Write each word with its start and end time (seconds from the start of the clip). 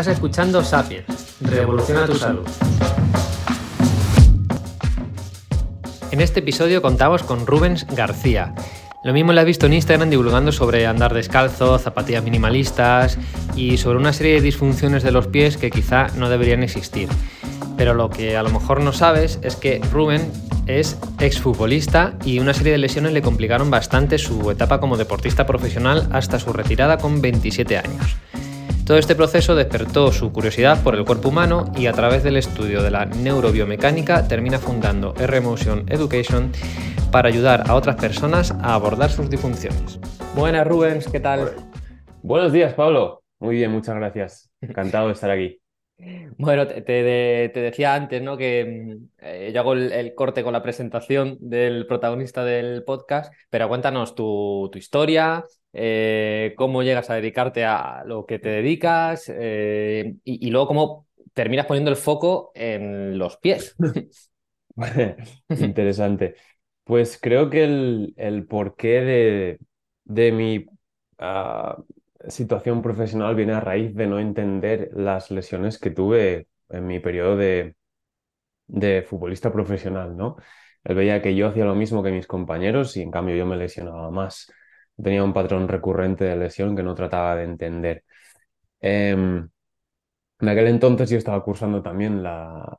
Estás 0.00 0.14
escuchando 0.14 0.64
Sapiens. 0.64 1.36
Revoluciona 1.42 2.06
tu 2.06 2.14
salud. 2.14 2.46
En 6.10 6.22
este 6.22 6.40
episodio 6.40 6.80
contamos 6.80 7.22
con 7.22 7.46
Rubens 7.46 7.86
García. 7.86 8.54
Lo 9.04 9.12
mismo 9.12 9.34
le 9.34 9.40
has 9.40 9.46
visto 9.46 9.66
en 9.66 9.74
Instagram 9.74 10.08
divulgando 10.08 10.52
sobre 10.52 10.86
andar 10.86 11.12
descalzo, 11.12 11.78
zapatillas 11.78 12.24
minimalistas 12.24 13.18
y 13.54 13.76
sobre 13.76 13.98
una 13.98 14.14
serie 14.14 14.36
de 14.36 14.40
disfunciones 14.40 15.02
de 15.02 15.12
los 15.12 15.26
pies 15.26 15.58
que 15.58 15.70
quizá 15.70 16.06
no 16.16 16.30
deberían 16.30 16.62
existir. 16.62 17.10
Pero 17.76 17.92
lo 17.92 18.08
que 18.08 18.38
a 18.38 18.42
lo 18.42 18.48
mejor 18.48 18.80
no 18.80 18.94
sabes 18.94 19.38
es 19.42 19.54
que 19.54 19.82
Rubén 19.92 20.32
es 20.66 20.96
exfutbolista 21.18 22.14
y 22.24 22.38
una 22.38 22.54
serie 22.54 22.72
de 22.72 22.78
lesiones 22.78 23.12
le 23.12 23.20
complicaron 23.20 23.70
bastante 23.70 24.16
su 24.16 24.50
etapa 24.50 24.80
como 24.80 24.96
deportista 24.96 25.44
profesional 25.44 26.08
hasta 26.10 26.38
su 26.38 26.54
retirada 26.54 26.96
con 26.96 27.20
27 27.20 27.76
años. 27.76 28.16
Todo 28.86 28.98
este 28.98 29.14
proceso 29.14 29.54
despertó 29.54 30.10
su 30.10 30.32
curiosidad 30.32 30.82
por 30.82 30.96
el 30.96 31.04
cuerpo 31.04 31.28
humano 31.28 31.72
y 31.76 31.86
a 31.86 31.92
través 31.92 32.24
del 32.24 32.36
estudio 32.36 32.82
de 32.82 32.90
la 32.90 33.06
neurobiomecánica 33.06 34.26
termina 34.26 34.58
fundando 34.58 35.14
R-Motion 35.16 35.86
Education 35.88 36.50
para 37.12 37.28
ayudar 37.28 37.68
a 37.68 37.74
otras 37.74 37.96
personas 37.96 38.50
a 38.50 38.74
abordar 38.74 39.10
sus 39.10 39.30
disfunciones. 39.30 40.00
Buenas 40.34 40.66
Rubens, 40.66 41.08
¿qué 41.08 41.20
tal? 41.20 41.52
Buenos 42.22 42.52
días, 42.52 42.74
Pablo. 42.74 43.22
Muy 43.38 43.56
bien, 43.56 43.70
muchas 43.70 43.96
gracias. 43.96 44.50
Encantado 44.60 45.06
de 45.06 45.14
estar 45.14 45.30
aquí. 45.30 45.60
Bueno, 46.38 46.66
te, 46.66 46.82
decía 47.52 47.94
antes, 47.94 48.22
¿no? 48.22 48.36
Que 48.36 48.96
eh, 49.18 49.50
yo 49.52 49.60
hago 49.60 49.74
el, 49.74 50.14
corte 50.14 50.42
con 50.42 50.52
la 50.52 50.62
presentación 50.62 51.36
del 51.40 51.86
protagonista 51.86 52.44
del 52.44 52.84
podcast, 52.84 53.32
pero 53.50 53.68
cuéntanos 53.68 54.14
tu, 54.14 54.70
historia, 54.74 55.44
eh, 55.72 56.54
cómo 56.56 56.82
llegas 56.82 57.10
a 57.10 57.14
dedicarte 57.14 57.64
a 57.64 58.02
lo 58.04 58.26
que 58.26 58.38
te 58.38 58.48
dedicas 58.48 59.24
eh, 59.28 60.14
y, 60.24 60.50
luego 60.50 60.66
cómo 60.66 61.06
terminas 61.32 61.66
poniendo 61.66 61.90
el 61.90 61.96
foco 61.96 62.50
en 62.54 63.18
los 63.18 63.36
pies. 63.36 63.76
Interesante. 65.48 66.34
Pues 66.84 67.18
creo 67.20 67.50
que 67.50 67.64
el, 68.16 68.46
porqué 68.48 69.00
de, 69.00 69.58
de 70.04 70.32
mi 70.32 70.66
ah, 71.18 71.76
situación 72.28 72.82
profesional 72.82 73.34
viene 73.34 73.52
a 73.52 73.60
raíz 73.60 73.94
de 73.94 74.06
no 74.06 74.18
entender 74.18 74.90
las 74.94 75.30
lesiones 75.30 75.78
que 75.78 75.90
tuve 75.90 76.48
en 76.68 76.86
mi 76.86 76.98
periodo 77.00 77.36
de, 77.36 77.76
de 78.66 79.02
futbolista 79.02 79.52
profesional, 79.52 80.16
¿no? 80.16 80.36
Él 80.84 80.94
veía 80.96 81.20
que 81.20 81.34
yo 81.34 81.48
hacía 81.48 81.64
lo 81.64 81.74
mismo 81.74 82.02
que 82.02 82.10
mis 82.10 82.26
compañeros 82.26 82.96
y 82.96 83.02
en 83.02 83.10
cambio 83.10 83.36
yo 83.36 83.46
me 83.46 83.56
lesionaba 83.56 84.10
más. 84.10 84.50
Tenía 85.02 85.24
un 85.24 85.32
patrón 85.32 85.68
recurrente 85.68 86.24
de 86.24 86.36
lesión 86.36 86.76
que 86.76 86.82
no 86.82 86.94
trataba 86.94 87.36
de 87.36 87.44
entender. 87.44 88.04
Em, 88.80 89.48
en 90.40 90.48
aquel 90.48 90.68
entonces 90.68 91.10
yo 91.10 91.18
estaba 91.18 91.42
cursando 91.44 91.82
también 91.82 92.22
la, 92.22 92.78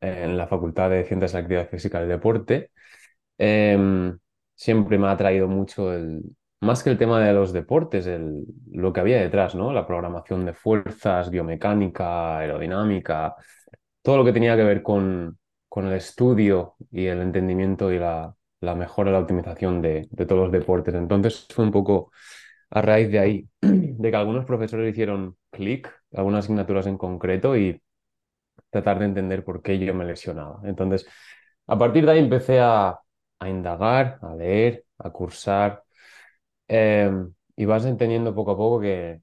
en 0.00 0.36
la 0.36 0.46
Facultad 0.46 0.90
de 0.90 1.04
Ciencias 1.04 1.32
de 1.32 1.38
la 1.38 1.42
Actividad 1.42 1.68
Física 1.68 2.02
y 2.02 2.06
Deporte. 2.08 2.70
Em, 3.38 4.18
siempre 4.54 4.98
me 4.98 5.06
ha 5.08 5.12
atraído 5.12 5.48
mucho 5.48 5.92
el, 5.92 6.22
más 6.60 6.82
que 6.82 6.90
el 6.90 6.98
tema 6.98 7.20
de 7.24 7.32
los 7.32 7.52
deportes, 7.52 8.06
el, 8.06 8.44
lo 8.72 8.92
que 8.92 9.00
había 9.00 9.20
detrás, 9.20 9.54
¿no? 9.54 9.72
La 9.72 9.86
programación 9.86 10.44
de 10.44 10.52
fuerzas, 10.54 11.30
biomecánica, 11.30 12.38
aerodinámica, 12.38 13.34
todo 14.02 14.18
lo 14.18 14.24
que 14.24 14.32
tenía 14.32 14.56
que 14.56 14.64
ver 14.64 14.82
con, 14.82 15.38
con 15.68 15.86
el 15.86 15.94
estudio 15.94 16.76
y 16.90 17.06
el 17.06 17.20
entendimiento 17.22 17.92
y 17.92 17.98
la, 17.98 18.34
la 18.60 18.74
mejora, 18.74 19.12
la 19.12 19.20
optimización 19.20 19.82
de, 19.82 20.08
todos 20.28 20.42
los 20.42 20.52
deportes. 20.52 20.94
Entonces 20.94 21.46
fue 21.50 21.64
un 21.64 21.72
poco 21.72 22.12
a 22.70 22.82
raíz 22.82 23.10
de 23.10 23.18
ahí, 23.18 23.48
de 23.60 24.10
que 24.10 24.16
algunos 24.16 24.44
profesores 24.44 24.92
hicieron 24.92 25.36
clic, 25.50 25.92
algunas 26.14 26.44
asignaturas 26.44 26.86
en 26.86 26.98
concreto 26.98 27.56
y 27.56 27.82
tratar 28.70 28.98
de 29.00 29.06
entender 29.06 29.44
por 29.44 29.62
qué 29.62 29.78
yo 29.78 29.94
me 29.94 30.04
lesionaba. 30.04 30.60
Entonces, 30.64 31.06
a 31.66 31.78
partir 31.78 32.06
de 32.06 32.12
ahí 32.12 32.18
empecé 32.20 32.60
a, 32.60 32.98
a 33.40 33.48
indagar, 33.48 34.18
a 34.22 34.34
leer, 34.34 34.84
a 34.98 35.10
cursar 35.10 35.84
Em, 36.70 37.34
y 37.56 37.64
vas 37.66 37.84
entendiendo 37.84 38.34
poco 38.34 38.52
a 38.52 38.56
poco 38.56 38.80
que 38.80 39.20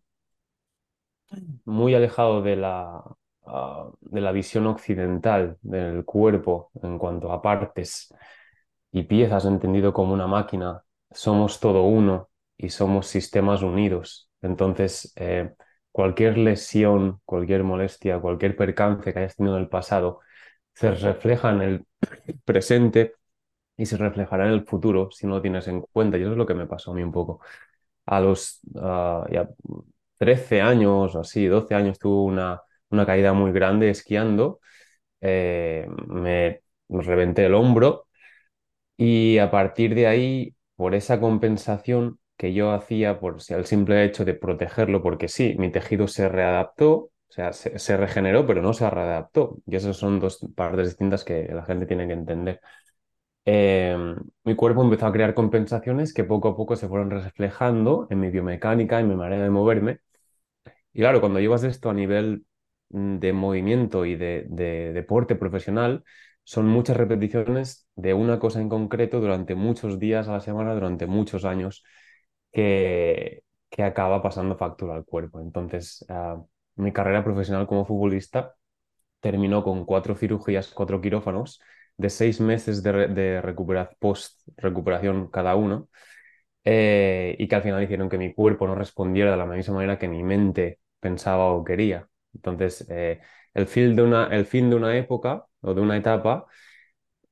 muy 1.66 1.96
alejado 1.96 2.42
de 2.42 2.56
la, 2.56 3.04
ah, 3.46 3.90
de 4.02 4.22
la 4.22 4.32
visión 4.32 4.68
occidental 4.68 5.58
del 5.62 6.06
cuerpo 6.06 6.72
en 6.82 6.98
cuanto 6.98 7.32
a 7.32 7.42
partes 7.42 8.14
y 8.92 9.04
piezas, 9.04 9.46
entendido 9.46 9.94
como 9.94 10.14
una 10.14 10.28
máquina, 10.28 10.84
somos 11.12 11.60
todo 11.60 11.84
uno 11.84 12.30
y 12.58 12.70
somos 12.70 13.08
sistemas 13.08 13.62
unidos. 13.62 14.30
Entonces, 14.42 15.14
eh, 15.16 15.54
cualquier 15.92 16.38
lesión, 16.38 17.22
cualquier 17.26 17.64
molestia, 17.64 18.20
cualquier 18.20 18.56
percance 18.56 19.14
que 19.14 19.20
hayas 19.20 19.36
tenido 19.36 19.56
en 19.58 19.64
el 19.64 19.70
pasado, 19.70 20.20
se 20.74 20.92
refleja 20.92 21.52
en 21.52 21.62
el 21.62 21.88
presente 22.46 23.16
y 23.78 23.86
se 23.86 23.98
reflejará 23.98 24.48
en 24.48 24.54
el 24.54 24.66
futuro 24.66 25.12
si 25.12 25.28
no 25.28 25.36
lo 25.36 25.42
tienes 25.42 25.68
en 25.68 25.82
cuenta. 25.82 26.18
Y 26.18 26.22
eso 26.24 26.32
es 26.32 26.38
lo 26.38 26.46
que 26.46 26.54
me 26.56 26.68
pasó 26.68 26.92
a 26.92 26.96
mí 26.96 27.04
un 27.04 27.12
poco. 27.12 27.42
A 28.06 28.20
los 28.22 28.62
uh, 28.76 29.26
ya 29.32 29.50
13 30.18 30.62
años 30.62 31.16
o 31.16 31.20
así, 31.22 31.46
12 31.48 31.76
años, 31.76 32.00
tuve 32.00 32.24
una, 32.32 32.62
una 32.90 33.06
caída 33.06 33.34
muy 33.34 33.52
grande 33.52 33.90
esquiando. 33.90 34.60
Eh, 35.22 35.88
me, 36.08 36.62
me 36.90 37.04
reventé 37.04 37.46
el 37.46 37.56
hombro 37.56 38.07
y 38.98 39.38
a 39.40 39.52
partir 39.52 39.96
de 39.96 40.08
ahí, 40.08 40.56
por 40.76 40.96
esa 40.96 41.20
compensación 41.20 42.20
que 42.38 42.54
yo 42.54 42.72
hacía 42.72 43.20
por 43.20 43.38
el 43.50 43.66
simple 43.66 44.04
hecho 44.06 44.26
de 44.26 44.34
protegerlo, 44.36 45.02
porque 45.02 45.28
sí, 45.28 45.56
mi 45.58 45.72
tejido 45.72 46.08
se 46.08 46.30
readaptó, 46.30 46.94
o 46.96 47.12
sea, 47.30 47.54
se, 47.54 47.80
se, 47.80 47.98
regeneró, 47.98 48.46
pero 48.46 48.62
no 48.62 48.74
se 48.74 48.90
readaptó. 48.90 49.58
Y 49.66 49.76
esas 49.76 49.98
son 49.98 50.20
dos 50.20 50.40
partes 50.56 50.88
distintas 50.90 51.24
que 51.24 51.50
la 51.54 51.66
gente 51.66 51.86
tiene 51.86 52.08
que 52.08 52.14
entender. 52.14 52.62
Em, 53.46 54.18
mi 54.44 54.56
cuerpo 54.56 54.84
empezó 54.84 55.06
a 55.08 55.14
crear 55.14 55.34
compensaciones 55.34 56.14
que 56.14 56.26
poco 56.26 56.50
a 56.50 56.58
poco 56.58 56.76
se 56.76 56.90
fueron 56.90 57.10
reflejando 57.10 58.06
en 58.10 58.20
mi 58.20 58.30
biomecánica, 58.30 59.00
en 59.00 59.08
mi 59.08 59.16
manera 59.16 59.44
de 59.44 59.50
moverme. 59.50 60.00
Y 60.94 61.00
claro, 61.02 61.22
cuando 61.22 61.40
llevas 61.40 61.64
esto 61.64 61.90
a 61.90 61.94
nivel 61.94 62.46
mm, 62.90 63.20
de 63.20 63.34
movimiento 63.34 64.06
y 64.06 64.16
de, 64.16 64.46
deporte 64.94 65.36
profesional, 65.36 66.04
son 66.48 66.68
muchas 66.68 66.96
repeticiones 66.98 67.90
de 67.96 68.14
una 68.14 68.40
cosa 68.40 68.62
en 68.62 68.70
concreto 68.70 69.20
durante 69.20 69.54
muchos 69.56 70.00
días 70.00 70.30
a 70.30 70.34
la 70.34 70.40
semana, 70.40 70.74
durante 70.74 71.06
muchos 71.06 71.44
años, 71.46 71.84
que, 72.52 73.44
que 73.70 73.84
acaba 73.84 74.22
pasando 74.24 74.58
factura 74.58 74.96
al 74.96 75.06
cuerpo. 75.06 75.42
Entonces, 75.42 76.06
ah, 76.10 76.42
mi 76.76 76.94
carrera 76.94 77.24
profesional 77.24 77.68
como 77.68 77.86
futbolista 77.86 78.56
terminó 79.22 79.64
con 79.64 79.86
cuatro 79.86 80.16
cirugías, 80.16 80.70
cuatro 80.74 81.02
quirófanos 81.02 81.62
de 81.98 82.10
seis 82.10 82.42
meses 82.42 82.84
de, 82.84 83.08
de 83.10 83.42
post-recuperación 84.00 85.30
cada 85.30 85.56
uno, 85.56 85.90
eh, 86.64 87.36
y 87.40 87.48
que 87.48 87.56
al 87.56 87.64
final 87.64 87.84
hicieron 87.84 88.10
que 88.10 88.18
mi 88.18 88.34
cuerpo 88.34 88.68
no 88.68 88.76
respondiera 88.76 89.32
de 89.32 89.38
la 89.38 89.46
misma 89.46 89.76
manera 89.76 89.98
que 90.00 90.08
mi 90.08 90.24
mente 90.24 90.80
pensaba 91.00 91.48
o 91.54 91.64
quería. 91.64 92.08
Entonces, 92.34 92.86
eh, 92.90 93.22
el, 93.58 93.68
fin 93.68 93.96
de 93.96 94.04
una, 94.04 94.28
el 94.28 94.46
fin 94.46 94.70
de 94.70 94.76
una 94.76 94.96
época 94.98 95.46
o 95.62 95.74
de 95.74 95.82
una 95.82 95.98
etapa 95.98 96.46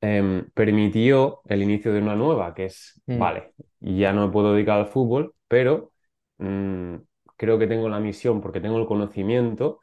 em, 0.00 0.50
permitió 0.54 1.42
el 1.46 1.62
inicio 1.62 1.92
de 1.92 2.00
una 2.00 2.16
nueva, 2.16 2.54
que 2.54 2.66
es, 2.66 3.00
mm. 3.06 3.18
vale, 3.18 3.54
ya 3.80 4.12
no 4.12 4.26
me 4.26 4.32
puedo 4.32 4.54
dedicar 4.54 4.78
al 4.78 4.86
fútbol, 4.88 5.34
pero 5.48 5.92
mm, 6.38 6.96
creo 7.36 7.58
que 7.58 7.66
tengo 7.66 7.88
la 7.88 8.00
misión, 8.00 8.40
porque 8.40 8.60
tengo 8.60 8.78
el 8.78 8.86
conocimiento 8.86 9.80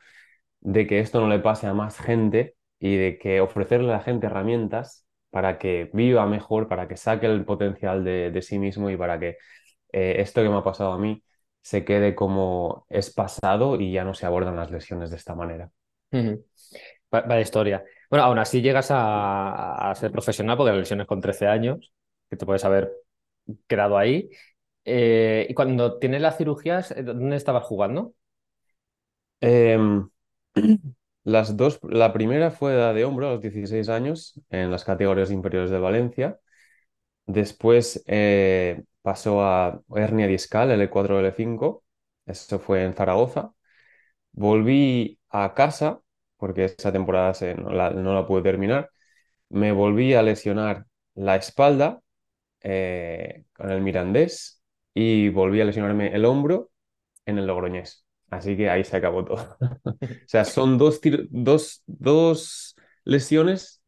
de 0.62 0.88
que 0.88 1.00
esto 1.00 1.22
no 1.22 1.30
le 1.30 1.40
pase 1.40 1.68
a 1.68 1.74
más 1.74 2.00
gente 2.00 2.56
y 2.80 2.96
de 2.98 3.18
que 3.20 3.42
ofrecerle 3.42 3.90
a 3.92 3.98
la 3.98 4.02
gente 4.02 4.28
herramientas 4.28 5.08
para 5.30 5.58
que 5.60 5.90
viva 5.94 6.26
mejor, 6.28 6.68
para 6.68 6.88
que 6.88 6.98
saque 6.98 7.26
el 7.28 7.46
potencial 7.46 8.04
de, 8.04 8.42
sí 8.42 8.60
mismo 8.60 8.90
y 8.90 8.98
para 8.98 9.20
que 9.20 9.38
eh, 9.94 10.16
esto 10.20 10.44
que 10.44 10.50
me 10.50 10.58
ha 10.58 10.64
pasado 10.64 10.94
a 10.94 11.00
mí 11.00 11.24
se 11.62 11.86
quede 11.86 12.16
como 12.16 12.86
es 12.90 13.14
pasado 13.14 13.80
y 13.80 13.92
ya 13.94 14.04
no 14.04 14.14
se 14.14 14.26
abordan 14.26 14.56
las 14.58 14.72
lesiones 14.72 15.10
de 15.12 15.18
esta 15.18 15.36
manera. 15.36 15.72
Vaya 17.12 17.42
historia. 17.42 17.84
Bueno, 18.10 18.26
aún 18.26 18.40
así 18.40 18.62
llegas 18.62 18.88
a, 18.90 19.94
ser 19.96 20.12
profesional 20.12 20.58
porque 20.58 20.72
las 20.72 20.80
lesiones 20.80 21.08
con 21.08 21.22
13 21.22 21.48
años, 21.48 21.94
que 22.30 22.38
te 22.38 22.46
puedes 22.46 22.66
haber 22.66 22.92
quedado 23.68 23.98
ahí. 23.98 24.30
Eh, 24.86 25.48
y 25.50 25.54
cuando 25.54 26.00
tienes 26.00 26.22
las 26.22 26.38
cirugías, 26.38 26.92
eh, 26.92 27.04
¿dónde 27.04 27.36
estabas 27.36 27.64
jugando? 27.64 28.14
Em, 29.42 30.10
Las 31.26 31.56
dos, 31.56 31.80
la 31.84 32.12
primera 32.12 32.52
fue 32.52 32.76
la 32.76 32.94
de 32.94 33.06
hombro 33.06 33.28
a 33.30 33.32
los 33.34 33.42
16 33.42 33.88
años 33.90 34.40
en 34.50 34.72
las 34.72 34.84
categorías 34.84 35.32
inferiores 35.32 35.72
de 35.72 35.80
Valencia. 35.80 36.40
Después 37.28 38.04
eh, 38.08 38.84
pasó 39.02 39.44
a 39.44 39.82
hernia 39.96 40.28
discal, 40.28 40.72
L4, 40.72 41.20
L5. 41.20 41.84
Eso 42.26 42.60
fue 42.60 42.84
en 42.86 42.94
Zaragoza. 42.96 43.54
Volví 44.34 45.20
a 45.30 45.54
casa, 45.56 46.02
porque 46.44 46.66
esa 46.66 46.92
temporada 46.92 47.32
no, 47.56 48.14
la, 48.14 48.28
pude 48.28 48.42
terminar. 48.42 48.90
Me 49.48 49.72
volví 49.72 50.14
a 50.14 50.22
lesionar 50.22 50.86
la 51.16 51.38
espalda 51.38 52.02
eh, 52.60 53.46
con 53.54 53.72
el 53.72 53.80
Mirandés 53.80 54.62
y 54.94 55.30
volví 55.30 55.62
a 55.62 55.66
lesionarme 55.66 56.14
el 56.14 56.26
hombro 56.26 56.70
en 57.26 57.38
el 57.38 57.48
Logroñés. 57.48 58.06
Así 58.30 58.58
que 58.58 58.70
ahí 58.70 58.84
se 58.84 58.98
acabó 58.98 59.24
todo. 59.24 59.58
O 60.02 60.28
sea, 60.28 60.44
son 60.44 60.78
dos, 60.78 61.00
dos, 61.30 61.82
dos 61.88 62.76
lesiones, 63.06 63.82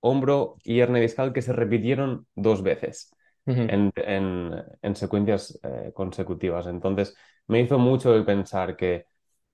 hombro 0.00 0.56
y 0.64 0.80
hernia 0.80 1.00
discal, 1.00 1.32
que 1.32 1.40
se 1.40 1.54
repitieron 1.54 2.26
dos 2.34 2.62
veces 2.62 3.16
en, 3.46 3.92
en, 3.96 4.94
secuencias 4.94 5.58
eh, 5.62 5.90
consecutivas. 5.94 6.66
Entonces, 6.66 7.16
me 7.46 7.62
hizo 7.62 7.78
mucho 7.78 8.14
el 8.14 8.26
pensar 8.26 8.76
que 8.76 9.06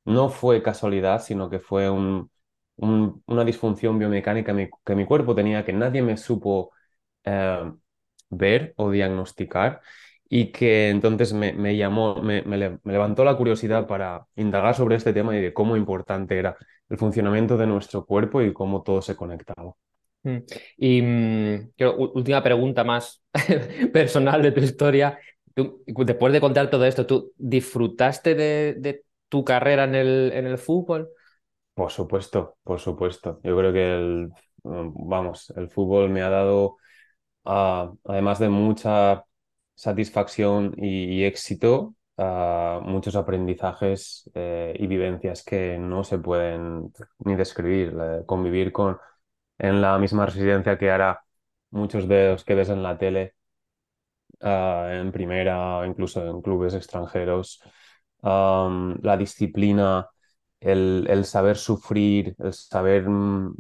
no 0.05 0.29
fue 0.29 0.63
casualidad, 0.63 1.23
sino 1.23 1.51
que 1.51 1.61
fue 1.61 1.91
un, 1.91 2.31
una 2.77 3.45
disfunción 3.45 3.99
biomecánica 3.99 4.55
que 4.85 4.95
mi 4.95 5.07
cuerpo 5.07 5.35
tenía 5.35 5.65
que 5.65 5.73
nadie 5.73 6.03
me 6.03 6.17
supo 6.17 6.73
eh, 7.25 7.73
ver 8.31 8.75
o 8.77 8.91
diagnosticar 8.91 9.81
y 10.29 10.51
que 10.53 10.89
entonces 10.91 11.33
me, 11.33 11.77
llamó, 11.77 12.17
me, 12.23 12.43
levantó 12.85 13.25
la 13.25 13.37
curiosidad 13.37 13.87
para 13.87 14.27
indagar 14.37 14.75
sobre 14.75 14.97
este 14.97 15.13
tema 15.13 15.37
y 15.37 15.41
de 15.41 15.53
cómo 15.55 15.77
importante 15.77 16.39
era 16.39 16.57
el 16.89 16.99
funcionamiento 16.99 17.57
de 17.57 17.67
nuestro 17.67 18.05
cuerpo 18.05 18.43
y 18.43 18.53
cómo 18.53 18.83
todo 18.83 19.03
se 19.03 19.17
conectaba. 19.17 19.75
Mm. 20.23 20.39
Y 20.79 21.03
mm, 21.03 21.73
última 22.15 22.43
pregunta 22.43 22.83
más 22.85 23.23
personal 23.93 24.43
de 24.43 24.53
tu 24.53 24.61
historia. 24.61 25.19
después 25.55 26.33
de 26.33 26.41
contar 26.41 26.71
todo 26.71 26.85
esto, 26.85 27.07
¿tú 27.07 27.33
disfrutaste 27.37 28.35
de, 28.35 29.05
tu 29.35 29.45
carrera 29.45 29.83
en 29.83 29.97
el, 29.97 30.31
en 30.33 30.47
el 30.47 30.59
fútbol? 30.59 31.09
Por 31.75 31.91
supuesto, 31.91 32.57
por 32.63 32.79
supuesto. 32.79 33.41
Yo 33.43 33.57
creo 33.59 33.73
que 33.73 33.97
el, 33.97 34.31
vamos, 34.63 35.53
el 35.57 35.69
fútbol 35.71 36.09
me 36.09 36.23
ha 36.23 36.31
dado, 36.31 36.77
ah, 37.45 37.93
además 38.05 38.39
de 38.39 38.49
mucha 38.49 39.25
satisfacción 39.75 40.73
y, 40.77 41.25
éxito, 41.25 41.97
ah, 42.17 42.79
muchos 42.85 43.17
aprendizajes 43.17 44.31
eh, 44.35 44.73
y 44.79 44.87
vivencias 44.87 45.43
que 45.43 45.79
no 45.81 46.05
se 46.05 46.19
pueden 46.19 46.93
ni 47.25 47.35
describir. 47.35 47.93
convivir 48.27 48.71
con, 48.71 48.99
en 49.59 49.81
la 49.83 49.99
misma 49.99 50.27
residencia 50.27 50.79
que 50.79 50.93
ahora 50.93 51.25
muchos 51.71 52.07
de 52.07 52.29
los 52.31 52.45
que 52.45 52.55
ves 52.55 52.69
en 52.69 52.85
la 52.85 52.97
tele, 52.99 53.35
ah, 54.43 54.91
en 54.93 55.11
primera, 55.11 55.85
incluso 55.89 56.25
en 56.25 56.41
clubes 56.41 56.75
extranjeros, 56.75 57.61
la 58.25 59.17
disciplina 59.17 60.09
el, 60.65 61.25
saber 61.25 61.57
sufrir, 61.57 62.35
el 62.39 62.53
saber 62.53 63.09
mm, 63.09 63.57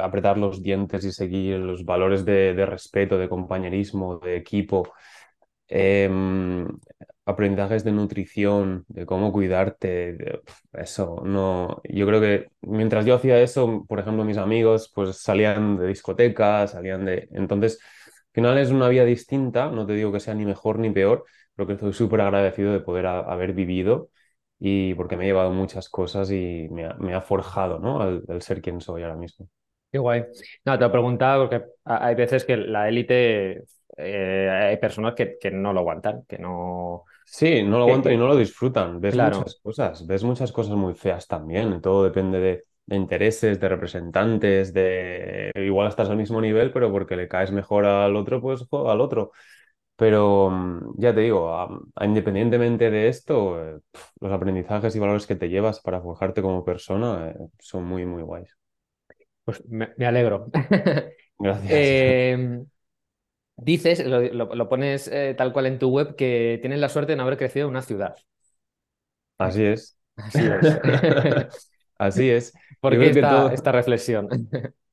apretar 0.00 0.38
los 0.38 0.62
dientes 0.62 1.04
y 1.04 1.12
seguir 1.12 1.58
los 1.60 1.84
valores 1.84 2.24
de, 2.24 2.66
respeto, 2.66 3.18
de 3.18 3.28
compañerismo, 3.28 4.18
de 4.18 4.36
equipo, 4.36 4.92
em, 5.68 6.66
aprendizajes 7.26 7.84
de 7.84 7.92
nutrición, 7.92 8.84
de 8.88 9.06
cómo 9.06 9.32
cuidarte, 9.32 10.40
eso, 10.72 11.22
no, 11.24 11.80
yo 11.84 12.06
creo 12.06 12.20
que 12.20 12.48
mientras 12.62 13.04
yo 13.06 13.14
hacía 13.16 13.40
eso, 13.40 13.84
por 13.88 14.00
ejemplo, 14.00 14.24
mis 14.24 14.38
amigos 14.38 14.90
pues 14.94 15.18
salían 15.18 15.76
de 15.76 15.88
discotecas, 15.88 16.72
salían 16.72 17.04
de, 17.04 17.28
entonces, 17.32 17.78
al 18.06 18.32
final 18.32 18.58
es 18.58 18.70
una 18.70 18.88
vida 18.88 19.04
distinta, 19.04 19.70
no 19.70 19.86
te 19.86 19.94
digo 19.94 20.12
que 20.12 20.20
sea 20.20 20.34
ni 20.34 20.46
mejor 20.46 20.78
ni 20.78 20.90
peor, 20.90 21.24
pero 21.58 21.66
que 21.66 21.72
estoy 21.72 21.92
súper 21.92 22.20
agradecido 22.20 22.72
de 22.72 22.78
poder 22.78 23.06
haber 23.06 23.52
vivido 23.52 24.10
y 24.60 24.94
porque 24.94 25.16
me 25.16 25.24
ha 25.24 25.26
llevado 25.26 25.50
muchas 25.50 25.88
cosas 25.88 26.30
y 26.30 26.68
me 26.70 27.14
ha, 27.14 27.20
forjado, 27.20 27.80
¿no? 27.80 28.00
Al, 28.00 28.42
ser 28.42 28.62
quien 28.62 28.80
soy 28.80 29.02
ahora 29.02 29.16
mismo. 29.16 29.48
Qué 29.90 29.98
guay. 29.98 30.22
No, 30.64 30.78
te 30.78 30.84
lo 30.84 30.92
preguntaba 30.92 31.48
porque 31.48 31.66
hay 31.84 32.14
veces 32.14 32.44
que 32.44 32.56
la 32.56 32.88
élite, 32.88 33.64
eh, 33.96 34.68
hay 34.68 34.76
personas 34.76 35.16
que, 35.16 35.36
que, 35.40 35.50
no 35.50 35.72
lo 35.72 35.80
aguantan, 35.80 36.22
que 36.28 36.38
no... 36.38 37.02
Sí, 37.24 37.64
no 37.64 37.78
lo 37.78 37.86
aguantan 37.86 38.12
y 38.12 38.16
no 38.16 38.28
lo 38.28 38.36
disfrutan. 38.36 39.00
Ves 39.00 39.16
muchas 39.16 39.58
cosas, 39.60 40.06
ves 40.06 40.22
muchas 40.22 40.52
cosas 40.52 40.76
muy 40.76 40.94
feas 40.94 41.26
también. 41.26 41.80
Todo 41.80 42.04
depende 42.04 42.38
de, 42.38 42.62
de, 42.86 42.96
intereses, 42.96 43.58
de 43.58 43.68
representantes, 43.68 44.72
de... 44.72 45.50
Igual 45.56 45.88
estás 45.88 46.08
al 46.08 46.18
mismo 46.18 46.40
nivel, 46.40 46.70
pero 46.70 46.92
porque 46.92 47.16
le 47.16 47.26
caes 47.26 47.50
mejor 47.50 47.84
al 47.84 48.14
otro, 48.14 48.40
pues 48.40 48.64
al 48.70 49.00
otro. 49.00 49.32
Pero 49.98 50.48
mm, 50.48 50.94
ya 50.96 51.12
te 51.12 51.22
digo, 51.22 51.82
independientemente 52.00 52.88
de 52.88 53.08
esto, 53.08 53.60
eh, 53.60 53.80
los 54.20 54.32
aprendizajes 54.32 54.94
y 54.94 55.00
valores 55.00 55.26
que 55.26 55.34
te 55.34 55.48
llevas 55.48 55.80
para 55.80 56.00
forjarte 56.00 56.40
como 56.40 56.64
persona 56.64 57.30
eh, 57.30 57.36
son 57.58 57.84
muy, 57.84 58.06
muy 58.06 58.22
guays. 58.22 58.56
Pues 59.44 59.60
me, 59.68 59.88
alegro. 60.06 60.52
Gracias. 61.40 61.72
Em, 61.72 62.64
dices, 63.56 64.06
lo, 64.06 64.68
pones 64.68 65.08
eh, 65.08 65.34
tal 65.36 65.52
cual 65.52 65.66
en 65.66 65.80
tu 65.80 65.90
web, 65.90 66.14
que 66.14 66.58
tienes 66.60 66.78
la 66.78 66.90
suerte 66.90 67.12
de 67.12 67.16
no 67.16 67.24
haber 67.24 67.36
crecido 67.36 67.66
en 67.66 67.70
una 67.70 67.82
ciudad. 67.82 68.14
Así 69.36 69.64
es. 69.64 69.98
Así 70.14 70.46
es. 70.46 70.78
Así 71.98 72.30
es. 72.30 72.54
¿Por 72.80 72.96
qué 72.96 73.10
esta, 73.10 73.52
esta 73.52 73.72
reflexión? 73.72 74.28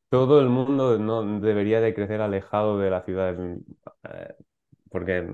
todo 0.10 0.40
el 0.40 0.50
mundo 0.50 0.98
no 0.98 1.40
debería 1.42 1.80
de 1.80 1.94
crecer 1.94 2.22
alejado 2.22 2.80
de 2.80 2.90
la 2.90 3.04
ciudad 3.04 3.36
porque, 4.96 5.28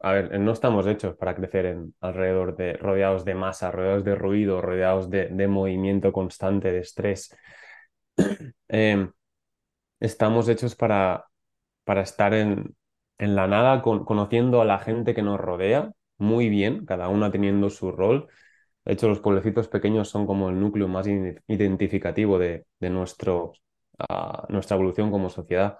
a 0.00 0.12
ver, 0.12 0.38
no 0.38 0.52
estamos 0.52 0.86
hechos 0.86 1.16
para 1.16 1.34
crecer 1.34 1.66
en, 1.66 1.94
alrededor 2.00 2.56
de, 2.56 2.74
rodeados 2.74 3.24
de 3.24 3.34
masa, 3.34 3.70
rodeados 3.72 4.04
de 4.04 4.14
ruido, 4.14 4.60
rodeados 4.60 5.10
de, 5.10 5.48
movimiento 5.48 6.12
constante, 6.12 6.70
de 6.72 6.80
estrés. 6.80 7.34
Em, 8.68 9.10
estamos 10.00 10.48
hechos 10.48 10.76
para, 10.76 11.26
para 11.84 12.02
estar 12.02 12.34
en, 12.34 12.76
en 13.18 13.36
la 13.36 13.48
nada, 13.48 13.82
conociendo 13.82 14.60
a 14.62 14.64
la 14.66 14.78
gente 14.78 15.14
que 15.14 15.22
nos 15.22 15.40
rodea 15.40 15.92
muy 16.18 16.48
bien, 16.48 16.86
cada 16.86 17.08
una 17.08 17.30
teniendo 17.32 17.70
su 17.70 17.92
rol. 17.92 18.28
De 18.84 18.94
hecho, 18.94 19.08
los 19.08 19.20
pueblecitos 19.20 19.68
pequeños 19.68 20.08
son 20.10 20.26
como 20.26 20.50
el 20.50 20.60
núcleo 20.60 20.88
más 20.88 21.06
identificativo 21.08 22.38
de, 22.38 22.66
de 22.80 22.90
nuestro, 22.90 23.54
ah, 23.98 24.46
nuestra 24.50 24.76
evolución 24.76 25.10
como 25.10 25.30
sociedad. 25.30 25.78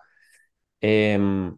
Em, 0.80 1.56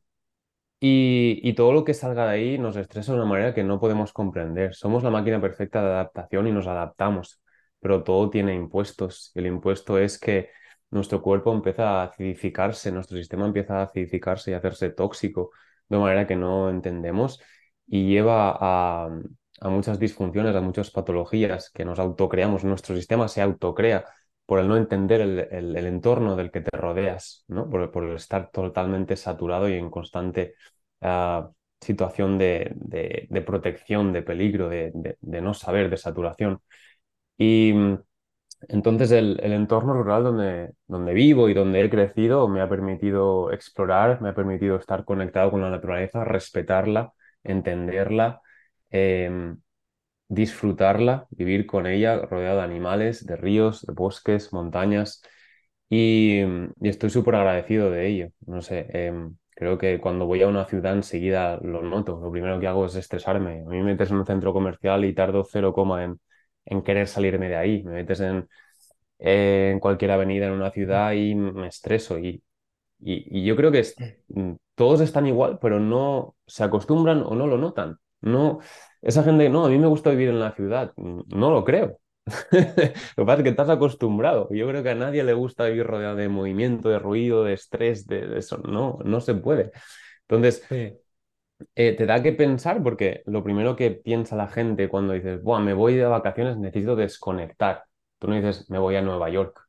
y, 0.81 1.53
todo 1.55 1.73
lo 1.73 1.85
que 1.85 1.94
salga 1.94 2.25
de 2.27 2.31
ahí 2.31 2.59
nos 2.59 2.77
estresa 2.77 3.12
de 3.12 3.19
una 3.19 3.29
manera 3.29 3.55
que 3.55 3.62
no 3.65 3.79
podemos 3.79 4.12
comprender. 4.12 4.75
Somos 4.75 5.03
la 5.03 5.11
máquina 5.11 5.41
perfecta 5.41 5.82
de 5.82 5.88
adaptación 5.88 6.47
y 6.47 6.53
nos 6.53 6.67
adaptamos, 6.67 7.43
pero 7.81 8.03
todo 8.03 8.31
tiene 8.31 8.55
impuestos. 8.55 9.31
El 9.35 9.47
impuesto 9.47 9.99
es 9.99 10.19
que 10.19 10.49
nuestro 10.91 11.21
cuerpo 11.23 11.53
empieza 11.53 12.00
a 12.00 12.05
acidificarse, 12.05 12.91
nuestro 12.93 13.19
sistema 13.19 13.47
empieza 13.47 13.81
a 13.81 13.82
acidificarse 13.85 14.50
y 14.50 14.55
a 14.55 14.59
hacerse 14.59 14.91
tóxico 14.91 15.50
de 15.88 15.99
manera 15.99 16.27
que 16.27 16.37
no 16.37 16.71
entendemos 16.71 17.41
y 17.87 18.09
lleva 18.09 18.56
a, 18.61 19.11
muchas 19.69 19.99
disfunciones, 19.99 20.55
a 20.56 20.61
muchas 20.62 20.91
patologías 20.91 21.71
que 21.71 21.85
nos 21.85 21.99
autocreamos. 21.99 22.65
Nuestro 22.65 22.96
sistema 22.96 23.29
se 23.29 23.43
autocrea 23.43 24.05
por 24.51 24.59
el 24.59 24.67
no 24.67 24.77
entender 24.77 25.21
el, 25.21 25.77
entorno 25.77 26.35
del 26.35 26.51
que 26.51 26.61
te 26.61 26.77
rodeas, 26.77 27.45
¿no? 27.47 27.71
por, 27.71 27.93
por 27.93 28.11
estar 28.17 28.51
totalmente 28.51 29.17
saturado 29.17 29.69
y 29.69 29.75
en 29.75 29.91
constante 29.91 30.57
ah, 31.03 31.51
situación 31.81 32.37
de, 32.37 32.73
de, 32.75 33.43
protección, 33.43 34.13
de 34.13 34.23
peligro, 34.23 34.69
de, 34.69 34.91
de, 35.21 35.41
no 35.41 35.55
saber, 35.55 35.89
de 35.89 35.97
saturación. 35.99 36.61
Y 37.39 37.73
mm, 37.75 37.99
entonces 38.71 39.13
el, 39.13 39.39
el, 39.41 39.53
entorno 39.53 39.95
rural 39.95 40.25
donde, 40.25 40.73
donde 40.89 41.15
vivo 41.15 41.49
y 41.49 41.55
donde 41.55 41.83
he 41.85 41.91
crecido 41.91 42.49
me 42.49 42.61
ha 42.61 42.69
permitido 42.69 43.53
explorar, 43.53 44.21
me 44.21 44.31
ha 44.31 44.35
permitido 44.35 44.77
estar 44.79 45.05
conectado 45.05 45.53
con 45.53 45.63
la 45.63 45.71
naturaleza, 45.71 46.25
respetarla, 46.25 47.13
entenderla. 47.45 48.43
Em, 48.91 49.61
disfrutarla, 50.31 51.27
vivir 51.31 51.67
con 51.67 51.87
ella 51.87 52.19
rodeado 52.27 52.58
de 52.58 52.65
animales, 52.65 53.27
de 53.27 53.37
ríos, 53.37 53.82
de 53.82 53.93
bosques, 53.93 54.53
montañas. 54.53 55.22
Y, 55.91 56.43
estoy 56.82 57.10
súper 57.10 57.34
agradecido 57.34 57.91
de 57.91 58.06
ello. 58.08 58.29
No 58.46 58.63
sé, 58.63 58.87
em, 58.91 59.37
creo 59.51 59.77
que 59.79 60.01
cuando 60.01 60.27
voy 60.27 60.43
a 60.43 60.49
una 60.49 60.67
ciudad 60.67 60.94
enseguida 60.94 61.58
lo 61.63 61.82
noto. 61.82 62.20
Lo 62.22 62.31
primero 62.31 62.60
que 62.60 62.69
hago 62.69 62.87
es 62.87 62.94
estresarme. 62.94 63.63
A 63.67 63.69
mí 63.70 63.79
me 63.79 63.82
metes 63.84 64.10
en 64.10 64.19
un 64.19 64.27
centro 64.27 64.53
comercial 64.53 65.05
y 65.05 65.15
tardo 65.15 65.44
cero 65.44 65.72
coma 65.72 66.05
en, 66.05 66.20
en 66.65 66.82
querer 66.82 67.08
salirme 67.08 67.49
de 67.49 67.56
ahí. 67.56 67.82
Me 67.82 67.93
metes 67.94 68.20
en, 68.20 68.49
en 69.19 69.81
cualquier 69.81 70.13
avenida 70.13 70.46
en 70.46 70.53
una 70.53 70.70
ciudad 70.70 71.13
y 71.13 71.34
me 71.34 71.69
estreso. 71.69 72.19
Y, 72.19 72.43
y, 73.01 73.44
yo 73.44 73.56
creo 73.56 73.72
que 73.72 73.84
mm, 74.29 74.53
todos 74.75 75.01
están 75.01 75.27
igual, 75.27 75.58
pero 75.60 75.81
no 75.81 76.37
se 76.46 76.65
acostumbran 76.65 77.22
o 77.25 77.34
no 77.34 77.46
lo 77.46 77.58
notan. 77.58 77.99
No, 78.22 78.60
esa 79.03 79.23
gente, 79.23 79.49
no, 79.49 79.65
a 79.67 79.69
mí 79.69 79.79
me 79.79 79.87
gusta 79.87 80.11
vivir 80.11 80.29
en 80.29 80.41
la 80.41 80.53
ciudad. 80.53 80.93
No 80.97 81.51
lo 81.51 81.65
creo. 81.65 81.99
lo 82.53 82.63
que 82.63 83.25
pasa 83.25 83.39
es 83.39 83.43
que 83.43 83.49
estás 83.51 83.71
acostumbrado. 83.71 84.49
Yo 84.51 84.69
creo 84.69 84.83
que 84.83 84.91
a 84.91 84.95
nadie 84.95 85.25
le 85.25 85.33
gusta 85.35 85.67
vivir 85.67 85.87
rodeado 85.87 86.17
de 86.17 86.29
movimiento, 86.29 86.89
de 86.91 86.99
ruido, 86.99 87.45
de 87.45 87.55
estrés, 87.55 88.07
de, 88.07 88.39
eso. 88.39 88.59
No, 88.59 88.99
no 89.05 89.21
se 89.21 89.35
puede. 89.35 89.73
Entonces, 90.29 90.67
eh, 91.75 91.97
te 91.97 92.07
da 92.07 92.23
que 92.23 92.33
pensar 92.33 92.83
porque 92.83 93.23
lo 93.27 93.43
primero 93.45 93.77
que 93.77 93.91
piensa 93.91 94.37
la 94.37 94.49
gente 94.49 94.89
cuando 94.89 95.13
dices, 95.13 95.43
Buah, 95.43 95.61
me 95.61 95.75
voy 95.75 95.95
de 95.95 96.05
vacaciones, 96.05 96.57
necesito 96.57 96.97
desconectar. 96.97 97.85
Tú 98.19 98.29
no 98.29 98.35
dices, 98.37 98.69
me 98.71 98.79
voy 98.79 98.97
a 98.97 99.03
Nueva 99.03 99.31
York. 99.31 99.67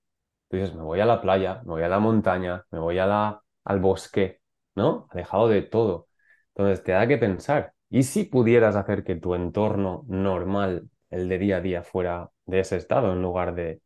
Tú 0.49 0.57
dices, 0.57 0.75
me 0.75 0.83
voy 0.83 0.99
a 0.99 1.05
la 1.05 1.21
playa, 1.21 1.61
me 1.65 1.71
voy 1.71 1.83
a 1.83 1.89
la 1.89 1.99
montaña, 1.99 2.65
me 2.71 2.79
voy 2.79 2.99
a 2.99 3.05
la, 3.05 3.41
al 3.65 3.79
bosque, 3.79 4.41
¿no? 4.75 5.07
Alejado 5.11 5.47
de 5.49 5.61
todo. 5.63 6.09
Entonces, 6.55 6.83
te 6.83 6.91
da 6.93 7.07
que 7.07 7.17
pensar. 7.17 7.73
¿Y 7.91 8.03
si 8.03 8.25
pudieras 8.25 8.77
hacer 8.77 9.05
que 9.05 9.17
tu 9.17 9.35
entorno 9.35 10.05
normal 10.09 10.89
el 11.11 11.29
de 11.29 11.39
día 11.39 11.57
a 11.59 11.61
día 11.61 11.83
fuera 11.83 12.31
de 12.47 12.61
ese 12.61 12.77
estado 12.77 13.13
en 13.13 13.21
lugar 13.23 13.55
de 13.55 13.81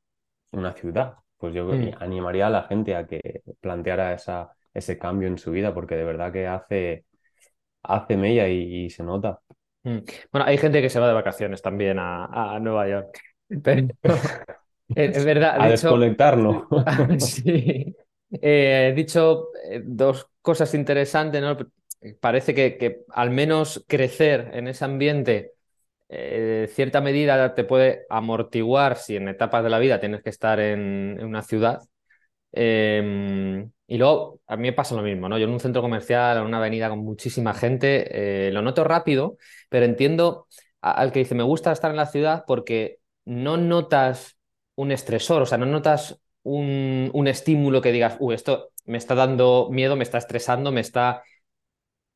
una 0.51 0.74
ciudad. 0.74 1.15
Pues 1.38 1.53
yo 1.55 1.67
Mm. 1.71 1.91
animaría 2.00 2.47
a 2.47 2.50
la 2.51 2.63
gente 2.63 2.95
a 2.95 3.07
que 3.07 3.43
planteara 3.62 4.13
esa, 4.13 4.51
ese 4.74 4.97
cambio 5.00 5.27
en 5.29 5.38
su 5.38 5.51
vida, 5.51 5.74
porque 5.74 5.95
de 5.95 6.05
verdad 6.05 6.33
que 6.33 6.47
hace, 6.47 7.05
hace 7.83 8.17
mella 8.17 8.47
y, 8.50 8.85
y 8.85 8.89
se 8.91 9.03
nota. 9.03 9.41
Mm. 9.83 10.00
Bueno, 10.31 10.47
hay 10.47 10.57
gente 10.57 10.81
que 10.81 10.89
se 10.89 11.00
va 11.00 11.07
de 11.07 11.13
vacaciones 11.13 11.62
también 11.62 12.00
a, 12.00 12.55
a 12.55 12.59
Nueva 12.59 12.88
York. 12.89 13.19
Pero 13.62 13.88
es, 14.95 15.25
verdad, 15.25 15.62
A 15.62 15.63
de 15.63 15.69
hecho, 15.69 15.97
desconectar, 15.97 16.38
¿no? 16.38 16.67
sí. 17.17 17.95
Eh, 18.31 18.89
he 18.91 18.93
dicho 18.95 19.50
eh, 19.69 19.81
dos 19.85 20.29
cosas 20.41 20.74
interesantes, 20.74 21.41
¿no? 21.41 21.57
Parece 22.20 22.54
que, 22.54 22.78
que 22.78 23.02
al 23.10 23.32
menos 23.32 23.84
crecer 23.88 24.52
en 24.54 24.68
ese 24.68 24.86
ambiente, 24.86 25.54
eh, 26.10 26.70
cierta 26.72 27.02
medida 27.02 27.56
te 27.56 27.64
puede 27.64 28.06
amortiguar 28.10 28.98
si 28.98 29.16
en 29.16 29.28
etapas 29.28 29.64
de 29.64 29.70
la 29.70 29.80
vida 29.80 30.00
tienes 30.00 30.22
que 30.22 30.30
estar 30.30 30.60
en, 30.60 31.24
una 31.24 31.42
ciudad. 31.42 31.82
Eh, 32.52 33.68
y 33.88 33.98
luego 33.98 34.40
a 34.48 34.56
mí 34.58 34.64
me 34.64 34.74
pasa 34.74 34.96
lo 34.96 35.02
mismo, 35.02 35.30
¿no? 35.30 35.38
Yo 35.38 35.46
en 35.46 35.52
un 35.52 35.60
centro 35.60 35.82
comercial, 35.82 36.38
en 36.38 36.44
una 36.44 36.58
avenida 36.58 36.90
con 36.90 37.00
muchísima 37.00 37.54
gente, 37.54 38.48
eh, 38.48 38.52
lo 38.52 38.62
noto 38.62 38.84
rápido, 38.84 39.38
pero 39.70 39.86
entiendo 39.86 40.48
al 40.82 41.12
que 41.12 41.20
dice, 41.20 41.36
me 41.36 41.44
gusta 41.44 41.72
estar 41.72 41.92
en 41.92 41.98
la 41.98 42.06
ciudad 42.06 42.44
porque 42.48 43.00
no 43.25 43.58
notas 43.58 44.38
un 44.75 44.92
estresor, 44.92 45.42
o 45.42 45.46
sea, 45.46 45.58
no 45.58 45.66
notas 45.66 46.20
un, 46.44 47.10
un 47.14 47.28
estímulo 47.28 47.82
que 47.82 47.92
digas, 47.92 48.18
uh, 48.20 48.32
esto 48.32 48.72
me 48.86 48.98
está 48.98 49.16
dando 49.16 49.70
miedo, 49.72 49.96
me 49.96 50.04
está 50.04 50.18
estresando, 50.18 50.72
me 50.72 50.82
está... 50.82 51.24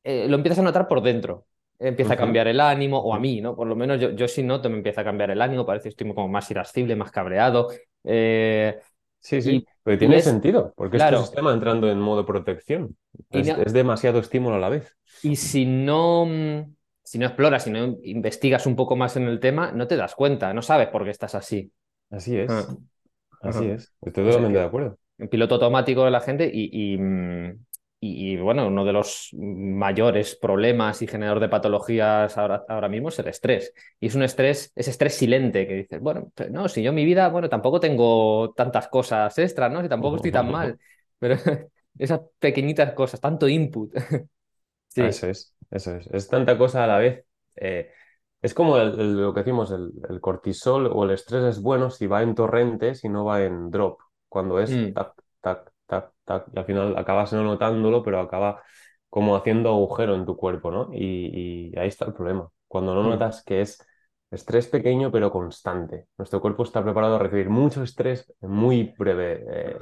eh, 0.04 0.26
lo 0.28 0.36
empiezas 0.36 0.58
a 0.60 0.62
notar 0.62 0.88
por 0.88 1.02
dentro. 1.02 1.46
Empieza 1.78 2.14
a 2.14 2.16
cambiar 2.16 2.46
el 2.48 2.60
ánimo, 2.60 2.98
o 3.00 3.14
a 3.14 3.18
mí, 3.20 3.40
¿no? 3.40 3.56
Por 3.56 3.66
lo 3.66 3.74
menos 3.76 4.00
yo, 4.00 4.10
yo 4.10 4.28
sí 4.28 4.42
noto, 4.42 4.68
me 4.70 4.76
empieza 4.76 5.00
a 5.00 5.04
cambiar 5.04 5.30
el 5.30 5.40
ánimo, 5.42 5.64
parece 5.66 5.84
que 5.84 5.88
estoy 5.90 6.12
como 6.14 6.28
más 6.28 6.50
irascible, 6.50 6.94
más 6.96 7.10
cabreado. 7.10 7.68
eh, 8.04 8.80
Sí, 9.20 9.42
sí, 9.42 9.66
pero 9.82 9.98
tiene 9.98 10.18
sentido, 10.20 10.72
porque 10.76 10.96
es 10.96 11.06
tu 11.06 11.14
claro, 11.14 11.16
sistema 11.16 11.52
entrando 11.52 11.90
en 11.90 12.00
modo 12.00 12.24
protección. 12.26 12.96
Es, 13.30 13.48
no- 13.48 13.58
es 13.58 13.72
demasiado 13.72 14.18
estímulo 14.18 14.56
a 14.56 14.58
la 14.58 14.68
vez. 14.70 14.96
y 15.22 15.36
si 15.36 15.66
no, 15.66 16.26
mm, 16.26 16.74
si 17.02 17.18
no 17.18 17.26
exploras, 17.26 17.64
si 17.64 17.70
no 17.70 17.96
investigas 18.02 18.66
un 18.66 18.76
poco 18.76 18.96
más 18.96 19.16
en 19.16 19.24
el 19.28 19.40
tema, 19.40 19.72
no 19.72 19.86
te 19.86 19.96
das 19.96 20.14
cuenta, 20.14 20.54
no 20.54 20.62
sabes 20.62 20.88
por 20.88 21.04
qué 21.04 21.10
estás 21.10 21.34
así. 21.34 21.72
Así 22.10 22.36
Ah, 22.46 22.66
es, 22.66 22.70
así 23.42 23.66
ajá. 23.66 23.70
es. 23.70 23.92
Estoy 24.02 24.24
O 24.26 24.32
sea 24.32 24.44
totalmente 24.44 24.58
de 24.60 24.64
acuerdo. 24.66 24.98
en 25.18 25.28
piloto 25.28 25.56
automático 25.56 26.04
de 26.04 26.10
la 26.12 26.20
gente 26.20 26.50
y, 26.52 26.94
y, 26.94 26.98
mm, 26.98 27.66
y- 28.00 28.32
y, 28.34 28.36
bueno, 28.38 28.66
uno 28.68 28.84
de 28.84 28.92
los 28.92 29.30
mayores 29.34 30.34
problemas 30.36 31.02
y 31.02 31.06
generador 31.06 31.40
de 31.40 31.48
patologías 31.50 32.36
ahora, 32.38 32.64
ahora 32.68 32.88
mismo 32.88 33.10
es 33.10 33.18
el 33.18 33.28
estrés. 33.28 33.74
Y 34.00 34.06
es 34.08 34.14
un 34.14 34.22
estrés, 34.22 34.72
ese 34.74 34.90
estrés 34.90 35.14
silente 35.16 35.66
que 35.66 35.74
dices, 35.74 36.00
bueno, 36.00 36.32
no, 36.50 36.68
si 36.68 36.82
yo 36.82 36.90
en 36.90 36.94
mi 36.96 37.04
vida, 37.04 37.28
bueno, 37.28 37.48
tampoco 37.50 37.80
tengo 37.80 38.52
tantas 38.56 38.88
cosas 38.88 39.36
extras, 39.38 39.70
¿no? 39.72 39.82
Si 39.82 39.88
tampoco 39.88 40.16
estoy 40.16 40.32
tan 40.32 40.50
mal, 40.50 40.78
pero 41.18 41.36
esas 41.98 42.20
pequeñitas 42.38 42.92
cosas, 42.94 43.20
tanto 43.20 43.48
input. 43.48 43.92
Sí. 44.88 45.02
Eso 45.08 45.26
es, 45.28 45.54
eso 45.70 45.96
es. 45.96 46.06
Es 46.08 46.28
tanta 46.28 46.58
cosa 46.58 46.84
a 46.84 46.86
la 46.86 46.98
vez. 46.98 47.24
Eh, 47.56 47.90
es 48.42 48.54
como 48.54 48.76
el- 48.78 48.98
el- 49.00 49.20
lo 49.20 49.32
que 49.34 49.40
decimos, 49.40 49.70
el, 49.70 49.92
el 50.08 50.20
cortisol 50.20 50.86
o 50.92 51.04
el 51.04 51.10
estrés 51.12 51.44
es 51.44 51.62
bueno 51.62 51.90
si 51.90 52.06
va 52.06 52.22
en 52.22 52.34
torrentes 52.34 53.04
y 53.04 53.08
no 53.08 53.24
va 53.24 53.42
en 53.44 53.70
drop. 53.70 54.00
Cuando 54.28 54.60
es 54.60 54.68
Mm, 54.68 54.94
tac, 54.94 55.14
tac, 55.40 55.69
tac, 55.90 56.12
tac, 56.24 56.46
y 56.54 56.58
al 56.58 56.64
final 56.64 56.96
acabas 56.96 57.32
no 57.34 57.42
notándolo, 57.44 58.02
pero 58.02 58.20
acaba 58.20 58.62
como 59.10 59.36
haciendo 59.36 59.70
agujero 59.70 60.14
en 60.14 60.24
tu 60.24 60.36
cuerpo, 60.36 60.70
¿no? 60.70 60.90
Y, 60.92 61.72
y 61.74 61.78
ahí 61.78 61.88
está 61.88 62.06
el 62.06 62.14
problema. 62.14 62.48
Cuando 62.68 62.94
no 62.94 63.02
mm, 63.02 63.08
notas 63.10 63.44
que 63.44 63.60
es 63.60 63.84
estrés 64.30 64.68
pequeño 64.68 65.10
pero 65.10 65.30
constante. 65.30 66.06
Nuestro 66.16 66.40
cuerpo 66.40 66.62
está 66.62 66.82
preparado 66.82 67.16
a 67.16 67.18
recibir 67.18 67.50
mucho 67.50 67.82
estrés 67.82 68.32
en 68.40 68.50
muy 68.50 68.94
breve 68.96 69.44
eh, 69.50 69.78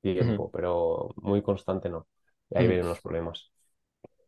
tiempo, 0.00 0.50
pero 0.50 1.12
muy 1.16 1.42
constante 1.42 1.88
no. 1.88 2.06
Y 2.50 2.58
ahí 2.58 2.66
mm. 2.66 2.68
vienen 2.68 2.88
los 2.88 3.00
problemas. 3.00 3.50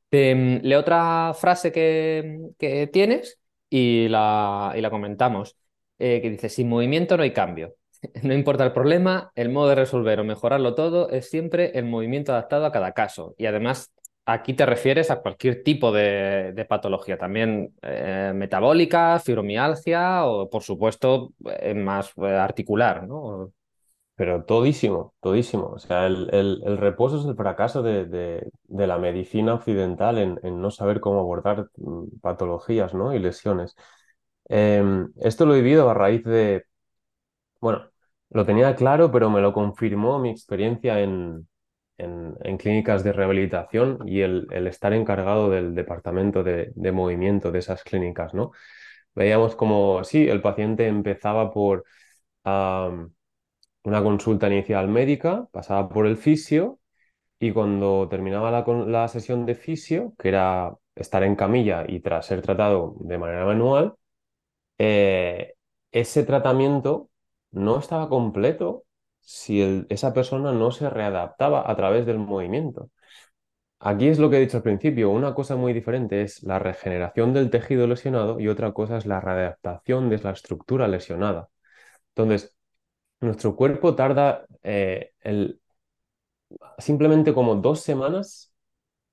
Te, 0.08 0.34
mm, 0.34 0.60
leo 0.62 0.80
otra 0.80 1.32
frase 1.34 1.70
que, 1.70 2.50
que 2.58 2.88
tienes 2.88 3.40
y 3.70 4.08
la, 4.08 4.72
y 4.76 4.80
la 4.80 4.90
comentamos, 4.90 5.56
eh, 5.98 6.20
que 6.20 6.30
dice, 6.30 6.48
sin 6.48 6.68
movimiento 6.68 7.16
no 7.16 7.22
hay 7.22 7.32
cambio. 7.32 7.74
No 8.22 8.34
importa 8.34 8.64
el 8.64 8.72
problema, 8.72 9.32
el 9.34 9.48
modo 9.50 9.68
de 9.70 9.74
resolver 9.76 10.20
o 10.20 10.24
mejorarlo 10.24 10.74
todo 10.74 11.10
es 11.10 11.28
siempre 11.30 11.72
el 11.78 11.84
movimiento 11.86 12.32
adaptado 12.32 12.66
a 12.66 12.72
cada 12.72 12.92
caso. 12.92 13.34
Y 13.38 13.46
además, 13.46 13.92
aquí 14.26 14.54
te 14.54 14.66
refieres 14.66 15.10
a 15.10 15.20
cualquier 15.20 15.62
tipo 15.62 15.92
de, 15.92 16.52
de 16.54 16.64
patología, 16.64 17.18
también 17.18 17.74
eh, 17.82 18.32
metabólica, 18.34 19.18
fibromialgia 19.20 20.24
o, 20.26 20.48
por 20.50 20.62
supuesto, 20.62 21.32
eh, 21.60 21.74
más 21.74 22.12
eh, 22.18 22.26
articular, 22.26 23.06
¿no? 23.06 23.52
Pero 24.16 24.44
todísimo, 24.44 25.14
todísimo. 25.20 25.66
O 25.74 25.78
sea, 25.78 26.06
el, 26.06 26.28
el- 26.34 26.62
el 26.66 26.76
reposo 26.78 27.18
es 27.20 27.24
el 27.26 27.36
fracaso 27.36 27.82
de, 27.82 28.06
de- 28.06 28.50
la 28.86 28.98
medicina 28.98 29.54
occidental 29.54 30.18
en, 30.18 30.40
en 30.42 30.60
no 30.60 30.70
saber 30.72 31.00
cómo 31.00 31.20
abordar 31.20 31.68
mm, 31.76 32.18
patologías, 32.20 32.94
¿no? 32.94 33.14
y 33.14 33.18
lesiones. 33.20 33.76
Em, 34.48 35.12
esto 35.20 35.46
lo 35.46 35.54
he 35.54 35.58
vivido 35.62 35.90
a 35.90 35.94
raíz 35.94 36.24
de, 36.24 36.64
bueno, 37.60 37.90
lo 38.30 38.44
tenía 38.46 38.74
claro, 38.76 39.10
pero 39.10 39.30
me 39.30 39.40
lo 39.40 39.52
confirmó 39.52 40.18
mi 40.18 40.30
experiencia 40.30 41.00
en, 41.00 41.48
en- 41.98 42.36
clínicas 42.58 43.04
de 43.04 43.12
rehabilitación 43.12 43.98
y 44.06 44.20
el, 44.20 44.46
estar 44.66 44.92
encargado 44.92 45.50
del 45.50 45.74
departamento 45.74 46.42
de, 46.44 46.72
de 46.74 46.92
movimiento 46.92 47.50
de 47.52 47.60
esas 47.60 47.82
clínicas, 47.84 48.34
¿no? 48.34 48.52
Veíamos 49.14 49.56
como, 49.56 50.04
sí, 50.04 50.28
el 50.28 50.42
paciente 50.42 50.86
empezaba 50.88 51.52
por 51.52 51.84
una 53.82 54.02
consulta 54.02 54.48
inicial 54.48 54.88
médica, 54.88 55.48
pasaba 55.52 55.88
por 55.88 56.06
el 56.06 56.16
fisio 56.16 56.78
y 57.40 57.52
cuando 57.52 58.08
terminaba 58.10 58.50
la, 58.50 58.64
la 58.86 59.08
sesión 59.08 59.46
de 59.46 59.54
fisio, 59.54 60.14
que 60.18 60.28
era 60.30 60.74
estar 60.94 61.22
en 61.24 61.36
camilla 61.36 61.84
y 61.88 62.00
tras 62.00 62.26
ser 62.26 62.42
tratado 62.42 62.96
de 63.00 63.18
manera 63.18 63.44
manual, 63.46 63.94
eh, 64.78 65.54
ese 65.92 66.24
tratamiento 66.24 67.10
no 67.50 67.78
estaba 67.78 68.08
completo 68.08 68.84
si 69.20 69.84
esa 69.88 70.14
persona 70.14 70.52
no 70.52 70.70
se 70.70 70.90
readaptaba 70.90 71.70
a 71.70 71.76
través 71.76 72.06
del 72.06 72.18
movimiento. 72.18 72.90
Aquí 73.80 74.08
es 74.08 74.18
lo 74.18 74.30
que 74.30 74.38
he 74.38 74.40
dicho 74.40 74.56
al 74.58 74.62
principio, 74.64 75.10
una 75.10 75.34
cosa 75.34 75.56
muy 75.56 75.72
diferente 75.72 76.22
es 76.22 76.42
la 76.42 76.58
regeneración 76.58 77.32
del 77.32 77.50
tejido 77.50 77.86
lesionado 77.86 78.40
y 78.40 78.48
otra 78.48 78.72
cosa 78.72 78.96
es 78.98 79.06
la 79.06 79.20
readaptación 79.20 80.08
de 80.10 80.18
la 80.18 80.32
estructura 80.32 80.88
lesionada. 80.88 81.48
Entonces, 82.10 82.56
nuestro 83.20 83.56
cuerpo 83.56 83.94
tarda 83.96 84.46
eh, 84.62 85.12
simplemente 86.78 87.34
como 87.34 87.56
dos 87.56 87.80
semanas 87.80 88.52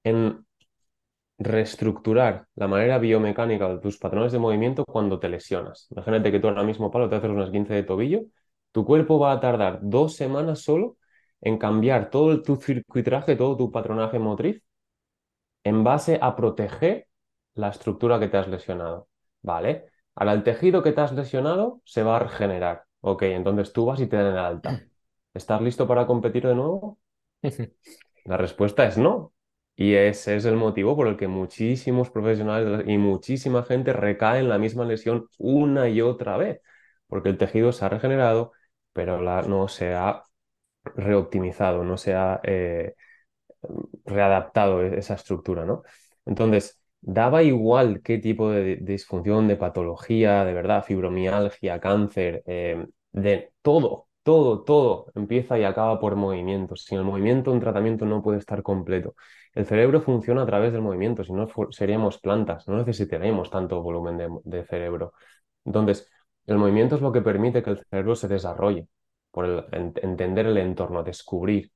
en 0.04 0.46
reestructurar 1.38 2.48
la 2.56 2.68
manera 2.68 2.98
biomecánica 2.98 3.68
de 3.70 3.80
tus 3.80 3.98
patrones 3.98 4.32
de 4.32 4.40
movimiento 4.40 4.86
cuando 4.86 5.20
te 5.20 5.30
lesionas. 5.30 5.88
Imagínate 5.92 6.32
que 6.32 6.40
tú 6.40 6.48
ahora 6.48 6.64
mismo, 6.64 6.92
Pablo, 6.92 7.10
te 7.10 7.16
haces 7.16 7.30
unas 7.30 7.52
15 7.52 7.74
de 7.74 7.84
tobillo, 7.84 8.22
tu 8.72 8.86
cuerpo 8.86 9.20
va 9.20 9.34
a 9.34 9.40
tardar 9.40 9.80
dos 9.82 10.16
semanas 10.16 10.62
solo 10.62 10.98
en 11.42 11.58
cambiar 11.58 12.10
todo 12.10 12.42
tu 12.42 12.56
circuitraje, 12.56 13.36
todo 13.36 13.58
tu 13.58 13.72
patronaje 13.72 14.20
motriz 14.20 14.64
en 15.64 15.84
base 15.84 16.20
a 16.22 16.36
proteger 16.36 17.08
la 17.56 17.70
estructura 17.70 18.20
que 18.20 18.28
te 18.28 18.38
has 18.38 18.48
lesionado. 18.48 19.08
¿Vale? 19.42 19.86
Ahora 20.16 20.34
el 20.34 20.44
tejido 20.44 20.82
que 20.82 20.92
te 20.92 21.02
has 21.02 21.14
lesionado 21.14 21.82
se 21.86 22.04
va 22.04 22.18
a 22.18 22.20
regenerar. 22.20 22.84
Ok, 23.02 23.24
entonces 23.24 23.74
tú 23.74 23.86
vas 23.86 24.00
y 24.00 24.08
te 24.08 24.16
dan 24.18 24.28
el 24.34 24.38
alta. 24.38 24.88
¿Estás 25.34 25.62
listo 25.62 25.88
para 25.88 26.08
competir 26.08 26.48
de 26.48 26.56
nuevo? 26.56 27.00
La 28.26 28.38
respuesta 28.38 28.88
es 28.88 28.98
no. 28.98 29.35
Y 29.78 29.94
ese 29.96 30.36
es 30.38 30.46
el 30.46 30.56
motivo 30.56 30.96
por 30.96 31.08
el 31.08 31.18
que 31.18 31.28
muchísimos 31.28 32.10
profesionales 32.10 32.86
y 32.88 32.98
muchísima 32.98 33.64
gente 33.64 33.92
recae 33.94 34.40
en 34.40 34.50
la 34.50 34.58
misma 34.58 34.86
lesión 34.86 35.28
una 35.38 35.90
y 35.90 36.02
otra 36.02 36.38
vez, 36.38 36.62
porque 37.08 37.30
el 37.30 37.38
tejido 37.38 37.72
se 37.74 37.84
ha 37.86 37.90
regenerado, 37.90 38.54
pero 38.94 39.22
la- 39.22 39.42
no 39.44 39.68
se 39.68 39.94
ha 39.94 40.24
reoptimizado, 40.96 41.84
no 41.86 41.98
se 41.98 42.16
ha 42.16 42.40
eh, 42.44 42.96
readaptado 44.06 44.82
e- 44.84 44.98
esa 45.00 45.16
estructura, 45.16 45.66
¿no? 45.66 45.84
Entonces, 46.26 46.80
daba 47.02 47.44
igual 47.44 48.02
qué 48.02 48.18
tipo 48.18 48.50
de 48.52 48.78
disfunción, 48.78 49.48
de 49.48 49.56
patología, 49.58 50.44
de 50.46 50.54
verdad, 50.54 50.84
fibromialgia, 50.84 51.80
cáncer, 51.80 52.44
eh, 52.48 52.86
de 53.12 53.52
todo, 53.62 54.08
todo, 54.24 54.64
todo 54.64 55.12
empieza 55.16 55.58
y 55.60 55.64
acaba 55.64 56.00
por 56.00 56.16
movimiento. 56.16 56.76
Sin 56.76 56.98
el 57.00 57.04
movimiento, 57.06 57.52
un 57.52 57.60
tratamiento 57.60 58.06
no 58.06 58.22
puede 58.24 58.40
estar 58.40 58.64
completo. 58.64 59.16
El 59.56 59.66
cerebro 59.66 60.02
funciona 60.02 60.44
a 60.44 60.46
través 60.46 60.74
del 60.74 60.82
movimiento, 60.82 61.24
si 61.24 61.34
no 61.34 61.48
seríamos 61.72 62.20
plantas, 62.20 62.68
no 62.68 62.78
necesitaremos 62.78 63.50
tanto 63.50 63.82
volumen 63.82 64.18
de, 64.44 64.66
cerebro. 64.66 65.14
Entonces, 65.66 66.10
el 66.48 66.58
movimiento 66.58 66.96
es 66.96 67.02
lo 67.02 67.12
que 67.14 67.22
permite 67.22 67.64
que 67.64 67.72
el 67.72 67.80
cerebro 67.90 68.16
se 68.16 68.28
desarrolle, 68.28 68.88
por 69.32 69.46
el, 69.46 69.66
en- 69.72 69.94
entender 70.04 70.48
el 70.48 70.58
entorno, 70.58 71.04
descubrir. 71.04 71.72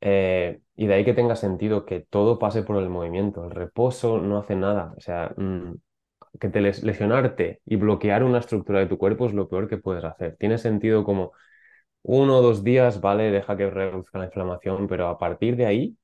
Eh, 0.00 0.60
y 0.76 0.86
de 0.86 0.94
ahí 0.94 1.04
que 1.04 1.14
tenga 1.14 1.36
sentido 1.36 1.84
que 1.86 2.00
todo 2.00 2.38
pase 2.38 2.62
por 2.62 2.76
el 2.82 2.88
movimiento. 2.88 3.44
El 3.44 3.50
reposo 3.52 4.18
no 4.18 4.38
hace 4.38 4.56
nada. 4.56 4.94
O 4.96 5.00
sea, 5.00 5.32
mm, 5.36 5.74
que 6.40 6.48
te 6.48 6.60
lesionarte 6.60 7.60
y 7.66 7.76
bloquear 7.76 8.24
una 8.24 8.38
estructura 8.40 8.80
de 8.80 8.86
tu 8.86 8.98
cuerpo 8.98 9.26
es 9.26 9.34
lo 9.34 9.48
peor 9.48 9.68
que 9.68 9.78
puedes 9.78 10.04
hacer. 10.04 10.36
Tiene 10.38 10.58
sentido 10.58 11.04
como 11.04 11.32
uno 12.02 12.38
o 12.38 12.42
dos 12.42 12.64
días, 12.64 13.00
vale, 13.00 13.30
deja 13.30 13.56
que 13.56 13.70
reduzca 13.70 14.18
la 14.18 14.26
inflamación, 14.26 14.86
pero 14.88 15.08
a 15.08 15.18
partir 15.18 15.56
de 15.56 15.66
ahí 15.66 15.96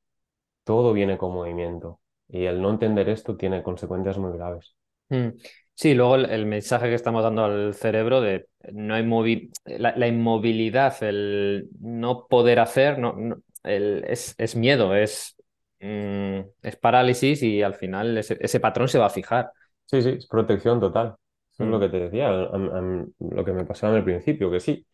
todo 0.68 0.92
viene 0.92 1.16
con 1.16 1.32
movimiento. 1.32 1.98
Y 2.28 2.44
el 2.44 2.60
no 2.60 2.68
entender 2.68 3.08
esto 3.08 3.38
tiene 3.38 3.62
consecuencias 3.62 4.18
muy 4.18 4.36
graves. 4.36 4.76
Mm. 5.08 5.28
Sí, 5.72 5.94
luego 5.94 6.16
el, 6.16 6.44
mensaje 6.44 6.88
que 6.88 6.94
estamos 6.94 7.22
dando 7.22 7.42
al 7.46 7.72
cerebro 7.72 8.20
de 8.20 8.48
no 8.70 8.92
hay 8.92 9.50
la, 9.64 10.06
inmovilidad, 10.06 11.02
el 11.02 11.70
no 11.80 12.26
poder 12.26 12.58
hacer, 12.60 12.98
no, 12.98 13.16
es, 13.64 14.56
miedo, 14.56 14.94
es, 14.94 15.36
mm, 15.80 16.40
es 16.60 16.76
parálisis 16.76 17.42
y 17.42 17.62
al 17.62 17.74
final 17.74 18.18
ese, 18.18 18.60
patrón 18.60 18.88
se 18.88 18.98
va 18.98 19.06
a 19.06 19.10
fijar. 19.10 19.50
Sí, 19.86 20.02
sí, 20.02 20.10
es 20.18 20.26
protección 20.26 20.80
total. 20.80 21.14
Eso 21.50 21.64
es 21.64 21.70
lo 21.70 21.78
mm. 21.78 21.80
que 21.80 21.88
te 21.88 22.00
decía, 22.00 22.30
lo 22.30 23.44
que 23.44 23.52
me 23.52 23.64
pasaba 23.64 23.94
en 23.94 24.00
el 24.00 24.04
principio, 24.04 24.50
que 24.50 24.60
sí. 24.60 24.84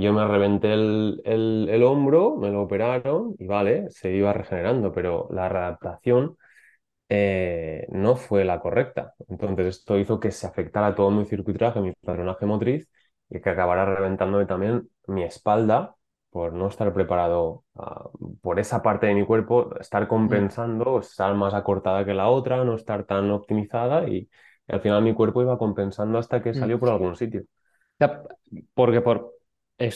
Yo 0.00 0.12
me 0.12 0.26
reventé 0.26 0.72
el, 0.72 1.20
el, 1.24 1.82
hombro, 1.82 2.36
me 2.36 2.50
lo 2.50 2.62
operaron 2.62 3.34
y 3.38 3.46
vale, 3.46 3.90
se 3.90 4.12
iba 4.12 4.32
regenerando, 4.32 4.92
pero 4.92 5.28
la 5.30 5.48
readaptación 5.48 6.36
eh, 7.08 7.86
no 7.90 8.16
fue 8.16 8.44
la 8.44 8.60
correcta. 8.60 9.14
Entonces 9.28 9.66
esto 9.78 9.98
hizo 9.98 10.20
que 10.20 10.30
se 10.30 10.46
afectara 10.46 10.94
todo 10.94 11.10
mi 11.10 11.24
circuitraje, 11.26 11.80
mi 11.80 11.92
patronaje 11.92 12.46
motriz 12.46 12.88
y 13.28 13.40
que 13.40 13.50
acabara 13.50 13.84
reventándome 13.84 14.46
también 14.46 14.88
mi 15.06 15.24
espalda 15.24 15.96
por 16.30 16.52
no 16.52 16.68
estar 16.68 16.92
preparado 16.94 17.64
ah, 17.76 18.08
por 18.40 18.60
esa 18.60 18.82
parte 18.82 19.06
de 19.06 19.14
mi 19.14 19.26
cuerpo, 19.26 19.76
estar 19.80 20.06
compensando, 20.08 21.00
estar 21.00 21.34
más 21.34 21.54
acortada 21.54 22.04
que 22.04 22.14
la 22.14 22.28
otra, 22.28 22.64
no 22.64 22.74
estar 22.76 23.04
tan 23.04 23.30
optimizada 23.30 24.08
y, 24.08 24.28
al 24.68 24.80
final 24.80 25.02
mi 25.02 25.14
cuerpo 25.14 25.42
iba 25.42 25.58
compensando 25.58 26.18
hasta 26.18 26.40
que 26.42 26.54
salió 26.54 26.78
por 26.78 26.90
algún 26.90 27.16
sitio. 27.16 27.42
Porque 28.74 29.00
por, 29.00 29.34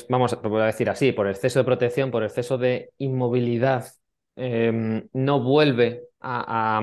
vamos 0.08 0.32
a 0.32 0.66
decir 0.66 0.88
así, 0.88 1.12
por 1.12 1.28
exceso 1.28 1.58
de 1.58 1.64
protección, 1.64 2.10
por 2.10 2.24
exceso 2.24 2.58
de 2.58 2.90
inmovilidad, 2.98 3.86
em, 4.36 5.08
no 5.12 5.40
vuelve 5.42 6.08
a, 6.20 6.80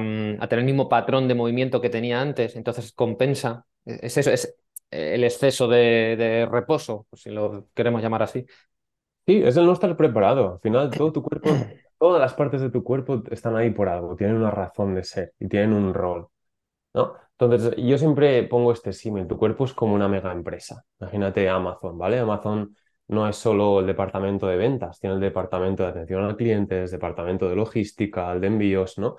tener 0.50 0.60
el 0.60 0.66
mismo 0.66 0.88
patrón 0.88 1.28
de 1.28 1.36
movimiento 1.36 1.82
que 1.82 1.90
tenía 1.90 2.22
antes, 2.22 2.56
entonces 2.56 2.94
compensa. 2.94 3.66
Es 3.86 4.18
eso, 4.18 4.32
es 4.32 4.56
el 4.92 5.24
exceso 5.24 5.68
de, 5.68 6.48
reposo, 6.52 7.08
si 7.14 7.32
lo 7.32 7.68
queremos 7.74 8.02
llamar 8.02 8.24
así. 8.24 8.46
Sí, 9.26 9.42
es 9.44 9.58
el 9.58 9.66
no 9.66 9.74
estar 9.74 9.96
preparado. 9.98 10.54
Al 10.54 10.60
final, 10.60 10.92
todo 10.92 11.12
tu 11.12 11.24
cuerpo, 11.24 11.50
todas 11.98 12.22
las 12.22 12.34
partes 12.34 12.62
de 12.62 12.70
tu 12.70 12.84
cuerpo 12.84 13.24
están 13.32 13.56
ahí 13.56 13.72
por 13.72 13.90
algo, 13.90 14.16
tienen 14.16 14.38
una 14.38 14.52
razón 14.52 14.94
de 14.96 15.04
ser 15.04 15.34
y 15.40 15.48
tienen 15.48 15.74
un 15.74 15.94
rol. 15.94 16.28
¿no? 16.94 17.14
Entonces, 17.38 17.76
yo 17.78 17.98
siempre 17.98 18.44
pongo 18.44 18.72
este 18.72 18.94
símil, 18.94 19.28
tu 19.28 19.38
cuerpo 19.38 19.66
es 19.66 19.74
como 19.74 19.96
una 19.96 20.08
mega 20.08 20.32
empresa. 20.32 20.84
Imagínate 21.00 21.50
Amazon, 21.50 21.98
¿vale? 21.98 22.20
Amazon 22.20 22.76
no 23.12 23.28
es 23.30 23.36
solo 23.38 23.80
el 23.82 23.88
departamento 23.88 24.48
de 24.48 24.58
ventas, 24.58 25.00
tiene 25.00 25.16
el 25.16 25.22
departamento 25.22 25.84
de 25.84 25.90
atención 25.90 26.24
al 26.24 26.38
cliente, 26.38 26.84
el 26.84 26.90
departamento 26.90 27.50
de 27.50 27.56
logística, 27.56 28.32
el 28.34 28.42
de 28.42 28.48
envíos, 28.48 28.98
¿no? 28.98 29.18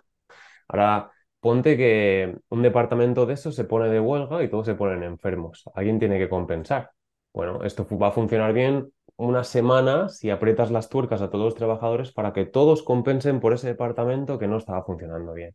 Ahora, 0.69 1.11
ponte 1.41 1.77
que 1.77 2.37
un 2.49 2.63
departamento 2.63 3.27
de 3.27 3.35
eso 3.35 3.53
se 3.53 3.65
pone 3.65 3.89
de 3.89 4.01
huelga 4.01 4.43
y 4.43 4.49
todos 4.49 4.67
se 4.67 4.75
ponen 4.75 5.03
enfermos. 5.03 5.65
Alguien 5.75 5.99
tiene 5.99 6.19
que 6.19 6.29
compensar. 6.29 6.91
Bueno, 7.33 7.65
esto 7.65 7.87
va 7.99 8.09
a 8.09 8.13
funcionar 8.13 8.53
bien 8.53 8.93
una 9.17 9.45
semana 9.45 10.09
si 10.09 10.31
aprietas 10.31 10.71
las 10.71 10.89
tuercas 10.89 11.23
a 11.23 11.31
todos 11.31 11.45
los 11.45 11.55
trabajadores 11.55 12.13
para 12.13 12.33
que 12.33 12.47
todos 12.47 12.83
compensen 12.83 13.41
por 13.41 13.53
ese 13.53 13.69
departamento 13.69 14.39
que 14.39 14.49
no 14.49 14.57
estaba 14.59 14.85
funcionando 14.85 15.33
bien. 15.35 15.55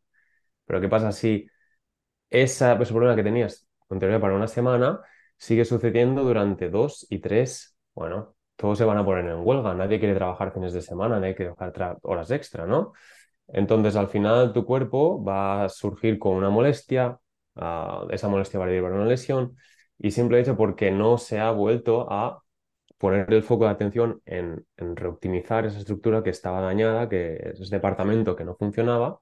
Pero 0.66 0.82
¿qué 0.82 0.90
pasa 0.90 1.12
si 1.12 1.48
ese 2.30 2.76
problema 2.76 3.16
que 3.16 3.24
tenías 3.24 3.68
con 3.88 4.00
teoría 4.00 4.20
para 4.20 4.36
una 4.36 4.48
semana 4.48 5.02
sigue 5.38 5.66
sucediendo 5.66 6.24
durante 6.24 6.70
dos 6.70 7.08
y 7.10 7.20
tres? 7.20 7.77
Bueno, 7.98 8.36
todos 8.56 8.78
se 8.78 8.86
van 8.86 9.00
a 9.00 9.06
poner 9.06 9.26
en 9.26 9.40
huelga, 9.44 9.74
nadie 9.74 9.98
quiere 10.00 10.14
trabajar 10.14 10.54
fines 10.54 10.72
de 10.72 10.82
semana, 10.84 11.20
nadie 11.20 11.34
quiere 11.34 11.54
trabajar 11.56 11.98
horas 12.04 12.30
extra, 12.30 12.68
¿no? 12.68 12.94
Entonces, 13.48 13.96
al 13.96 14.08
final, 14.10 14.54
tu 14.54 14.66
cuerpo 14.66 15.24
va 15.24 15.66
a 15.66 15.70
surgir 15.70 16.20
con 16.20 16.34
una 16.36 16.52
molestia, 16.52 17.20
ah, 17.56 18.06
esa 18.12 18.28
molestia 18.28 18.60
va 18.60 18.66
a 18.66 18.70
derivar 18.70 18.92
una 18.94 19.06
lesión, 19.06 19.58
y 19.98 20.12
simple 20.12 20.40
hecho 20.40 20.56
porque 20.58 20.92
no 20.92 21.18
se 21.18 21.40
ha 21.40 21.50
vuelto 21.52 22.08
a 22.12 22.44
poner 23.00 23.34
el 23.34 23.44
foco 23.44 23.66
de 23.66 23.72
atención 23.72 24.22
en, 24.26 24.66
reoptimizar 24.78 25.66
esa 25.66 25.80
estructura 25.80 26.24
que 26.24 26.30
estaba 26.32 26.62
dañada, 26.62 27.10
que 27.10 27.36
es 27.36 27.62
ese 27.62 27.76
departamento 27.78 28.36
que 28.36 28.46
no 28.46 28.56
funcionaba, 28.56 29.22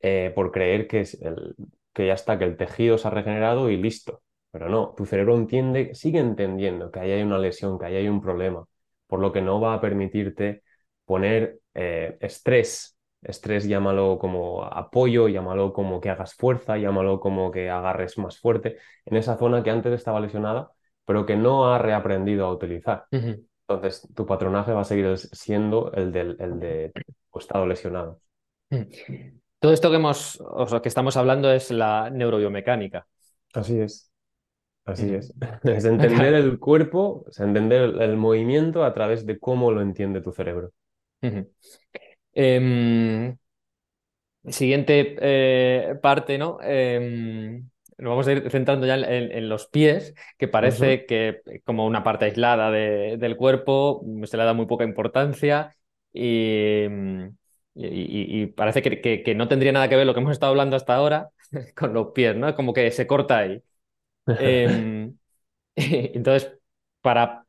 eh, 0.00 0.32
por 0.34 0.52
creer 0.52 0.88
que, 0.88 1.00
es 1.02 1.14
el, 1.22 1.56
que 1.94 2.06
ya 2.06 2.14
está, 2.14 2.38
que 2.38 2.44
el 2.46 2.56
tejido 2.56 2.98
se 2.98 3.08
ha 3.08 3.10
regenerado 3.12 3.70
y 3.70 3.76
listo. 3.76 4.22
Pero 4.50 4.68
no, 4.68 4.94
tu 4.96 5.06
cerebro 5.06 5.36
entiende, 5.36 5.94
sigue 5.94 6.18
entendiendo 6.20 6.90
que 6.90 7.00
ahí 7.00 7.10
hay 7.12 7.22
una 7.22 7.38
lesión, 7.38 7.78
que 7.78 7.86
ahí 7.86 7.96
hay 7.96 8.08
un 8.08 8.20
problema, 8.20 8.64
por 9.06 9.20
lo 9.20 9.32
que 9.32 9.42
no 9.42 9.60
va 9.60 9.74
a 9.74 9.80
permitirte 9.80 10.62
poner 11.04 11.60
eh, 11.74 12.16
estrés 12.20 12.98
Estrés 13.22 13.66
llámalo 13.66 14.18
como 14.18 14.62
apoyo, 14.64 15.28
llámalo 15.28 15.72
como 15.72 16.00
que 16.00 16.10
hagas 16.10 16.34
fuerza, 16.34 16.76
llámalo 16.78 17.18
como 17.18 17.50
que 17.50 17.68
agarres 17.68 18.16
más 18.18 18.38
fuerte 18.38 18.76
en 19.04 19.16
esa 19.16 19.36
zona 19.36 19.62
que 19.62 19.70
antes 19.70 19.92
estaba 19.92 20.20
lesionada, 20.20 20.70
pero 21.04 21.26
que 21.26 21.36
no 21.36 21.72
ha 21.72 21.78
reaprendido 21.78 22.46
a 22.46 22.52
utilizar. 22.52 23.06
Entonces, 23.10 24.08
tu 24.14 24.24
patronaje 24.24 24.72
va 24.72 24.82
a 24.82 24.84
seguir 24.84 25.18
siendo 25.18 25.92
el, 25.92 26.12
del, 26.12 26.36
el 26.38 26.60
de 26.60 26.92
tu 27.32 27.38
estado 27.38 27.66
lesionado. 27.66 28.20
Todo 29.58 29.72
esto 29.72 29.90
que, 29.90 29.96
hemos, 29.96 30.40
o 30.40 30.80
que 30.80 30.88
estamos 30.88 31.16
hablando 31.16 31.50
es 31.50 31.72
la 31.72 32.10
neurobiomecánica. 32.10 33.08
Así 33.52 33.80
es. 33.80 34.07
Así 34.88 35.14
es. 35.14 35.34
Es 35.64 35.84
entender 35.84 36.34
el 36.34 36.58
cuerpo, 36.58 37.24
es 37.28 37.38
entender 37.40 37.94
el, 38.00 38.16
movimiento 38.16 38.84
a 38.84 38.94
través 38.94 39.26
de 39.26 39.38
cómo 39.38 39.70
lo 39.70 39.82
entiende 39.82 40.22
tu 40.22 40.32
cerebro. 40.32 40.72
Em, 42.32 43.36
siguiente 44.48 45.16
eh, 45.20 45.94
parte, 46.00 46.38
¿no? 46.38 46.58
Em, 46.62 47.68
nos 47.98 48.10
vamos 48.10 48.28
a 48.28 48.32
ir 48.32 48.50
centrando 48.50 48.86
ya 48.86 48.94
en, 48.94 49.48
los 49.48 49.66
pies, 49.66 50.14
que 50.38 50.48
parece 50.48 51.04
que 51.04 51.42
como 51.64 51.84
una 51.84 52.04
parte 52.04 52.26
aislada 52.26 52.70
del 52.70 53.36
cuerpo 53.36 54.04
se 54.24 54.36
le 54.36 54.44
da 54.44 54.54
muy 54.54 54.66
poca 54.66 54.84
importancia 54.84 55.76
y, 56.12 56.86
parece 58.54 58.82
que, 58.82 59.34
no 59.34 59.48
tendría 59.48 59.72
nada 59.72 59.88
que 59.88 59.96
ver 59.96 60.06
lo 60.06 60.14
que 60.14 60.20
hemos 60.20 60.32
estado 60.32 60.50
hablando 60.50 60.76
hasta 60.76 60.94
ahora 60.94 61.30
con 61.76 61.92
los 61.92 62.12
pies, 62.12 62.36
¿no? 62.36 62.54
Como 62.54 62.72
que 62.72 62.90
se 62.92 63.06
corta 63.06 63.38
ahí. 63.38 63.62
Em, 64.38 65.14
entonces, 65.76 66.58
para 67.00 67.44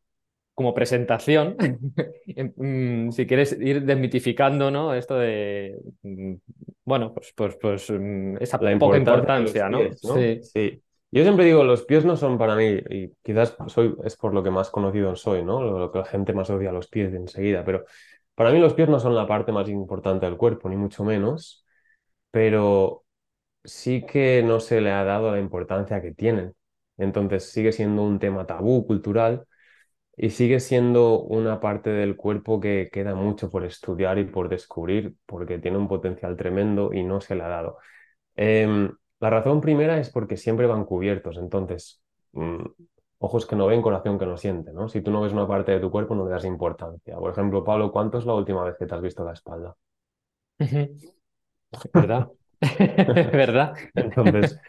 como 0.53 0.73
presentación, 0.73 1.55
mm, 2.57 3.11
si 3.11 3.25
quieres 3.25 3.57
ir 3.59 3.83
desmitificando, 3.83 4.69
¿no? 4.69 4.93
Esto 4.93 5.17
de, 5.17 5.79
mm, 6.03 6.33
bueno, 6.83 7.13
pues, 7.13 7.33
pues, 7.35 7.57
pues 7.61 7.89
mm, 7.89 8.37
esa 8.41 8.59
poca 8.59 8.97
importancia, 8.97 9.69
¿no? 9.69 9.79
Sí. 9.93 10.41
sí. 10.43 10.83
Yo 11.11 11.23
siempre 11.23 11.45
digo, 11.45 11.63
los 11.63 11.85
pies 11.85 12.05
no 12.05 12.17
son 12.17 12.37
para 12.37 12.55
mí, 12.55 12.77
y 12.89 13.09
quizás 13.23 13.55
soy, 13.67 13.95
es 14.03 14.15
por 14.15 14.33
lo 14.33 14.43
que 14.43 14.51
más 14.51 14.69
conocido 14.69 15.15
soy, 15.15 15.43
¿no? 15.43 15.61
Lo, 15.63 15.91
que 15.91 15.99
la 15.99 16.05
gente 16.05 16.33
más 16.33 16.49
odia 16.49 16.69
a 16.69 16.73
los 16.73 16.87
pies 16.87 17.11
de 17.11 17.17
enseguida, 17.17 17.63
pero 17.63 17.85
para 18.35 18.51
mí 18.51 18.59
los 18.59 18.73
pies 18.73 18.89
no 18.89 18.99
son 18.99 19.15
la 19.15 19.25
parte 19.25 19.51
más 19.51 19.67
importante 19.69 20.25
del 20.25 20.37
cuerpo, 20.37 20.69
ni 20.69 20.75
mucho 20.75 21.03
menos, 21.03 21.65
pero 22.31 23.05
sí 23.63 24.05
que 24.05 24.43
no 24.43 24.59
se 24.59 24.81
le 24.81 24.91
ha 24.91 25.03
dado 25.03 25.31
la 25.31 25.39
importancia 25.39 26.01
que 26.01 26.13
tienen. 26.13 26.53
Entonces 26.99 27.51
sigue 27.51 27.71
siendo 27.71 28.03
un 28.03 28.19
tema 28.19 28.45
tabú 28.47 28.85
cultural 28.87 29.47
y 30.17 30.31
sigue 30.31 30.59
siendo 30.59 31.21
una 31.21 31.59
parte 31.61 31.89
del 31.91 32.17
cuerpo 32.17 32.59
que 32.59 32.89
queda 32.91 33.15
mucho 33.15 33.49
por 33.49 33.65
estudiar 33.65 34.19
y 34.19 34.25
por 34.25 34.49
descubrir, 34.49 35.15
porque 35.25 35.59
tiene 35.59 35.77
un 35.77 35.87
potencial 35.87 36.35
tremendo 36.37 36.93
y 36.93 37.03
no 37.03 37.21
se 37.21 37.35
le 37.35 37.43
ha 37.43 37.47
dado. 37.47 37.77
Em, 38.35 38.91
la 39.19 39.29
razón 39.29 39.61
primera 39.61 39.99
es 39.99 40.09
porque 40.11 40.37
siempre 40.37 40.67
van 40.67 40.85
cubiertos, 40.85 41.37
entonces, 41.37 42.01
mm, 42.33 42.63
ojos 43.19 43.45
que 43.45 43.55
no 43.55 43.67
ven, 43.67 43.81
corazón 43.81 44.19
que 44.19 44.25
no 44.25 44.37
siente, 44.37 44.73
¿no? 44.73 44.89
Si 44.89 45.01
tú 45.01 45.11
no 45.11 45.21
ves 45.21 45.33
una 45.33 45.47
parte 45.47 45.71
de 45.73 45.79
tu 45.79 45.91
cuerpo, 45.91 46.15
no 46.15 46.25
le 46.25 46.31
das 46.31 46.45
importancia. 46.45 47.17
Por 47.17 47.31
ejemplo, 47.31 47.63
Pablo, 47.63 47.91
¿cuánto 47.91 48.17
es 48.19 48.25
la 48.25 48.33
última 48.35 48.63
vez 48.63 48.75
que 48.77 48.85
te 48.87 48.95
has 48.95 49.01
visto 49.01 49.23
la 49.25 49.33
espalda? 49.33 49.75
¿Verdad? 51.93 52.27
¿Verdad? 53.33 53.73
Entonces, 53.95 54.59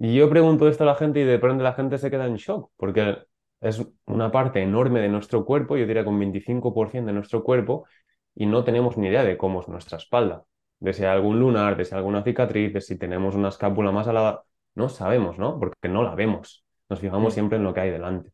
em, 0.00 0.14
yo 0.14 0.28
pregunto 0.30 0.68
esto 0.68 0.84
a 0.84 0.86
la 0.86 0.94
gente 0.94 1.20
y 1.20 1.24
de 1.24 1.38
pronto 1.38 1.62
la 1.62 1.72
gente 1.74 1.98
se 1.98 2.10
queda 2.10 2.26
en 2.26 2.36
shock, 2.36 2.70
porque 2.76 3.18
es 3.60 3.82
una 4.06 4.30
parte 4.30 4.62
enorme 4.62 5.00
de 5.00 5.08
nuestro 5.08 5.44
cuerpo, 5.44 5.76
yo 5.76 5.86
diría 5.86 6.04
con 6.04 6.18
25% 6.18 7.06
de 7.06 7.12
nuestro 7.12 7.42
cuerpo, 7.42 7.86
y 8.34 8.46
no 8.46 8.64
tenemos 8.64 8.98
ni 8.98 9.08
idea 9.08 9.24
de 9.24 9.36
cómo 9.38 9.60
es 9.60 9.68
nuestra 9.68 9.98
espalda, 9.98 10.44
de 10.80 10.92
si 10.92 11.04
hay 11.04 11.10
algún 11.10 11.38
lunar, 11.38 11.76
de 11.76 11.84
si 11.84 11.94
hay 11.94 11.98
alguna 11.98 12.22
cicatriz, 12.22 12.72
de 12.74 12.80
si 12.80 12.98
tenemos 12.98 13.34
una 13.34 13.48
escápula 13.48 13.92
más 13.92 14.08
alada, 14.08 14.44
no 14.74 14.88
sabemos, 14.88 15.38
¿no? 15.38 15.58
Porque 15.58 15.88
no 15.88 16.02
la 16.02 16.14
vemos, 16.14 16.64
nos 16.88 17.00
fijamos 17.00 17.32
mm. 17.32 17.34
siempre 17.34 17.58
en 17.58 17.64
lo 17.64 17.72
que 17.72 17.80
hay 17.80 17.90
delante. 17.90 18.32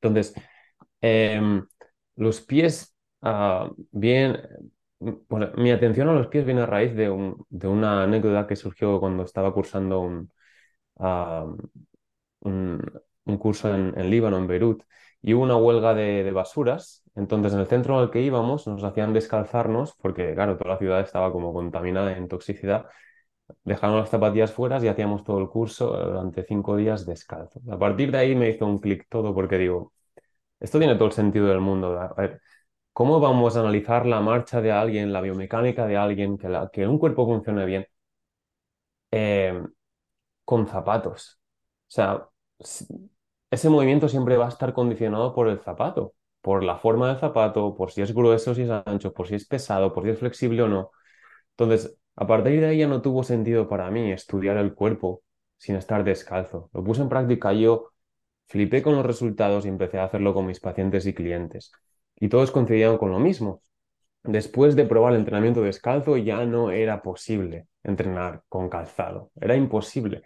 Entonces, 0.00 0.34
em, 1.00 1.66
los 2.16 2.40
pies, 2.42 2.94
uh, 3.22 3.74
bien, 3.90 4.40
mi 5.56 5.70
atención 5.70 6.08
a 6.08 6.12
los 6.12 6.28
pies 6.28 6.44
viene 6.44 6.62
a 6.62 6.66
raíz 6.66 6.94
de, 6.94 7.10
un, 7.10 7.44
de 7.48 7.68
una 7.68 8.02
anécdota 8.04 8.46
que 8.46 8.56
surgió 8.56 9.00
cuando 9.00 9.22
estaba 9.24 9.52
cursando 9.52 10.00
un, 10.00 10.30
un, 10.98 12.80
curso 13.38 13.74
en, 13.74 13.94
en, 13.98 14.10
Líbano, 14.10 14.38
en 14.38 14.46
Beirut, 14.46 14.82
y 15.22 15.34
hubo 15.34 15.42
una 15.42 15.56
huelga 15.56 15.94
de, 15.94 16.24
de, 16.24 16.30
basuras. 16.30 17.02
Entonces, 17.14 17.52
en 17.54 17.60
el 17.60 17.66
centro 17.66 17.98
al 17.98 18.10
que 18.10 18.22
íbamos, 18.22 18.66
nos 18.66 18.84
hacían 18.84 19.12
descalzarnos, 19.12 19.94
porque, 19.96 20.34
claro, 20.34 20.56
toda 20.56 20.72
la 20.72 20.78
ciudad 20.78 21.00
estaba 21.00 21.32
como 21.32 21.52
contaminada 21.52 22.16
en 22.16 22.28
toxicidad. 22.28 22.86
Dejaron 23.64 23.98
las 23.98 24.10
zapatillas 24.10 24.52
fuera 24.52 24.78
y 24.84 24.88
hacíamos 24.88 25.24
todo 25.24 25.40
el 25.40 25.48
curso 25.48 25.88
durante 25.96 26.44
cinco 26.44 26.76
días 26.76 27.06
descalzo. 27.06 27.60
A 27.70 27.78
partir 27.78 28.10
de 28.12 28.18
ahí 28.18 28.34
me 28.34 28.50
hizo 28.50 28.66
un 28.66 28.78
clic 28.78 29.06
todo, 29.08 29.34
porque 29.34 29.58
digo, 29.58 29.92
esto 30.60 30.78
tiene 30.78 30.94
todo 30.96 31.06
el 31.06 31.12
sentido 31.12 31.48
del 31.48 31.60
mundo. 31.60 32.00
A 32.00 32.14
ver, 32.14 32.40
¿cómo 32.92 33.20
vamos 33.20 33.56
a 33.56 33.60
analizar 33.60 34.06
la 34.06 34.20
marcha 34.20 34.60
de 34.60 34.72
alguien, 34.72 35.12
la 35.12 35.20
biomecánica 35.22 35.86
de 35.86 35.96
alguien, 35.96 36.38
que, 36.38 36.48
la, 36.48 36.70
que 36.72 36.86
un 36.86 36.98
cuerpo 36.98 37.26
funcione 37.26 37.66
bien 37.66 37.86
eh, 39.10 39.62
con 40.48 40.66
zapatos? 40.66 41.40
O 41.88 41.90
sea, 41.90 42.28
ese 43.50 43.68
movimiento 43.70 44.08
siempre 44.08 44.36
va 44.36 44.46
a 44.46 44.48
estar 44.48 44.72
condicionado 44.72 45.34
por 45.34 45.48
el 45.48 45.60
zapato, 45.60 46.14
por 46.40 46.64
la 46.64 46.78
forma 46.78 47.08
del 47.08 47.18
zapato, 47.18 47.74
por 47.76 47.90
si 47.90 48.02
es 48.02 48.14
grueso, 48.14 48.54
si 48.54 48.62
es 48.62 48.70
ancho, 48.70 49.12
por 49.12 49.26
si 49.28 49.34
es 49.34 49.46
pesado, 49.46 49.92
por 49.92 50.04
si 50.04 50.10
es 50.10 50.18
flexible 50.18 50.62
o 50.62 50.68
no. 50.68 50.90
Entonces, 51.50 51.98
a 52.16 52.26
partir 52.26 52.60
de 52.60 52.68
ahí 52.68 52.78
ya 52.78 52.88
no 52.88 53.02
tuvo 53.02 53.22
sentido 53.24 53.68
para 53.68 53.90
mí 53.90 54.12
estudiar 54.12 54.56
el 54.58 54.74
cuerpo 54.74 55.22
sin 55.58 55.76
estar 55.76 56.04
descalzo. 56.04 56.70
Lo 56.72 56.84
puse 56.84 57.02
en 57.02 57.08
práctica 57.08 57.52
yo, 57.52 57.92
flipé 58.48 58.82
con 58.82 58.96
los 58.96 59.06
resultados 59.06 59.66
y 59.66 59.68
empecé 59.68 59.98
a 59.98 60.04
hacerlo 60.04 60.34
con 60.34 60.46
mis 60.46 60.60
pacientes 60.60 61.06
y 61.06 61.14
clientes. 61.14 61.72
Y 62.16 62.28
todos 62.28 62.50
coincidían 62.50 62.98
con 62.98 63.10
lo 63.12 63.18
mismo. 63.20 63.62
Después 64.28 64.76
de 64.76 64.84
probar 64.84 65.14
el 65.14 65.20
entrenamiento 65.20 65.62
descalzo 65.62 66.18
ya 66.18 66.44
no 66.44 66.70
era 66.70 67.00
posible 67.00 67.66
entrenar 67.82 68.42
con 68.50 68.68
calzado. 68.68 69.30
Era 69.40 69.56
imposible. 69.56 70.22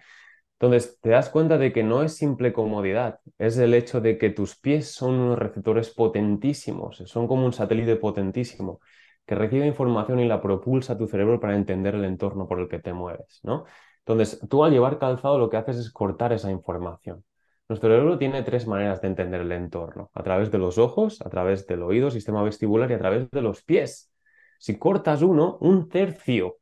Entonces, 0.59 0.99
te 1.01 1.11
das 1.11 1.31
cuenta 1.31 1.57
de 1.59 1.73
que 1.73 1.85
no 1.85 2.03
es 2.03 2.17
simple 2.17 2.53
comodidad, 2.53 3.21
es 3.39 3.59
el 3.59 3.75
hecho 3.75 4.01
de 4.01 4.19
que 4.19 4.31
tus 4.31 4.57
pies 4.59 4.93
son 4.93 5.15
unos 5.15 5.39
receptores 5.39 5.91
potentísimos, 5.91 6.99
son 7.07 7.29
como 7.29 7.47
un 7.47 7.53
satélite 7.53 7.97
potentísimo 7.97 8.81
que 9.27 9.37
recibe 9.37 9.67
información 9.69 10.21
y 10.21 10.27
la 10.29 10.43
propulsa 10.43 10.95
a 10.95 10.99
tu 10.99 11.07
cerebro 11.07 11.41
para 11.41 11.57
entender 11.57 11.95
el 11.95 12.05
entorno 12.05 12.49
por 12.49 12.61
el 12.61 12.69
que 12.69 12.81
te 12.81 12.93
mueves, 12.93 13.41
¿no? 13.45 13.65
Entonces, 14.01 14.41
tú 14.51 14.65
al 14.65 14.73
llevar 14.73 14.99
calzado 14.99 15.39
lo 15.39 15.49
que 15.51 15.59
haces 15.59 15.77
es 15.77 15.93
cortar 15.93 16.33
esa 16.33 16.51
información. 16.51 17.25
Nuestro 17.73 17.89
cerebro 17.89 18.19
tiene 18.19 18.43
tres 18.43 18.67
maneras 18.67 19.01
de 19.01 19.09
entender 19.09 19.41
el 19.41 19.51
entorno, 19.51 20.11
a 20.13 20.23
través 20.23 20.51
de 20.51 20.59
los 20.59 20.77
ojos, 20.77 21.23
a 21.23 21.31
través 21.31 21.67
del 21.67 21.83
oído, 21.83 22.11
sistema 22.11 22.43
vestibular 22.43 22.91
y 22.91 22.93
a 22.93 22.99
través 22.99 23.31
de 23.31 23.41
los 23.41 23.63
pies. 23.63 24.13
Si 24.59 24.77
cortas 24.79 25.23
uno, 25.23 25.57
un 25.63 25.89
tercio 25.89 26.59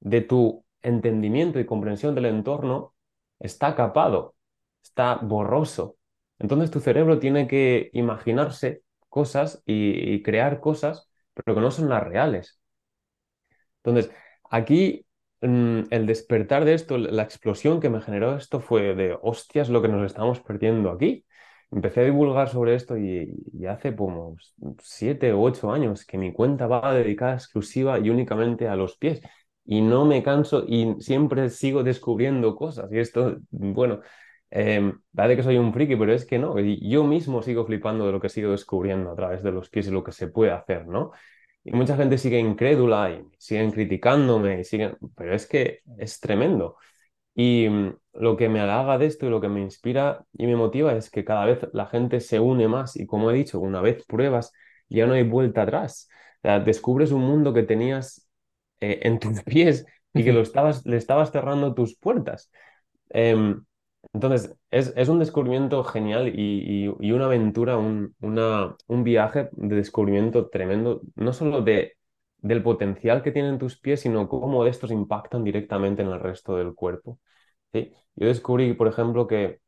de 0.00 0.20
tu 0.20 0.64
entendimiento 0.82 1.60
y 1.60 1.64
comprensión 1.64 2.16
del 2.16 2.26
entorno 2.26 2.92
está 3.38 3.76
capado, 3.76 4.34
está 4.82 5.14
borroso. 5.22 5.96
Entonces 6.40 6.72
tu 6.72 6.80
cerebro 6.80 7.20
tiene 7.20 7.46
que 7.46 7.90
imaginarse 7.92 8.82
cosas 9.08 9.62
y, 9.64 10.24
crear 10.24 10.58
cosas, 10.58 11.08
pero 11.34 11.54
que 11.54 11.60
no 11.60 11.70
son 11.70 11.88
las 11.88 12.02
reales. 12.02 12.58
Entonces, 13.84 14.12
aquí 14.50 15.06
el 15.40 16.06
despertar 16.06 16.64
de 16.64 16.74
esto, 16.74 16.98
la 16.98 17.22
explosión 17.22 17.80
que 17.80 17.90
me 17.90 18.00
generó 18.00 18.36
esto 18.36 18.60
fue 18.60 18.94
de, 18.94 19.16
hostias, 19.20 19.68
lo 19.68 19.82
que 19.82 19.88
nos 19.88 20.04
estamos 20.06 20.40
perdiendo 20.40 20.90
aquí. 20.90 21.24
Empecé 21.70 22.00
a 22.00 22.04
divulgar 22.04 22.48
sobre 22.48 22.74
esto 22.74 22.96
y, 22.96 23.30
y, 23.52 23.66
hace 23.66 23.94
como 23.94 24.36
siete 24.80 25.34
u 25.34 25.44
ocho 25.44 25.70
años 25.70 26.06
que 26.06 26.16
mi 26.18 26.32
cuenta 26.32 26.66
va 26.66 26.94
dedicada 26.94 27.34
exclusiva 27.34 27.98
y 27.98 28.08
únicamente 28.10 28.68
a 28.68 28.76
los 28.76 28.96
pies 28.96 29.20
y 29.66 29.82
no 29.82 30.06
me 30.06 30.22
canso 30.22 30.64
y 30.66 30.94
siempre 31.00 31.50
sigo 31.50 31.82
descubriendo 31.82 32.56
cosas. 32.56 32.90
Y 32.90 32.98
esto, 32.98 33.36
bueno, 33.50 34.00
eh, 34.50 34.94
parece 35.14 35.36
que 35.36 35.42
soy 35.42 35.58
un 35.58 35.74
friki, 35.74 35.96
pero 35.96 36.12
es 36.14 36.24
que 36.24 36.38
no, 36.38 36.58
yo 36.58 37.04
mismo 37.04 37.42
sigo 37.42 37.66
flipando 37.66 38.06
de 38.06 38.12
lo 38.12 38.20
que 38.20 38.30
sigo 38.30 38.50
descubriendo 38.50 39.10
a 39.10 39.16
través 39.16 39.42
de 39.42 39.52
los 39.52 39.68
pies 39.68 39.88
y 39.88 39.90
lo 39.90 40.02
que 40.02 40.12
se 40.12 40.28
puede 40.28 40.52
hacer, 40.52 40.86
¿no? 40.86 41.12
Y 41.68 41.72
mucha 41.72 41.96
gente 41.96 42.16
sigue 42.18 42.38
incrédula 42.38 43.10
y 43.10 43.26
siguen 43.38 43.70
criticándome, 43.72 44.60
y 44.60 44.64
siguen... 44.64 44.96
pero 45.14 45.34
es 45.34 45.46
que 45.46 45.80
es 45.98 46.18
tremendo. 46.20 46.76
Y 47.34 47.68
mm, 47.68 47.96
lo 48.14 48.36
que 48.36 48.48
me 48.48 48.60
halaga 48.60 48.98
de 48.98 49.06
esto 49.06 49.26
y 49.26 49.30
lo 49.30 49.40
que 49.40 49.48
me 49.48 49.60
inspira 49.62 50.24
y 50.32 50.46
me 50.46 50.56
motiva 50.56 50.94
es 50.96 51.10
que 51.10 51.24
cada 51.24 51.46
vez 51.46 51.60
la 51.74 51.86
gente 51.86 52.20
se 52.20 52.40
une 52.40 52.68
más 52.68 52.96
y 52.96 53.06
como 53.06 53.30
he 53.30 53.34
dicho, 53.34 53.60
una 53.60 53.82
vez 53.82 54.04
pruebas, 54.06 54.52
ya 54.88 55.06
no 55.06 55.14
hay 55.14 55.24
vuelta 55.24 55.62
atrás. 55.62 56.08
O 56.38 56.42
sea, 56.42 56.60
descubres 56.60 57.12
un 57.12 57.22
mundo 57.22 57.52
que 57.54 57.64
tenías 57.64 58.28
eh, 58.80 59.00
en 59.02 59.18
tus 59.18 59.42
pies 59.44 59.86
y 60.14 60.24
que 60.24 60.32
lo 60.32 60.40
estabas, 60.42 60.86
le 60.86 60.96
estabas 60.96 61.32
cerrando 61.32 61.74
tus 61.74 61.96
puertas. 61.96 62.50
Em, 63.10 63.64
entonces, 64.12 64.56
es, 64.70 65.08
un 65.08 65.18
descubrimiento 65.18 65.84
genial 65.84 66.32
y, 66.34 66.88
una 66.88 67.26
aventura, 67.26 67.76
un, 67.76 68.14
una, 68.20 68.76
un 68.86 69.04
viaje 69.04 69.48
de 69.52 69.76
descubrimiento 69.76 70.48
tremendo, 70.48 71.02
no 71.14 71.32
solo 71.32 71.62
de, 71.62 71.96
del 72.38 72.62
potencial 72.62 73.22
que 73.22 73.32
tienen 73.32 73.58
tus 73.58 73.78
pies, 73.78 74.00
sino 74.00 74.28
cómo 74.28 74.66
estos 74.66 74.90
impactan 74.90 75.44
directamente 75.44 76.02
en 76.02 76.08
el 76.08 76.20
resto 76.20 76.56
del 76.56 76.74
cuerpo. 76.74 77.20
¿sí? 77.72 77.92
Yo 78.16 78.28
descubrí, 78.28 78.72
por 78.74 78.88
ejemplo, 78.88 79.26
que 79.26 79.60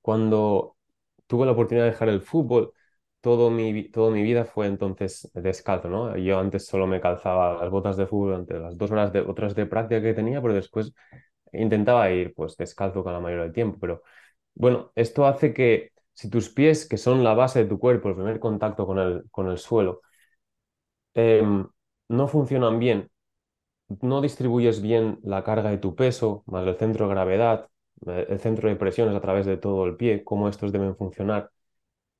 cuando 0.00 0.76
tuve 1.26 1.46
la 1.46 1.52
oportunidad 1.52 1.86
de 1.86 1.92
dejar 1.92 2.08
el 2.08 2.22
fútbol, 2.22 2.72
todo 3.20 3.50
mi, 3.50 3.90
toda 3.90 4.10
mi 4.10 4.22
vida 4.22 4.44
fue 4.44 4.66
entonces 4.66 5.30
descalzo, 5.34 5.88
¿no? 5.88 6.16
Yo 6.16 6.38
antes 6.38 6.66
solo 6.66 6.86
me 6.86 7.00
calzaba 7.00 7.60
las 7.60 7.70
botas 7.70 7.96
de 7.96 8.06
fútbol 8.06 8.30
durante 8.30 8.54
las 8.58 8.78
dos 8.78 8.90
horas 8.92 9.12
de 9.12 9.20
otras 9.20 9.54
de 9.54 9.66
práctica 9.66 10.00
que 10.02 10.14
tenía, 10.14 10.40
pero 10.40 10.54
después 10.54 10.94
intentaba 11.52 12.10
ir 12.10 12.34
pues 12.34 12.56
descalzo 12.56 13.02
con 13.04 13.12
la 13.12 13.20
mayoría 13.20 13.44
del 13.44 13.52
tiempo. 13.52 13.78
Pero 13.80 14.02
bueno, 14.54 14.92
esto 14.96 15.26
hace 15.26 15.54
que 15.54 15.92
si 16.14 16.30
tus 16.30 16.50
pies, 16.50 16.86
que 16.88 16.96
son 16.98 17.24
la 17.24 17.34
base 17.34 17.60
de 17.60 17.66
tu 17.70 17.78
cuerpo, 17.78 18.08
el 18.10 18.16
primer 18.16 18.40
contacto 18.40 18.86
con 18.86 18.98
el, 18.98 19.24
con 19.30 19.48
el 19.50 19.58
suelo, 19.58 20.02
em, 21.14 21.66
no 22.08 22.28
funcionan 22.28 22.78
bien, 22.78 23.10
no 24.02 24.20
distribuyes 24.20 24.82
bien 24.82 25.18
la 25.22 25.44
carga 25.44 25.70
de 25.70 25.78
tu 25.78 25.94
peso, 25.96 26.44
más 26.46 26.66
el 26.66 26.76
centro 26.76 27.06
de 27.08 27.14
gravedad, 27.14 27.68
el 28.06 28.40
centro 28.40 28.68
de 28.68 28.76
presiones 28.76 29.16
a 29.16 29.20
través 29.20 29.46
de 29.46 29.56
todo 29.58 29.86
el 29.86 29.96
pie, 29.96 30.24
cómo 30.24 30.48
estos 30.48 30.72
deben 30.72 30.96
funcionar 30.96 31.50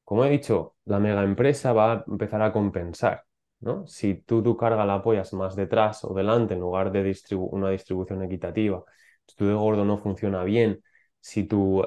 como 0.05 0.25
he 0.25 0.31
dicho, 0.31 0.77
la 0.87 1.01
mega 1.01 1.23
empresa 1.25 1.73
va 1.73 1.93
a 1.95 2.05
empezar 2.09 2.43
a 2.43 2.53
compensar. 2.53 3.25
¿no? 3.61 3.87
Si 3.89 4.17
tú 4.23 4.43
tu 4.43 4.57
carga 4.57 4.85
la 4.87 4.97
apoyas 4.97 5.33
más 5.35 5.57
detrás 5.57 6.05
o 6.05 6.15
delante 6.15 6.55
en 6.55 6.61
lugar 6.61 6.93
de 6.93 7.17
una 7.39 7.71
distribución 7.71 8.23
equitativa, 8.25 8.85
si 9.29 9.37
tu 9.37 9.47
dedo 9.47 9.61
gordo 9.61 9.85
no 9.87 9.99
funciona 9.99 10.45
bien, 10.45 10.83
si 11.21 11.45
tu, 11.45 11.85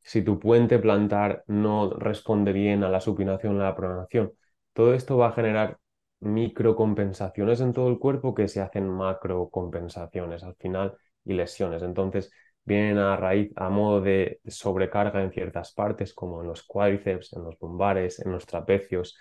si 0.00 0.22
tu 0.22 0.38
puente 0.38 0.78
plantar 0.78 1.44
no 1.46 1.90
responde 1.90 2.52
bien 2.52 2.84
a 2.84 2.88
la 2.90 3.00
supinación 3.00 3.60
a 3.60 3.64
la 3.64 3.76
pronación, 3.76 4.32
todo 4.72 4.94
esto 4.94 5.16
va 5.18 5.28
a 5.28 5.32
generar 5.32 5.78
microcompensaciones 6.20 7.60
en 7.60 7.72
todo 7.72 7.88
el 7.88 7.98
cuerpo 7.98 8.34
que 8.34 8.48
se 8.48 8.60
hacen 8.60 8.88
macrocompensaciones 8.88 10.42
al 10.44 10.54
final 10.56 10.96
y 11.24 11.34
lesiones. 11.34 11.82
Entonces, 11.82 12.30
vienen 12.64 12.98
a 12.98 13.16
raíz, 13.16 13.50
a 13.56 13.68
modo 13.70 14.00
de 14.00 14.40
sobrecarga 14.46 15.22
en 15.22 15.32
ciertas 15.32 15.72
partes, 15.72 16.14
como 16.14 16.42
en 16.42 16.48
los 16.48 16.62
cuádriceps, 16.62 17.32
en 17.34 17.44
los 17.44 17.56
lumbares, 17.60 18.20
en 18.20 18.32
los 18.32 18.46
trapecios, 18.46 19.16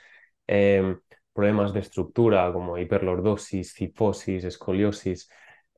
em, 0.48 1.00
problemas 1.34 1.74
de 1.74 1.80
estructura 1.80 2.52
como 2.54 2.78
hiperlordosis, 2.78 3.74
cifosis, 3.74 4.44
escoliosis, 4.44 5.30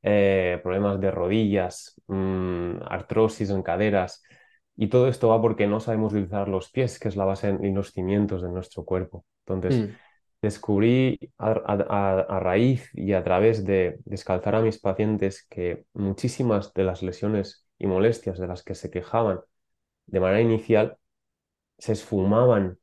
eh, 0.04 0.60
problemas 0.62 1.00
de 1.00 1.12
rodillas, 1.12 2.00
mm, 2.08 2.84
artrosis 2.86 3.50
en 3.50 3.64
caderas. 3.64 4.22
Y 4.76 4.88
todo 4.88 5.08
esto 5.08 5.30
va 5.30 5.42
porque 5.42 5.68
no 5.68 5.80
sabemos 5.80 6.14
utilizar 6.14 6.48
los 6.50 6.72
pies, 6.72 7.00
que 7.00 7.08
es 7.08 7.16
la 7.16 7.26
base 7.26 7.58
y 7.62 7.72
los 7.72 7.92
cimientos 7.92 8.42
de 8.42 8.50
nuestro 8.50 8.84
cuerpo. 8.86 9.26
Entonces, 9.46 9.90
mm. 9.90 9.94
descubrí 10.42 11.20
a, 11.38 12.40
raíz 12.40 12.90
y 12.94 13.14
a 13.14 13.24
través 13.24 13.66
de 13.66 14.00
descalzar 14.06 14.56
a 14.56 14.62
mis 14.62 14.80
pacientes 14.80 15.46
que 15.50 15.86
muchísimas 15.94 16.74
de 16.74 16.84
las 16.84 17.02
lesiones 17.02 17.66
y 17.78 17.88
molestias 17.88 18.40
de 18.40 18.48
las 18.48 18.64
que 18.64 18.76
se 18.76 18.92
quejaban 18.92 19.40
de 20.06 20.20
manera 20.20 20.42
inicial 20.42 20.98
se 21.78 21.94
esfumaban 21.94 22.78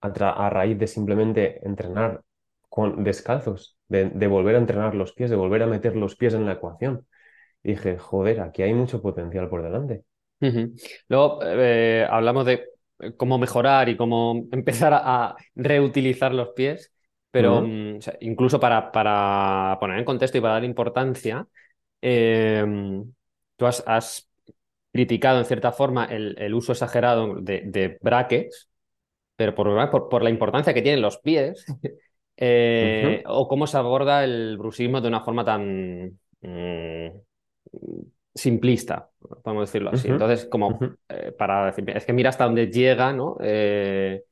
a, 0.00 0.50
raíz 0.50 0.78
de 0.78 0.86
simplemente 0.86 1.66
entrenar 1.66 2.22
con 2.68 3.04
descalzos, 3.04 3.75
de, 3.88 4.26
volver 4.26 4.56
a 4.56 4.58
entrenar 4.58 4.94
los 4.94 5.12
pies, 5.12 5.30
de 5.30 5.36
volver 5.36 5.62
a 5.62 5.66
meter 5.66 5.96
los 5.96 6.16
pies 6.16 6.34
en 6.34 6.46
la 6.46 6.52
ecuación. 6.52 7.06
Y 7.62 7.70
dije, 7.70 7.98
joder, 7.98 8.40
aquí 8.40 8.62
hay 8.62 8.74
mucho 8.74 9.00
potencial 9.02 9.48
por 9.48 9.62
delante. 9.62 10.04
Luego 11.08 11.40
eh, 11.42 12.06
hablamos 12.08 12.46
de 12.46 12.68
cómo 13.16 13.38
mejorar 13.38 13.88
y 13.88 13.96
cómo 13.96 14.46
empezar 14.52 14.92
a, 14.94 15.36
reutilizar 15.54 16.34
los 16.34 16.50
pies, 16.50 16.92
pero 17.30 17.62
mm, 17.62 17.98
incluso 18.20 18.60
para, 18.60 18.92
para, 18.92 19.76
poner 19.80 19.98
en 19.98 20.04
contexto 20.04 20.38
y 20.38 20.40
para 20.40 20.54
dar 20.54 20.64
importancia, 20.64 21.46
em, 22.00 23.12
tú 23.56 23.66
has, 23.66 24.28
criticado 24.92 25.38
en 25.38 25.44
cierta 25.44 25.72
forma 25.72 26.06
el, 26.06 26.54
uso 26.54 26.72
exagerado 26.72 27.34
de, 27.40 27.98
brackets, 28.00 28.70
pero 29.36 29.54
por, 29.54 30.08
por, 30.08 30.22
la 30.22 30.30
importancia 30.30 30.72
que 30.72 30.80
tienen 30.80 31.02
los 31.02 31.18
pies, 31.18 31.66
eh, 32.36 33.22
o 33.26 33.48
cómo 33.48 33.66
se 33.66 33.76
aborda 33.78 34.24
el 34.24 34.56
brusismo 34.58 35.00
de 35.00 35.08
una 35.08 35.22
forma 35.22 35.44
tan... 35.44 36.18
Mm, 36.42 37.08
simplista, 38.34 39.10
podemos 39.42 39.68
decirlo 39.68 39.90
así. 39.90 40.08
Entonces, 40.08 40.46
como 40.46 40.88
eh, 41.08 41.32
para 41.32 41.66
decir, 41.66 41.88
es 41.90 42.04
que 42.04 42.12
mira 42.12 42.30
hasta 42.30 42.44
dónde 42.44 42.70
llega, 42.70 43.12
¿no? 43.12 43.36
Eh, 43.40 44.22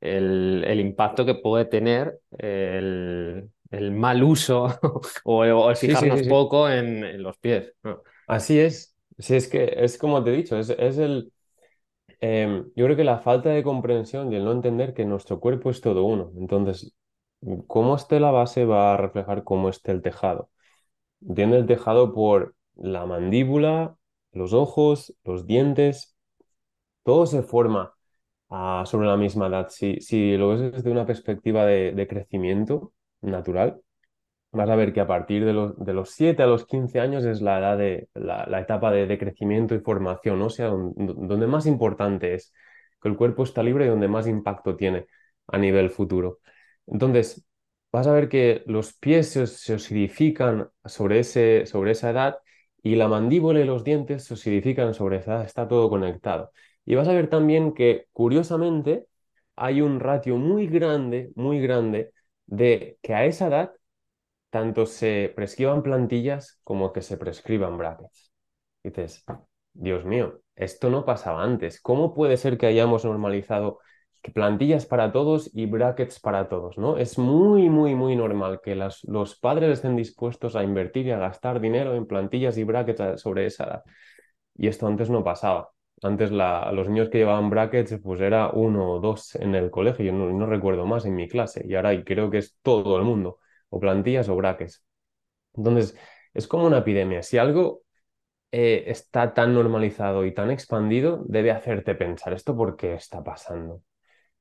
el, 0.00 0.64
el 0.66 0.80
impacto 0.80 1.24
que 1.26 1.34
puede 1.36 1.66
tener 1.66 2.20
el, 2.38 3.50
el 3.70 3.92
mal 3.92 4.22
uso 4.22 4.66
o, 5.24 5.44
o 5.44 5.70
el 5.70 5.76
sí, 5.76 5.88
fijarnos 5.88 6.20
sí, 6.20 6.24
sí. 6.24 6.30
poco 6.30 6.68
en, 6.68 7.04
en 7.04 7.22
los 7.22 7.38
pies. 7.38 7.72
¿no? 7.82 8.02
Así 8.26 8.58
es. 8.58 8.94
Sí, 9.18 9.36
es 9.36 9.48
que 9.48 9.74
es 9.78 9.96
como 9.98 10.22
te 10.22 10.30
he 10.30 10.36
dicho, 10.36 10.58
es, 10.58 10.70
es 10.70 10.98
el, 10.98 11.32
em, 12.20 12.64
yo 12.76 12.84
creo 12.86 12.96
que 12.96 13.04
la 13.04 13.18
falta 13.18 13.50
de 13.50 13.62
comprensión 13.62 14.32
y 14.32 14.36
el 14.36 14.44
no 14.44 14.52
entender 14.52 14.94
que 14.94 15.04
nuestro 15.04 15.40
cuerpo 15.40 15.70
es 15.70 15.80
todo 15.80 16.04
uno. 16.04 16.32
Entonces, 16.36 16.92
cómo 17.66 17.96
esté 17.96 18.20
la 18.20 18.30
base 18.30 18.64
va 18.64 18.94
a 18.94 18.96
reflejar 18.96 19.44
cómo 19.44 19.68
esté 19.68 19.92
el 19.92 20.02
tejado. 20.02 20.50
Entiende 21.26 21.58
el 21.58 21.66
tejado 21.66 22.14
por 22.14 22.56
la 22.76 23.06
mandíbula, 23.06 23.96
los 24.32 24.52
ojos, 24.52 25.14
los 25.24 25.46
dientes, 25.46 26.16
todo 27.04 27.26
se 27.26 27.42
forma 27.42 27.94
ah, 28.50 28.84
sobre 28.86 29.08
la 29.08 29.16
misma 29.16 29.48
edad. 29.48 29.68
Si, 29.70 30.00
si 30.00 30.36
lo 30.36 30.50
ves 30.50 30.72
desde 30.72 30.90
una 30.90 31.06
perspectiva 31.06 31.66
de, 31.66 32.06
crecimiento 32.08 32.92
natural, 33.22 33.80
vas 34.52 34.68
a 34.70 34.76
ver 34.76 34.92
que 34.92 35.00
a 35.00 35.06
partir 35.06 35.44
de 35.44 35.52
los, 35.52 35.78
de 35.84 35.94
los 35.94 36.10
7 36.10 36.42
a 36.42 36.46
los 36.46 36.66
15 36.66 37.00
años 37.00 37.24
es 37.24 37.40
la 37.42 37.58
edad 37.58 37.78
de 37.78 38.08
la, 38.14 38.60
etapa 38.60 38.90
de, 38.90 39.18
crecimiento 39.18 39.74
y 39.74 39.80
formación, 39.80 40.38
¿no? 40.38 40.46
O 40.46 40.50
sea, 40.50 40.66
don- 40.68 40.94
donde 40.96 41.46
más 41.46 41.66
importante 41.66 42.34
es 42.34 42.52
que 43.02 43.08
el 43.08 43.16
cuerpo 43.16 43.44
está 43.44 43.62
libre 43.62 43.86
y 43.86 43.88
donde 43.88 44.08
más 44.08 44.26
impacto 44.26 44.76
tiene 44.76 45.06
a 45.48 45.58
nivel 45.58 45.90
futuro. 45.90 46.40
Entonces, 46.86 47.44
vas 47.92 48.06
a 48.06 48.12
ver 48.12 48.28
que 48.28 48.62
los 48.66 48.94
pies 48.94 49.30
se, 49.30 49.46
se 49.46 49.74
osidifican 49.74 50.70
sobre 50.84 51.20
ese, 51.20 51.66
sobre 51.66 51.92
esa 51.92 52.10
edad 52.10 52.38
y 52.82 52.96
la 52.96 53.08
mandíbula 53.08 53.60
y 53.60 53.64
los 53.64 53.84
dientes 53.84 54.24
se 54.24 54.34
osidifican 54.34 54.94
sobre 54.94 55.18
esa 55.18 55.34
edad, 55.36 55.44
está 55.44 55.68
todo 55.68 55.88
conectado. 55.90 56.52
Y 56.84 56.94
vas 56.94 57.08
a 57.08 57.12
ver 57.12 57.28
también 57.28 57.74
que, 57.74 58.06
curiosamente, 58.12 59.06
hay 59.56 59.80
un 59.80 60.00
ratio 60.00 60.36
muy 60.36 60.66
grande, 60.68 61.32
muy 61.34 61.60
grande, 61.60 62.12
de 62.46 62.98
que 63.02 63.14
a 63.14 63.24
esa 63.24 63.48
edad 63.48 63.72
tanto 64.50 64.86
se 64.86 65.32
prescriban 65.34 65.82
plantillas 65.82 66.60
como 66.64 66.92
que 66.92 67.02
se 67.02 67.16
prescriban 67.16 67.78
brackets. 67.78 68.32
Dices, 68.82 69.24
Dios 69.72 70.04
mío, 70.04 70.40
esto 70.54 70.90
no 70.90 71.04
pasaba 71.04 71.42
antes. 71.42 71.80
¿Cómo 71.80 72.14
puede 72.14 72.36
ser 72.36 72.56
que 72.58 72.66
hayamos 72.66 73.04
normalizado 73.04 73.80
plantillas 74.34 74.86
para 74.86 75.12
todos 75.12 75.50
y 75.54 75.66
brackets 75.66 76.20
para 76.20 76.48
todos, 76.48 76.78
¿no? 76.78 76.98
Es 76.98 77.18
muy, 77.18 77.68
muy, 77.70 77.94
muy 77.94 78.16
normal 78.16 78.60
que 78.62 78.74
los 78.76 79.36
padres 79.38 79.70
estén 79.72 79.96
dispuestos 79.96 80.56
a 80.56 80.62
invertir 80.64 81.06
y 81.06 81.10
a 81.12 81.18
gastar 81.18 81.60
dinero 81.60 81.94
en 81.94 82.06
plantillas 82.06 82.58
y 82.58 82.64
brackets 82.64 83.00
a- 83.00 83.18
sobre 83.18 83.46
esa 83.46 83.64
edad. 83.64 83.84
Y 84.56 84.68
esto 84.68 84.86
antes 84.86 85.10
no 85.10 85.24
pasaba. 85.24 85.70
Antes 86.02 86.30
los 86.30 86.88
niños 86.88 87.08
que 87.08 87.18
llevaban 87.18 87.50
brackets, 87.50 87.98
pues 88.02 88.20
era 88.20 88.50
uno 88.50 88.92
o 88.92 89.00
dos 89.00 89.34
en 89.36 89.54
el 89.54 89.70
colegio, 89.70 90.04
yo 90.06 90.12
no, 90.12 90.30
no 90.32 90.46
recuerdo 90.46 90.86
más 90.86 91.06
en 91.06 91.14
mi 91.16 91.28
clase. 91.28 91.64
Y 91.66 91.74
ahora 91.74 92.02
creo 92.04 92.30
que 92.30 92.38
es 92.38 92.58
todo 92.62 92.98
el 92.98 93.04
mundo, 93.04 93.38
o 93.70 93.80
plantillas 93.80 94.28
o 94.28 94.36
brackets. 94.36 94.84
Entonces, 95.54 95.96
es 96.34 96.46
como 96.48 96.66
una 96.66 96.78
epidemia. 96.78 97.22
Si 97.22 97.38
algo 97.38 97.82
eh, 98.52 98.84
está 98.88 99.34
tan 99.34 99.54
normalizado 99.54 100.24
y 100.26 100.34
tan 100.34 100.50
expandido, 100.50 101.24
debe 101.26 101.50
hacerte 101.52 101.94
pensar, 101.94 102.32
¿esto 102.34 102.56
por 102.56 102.76
qué 102.76 102.94
está 102.94 103.22
pasando? 103.24 103.82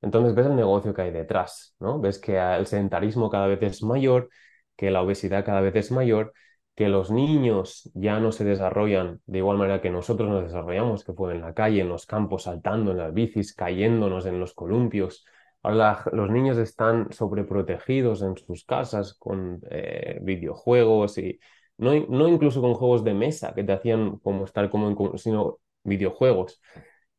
Entonces 0.02 0.36
ves 0.36 0.46
el 0.46 0.56
negocio 0.56 0.94
que 0.94 1.04
hay 1.04 1.12
detrás, 1.12 1.76
¿no? 1.80 2.00
Ves 2.00 2.20
que 2.20 2.38
el 2.38 2.68
sedentarismo 2.68 3.30
cada 3.30 3.48
vez 3.48 3.62
es 3.64 3.84
mayor, 3.84 4.30
que 4.76 4.92
la 4.92 5.02
obesidad 5.02 5.46
cada 5.46 5.62
vez 5.62 5.76
es 5.76 5.92
mayor, 5.92 6.34
que 6.76 6.90
los 6.90 7.10
niños 7.10 7.90
ya 7.94 8.20
no 8.20 8.32
se 8.32 8.44
desarrollan 8.44 9.22
de 9.26 9.38
igual 9.40 9.58
manera 9.58 9.82
que 9.82 9.90
nosotros 9.90 10.30
nos 10.30 10.44
desarrollamos, 10.44 11.04
que 11.06 11.14
fue 11.14 11.34
en 11.34 11.42
la 11.42 11.54
calle, 11.54 11.82
en 11.82 11.90
los 11.90 12.06
campos, 12.06 12.44
saltando 12.44 12.92
en 12.92 12.98
las 12.98 13.14
bicis, 13.14 13.54
cayéndonos 13.56 14.26
en 14.26 14.40
los 14.40 14.54
columpios. 14.54 15.26
Ahora 15.64 16.04
los 16.12 16.30
niños 16.30 16.58
están 16.58 17.12
sobreprotegidos 17.12 18.22
en 18.22 18.38
sus 18.38 18.66
casas 18.66 19.14
con 19.16 19.62
eh, 19.72 20.20
videojuegos 20.22 21.18
y 21.18 21.40
no, 21.78 21.94
no 22.08 22.28
incluso 22.28 22.62
con 22.62 22.74
juegos 22.74 23.04
de 23.04 23.14
mesa 23.14 23.54
que 23.56 23.64
te 23.64 23.74
hacían 23.74 24.18
como 24.20 24.46
estar 24.46 24.70
como 24.70 24.90
en, 24.90 25.18
sino 25.18 25.60
videojuegos. 25.84 26.62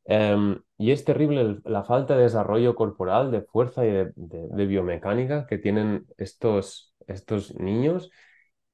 Em, 0.09 0.61
y 0.79 0.93
es 0.93 1.05
terrible 1.05 1.41
el- 1.41 1.63
la 1.65 1.85
falta 1.85 2.17
de 2.17 2.25
desarrollo 2.25 2.75
corporal, 2.77 3.31
de 3.33 3.43
fuerza 3.43 3.85
y 3.87 3.91
de, 3.91 4.13
de- 4.17 4.49
de 4.49 4.67
biomecánica 4.67 5.47
que 5.47 5.59
tienen 5.59 6.07
estos, 6.19 6.95
estos 7.09 7.55
niños. 7.57 8.11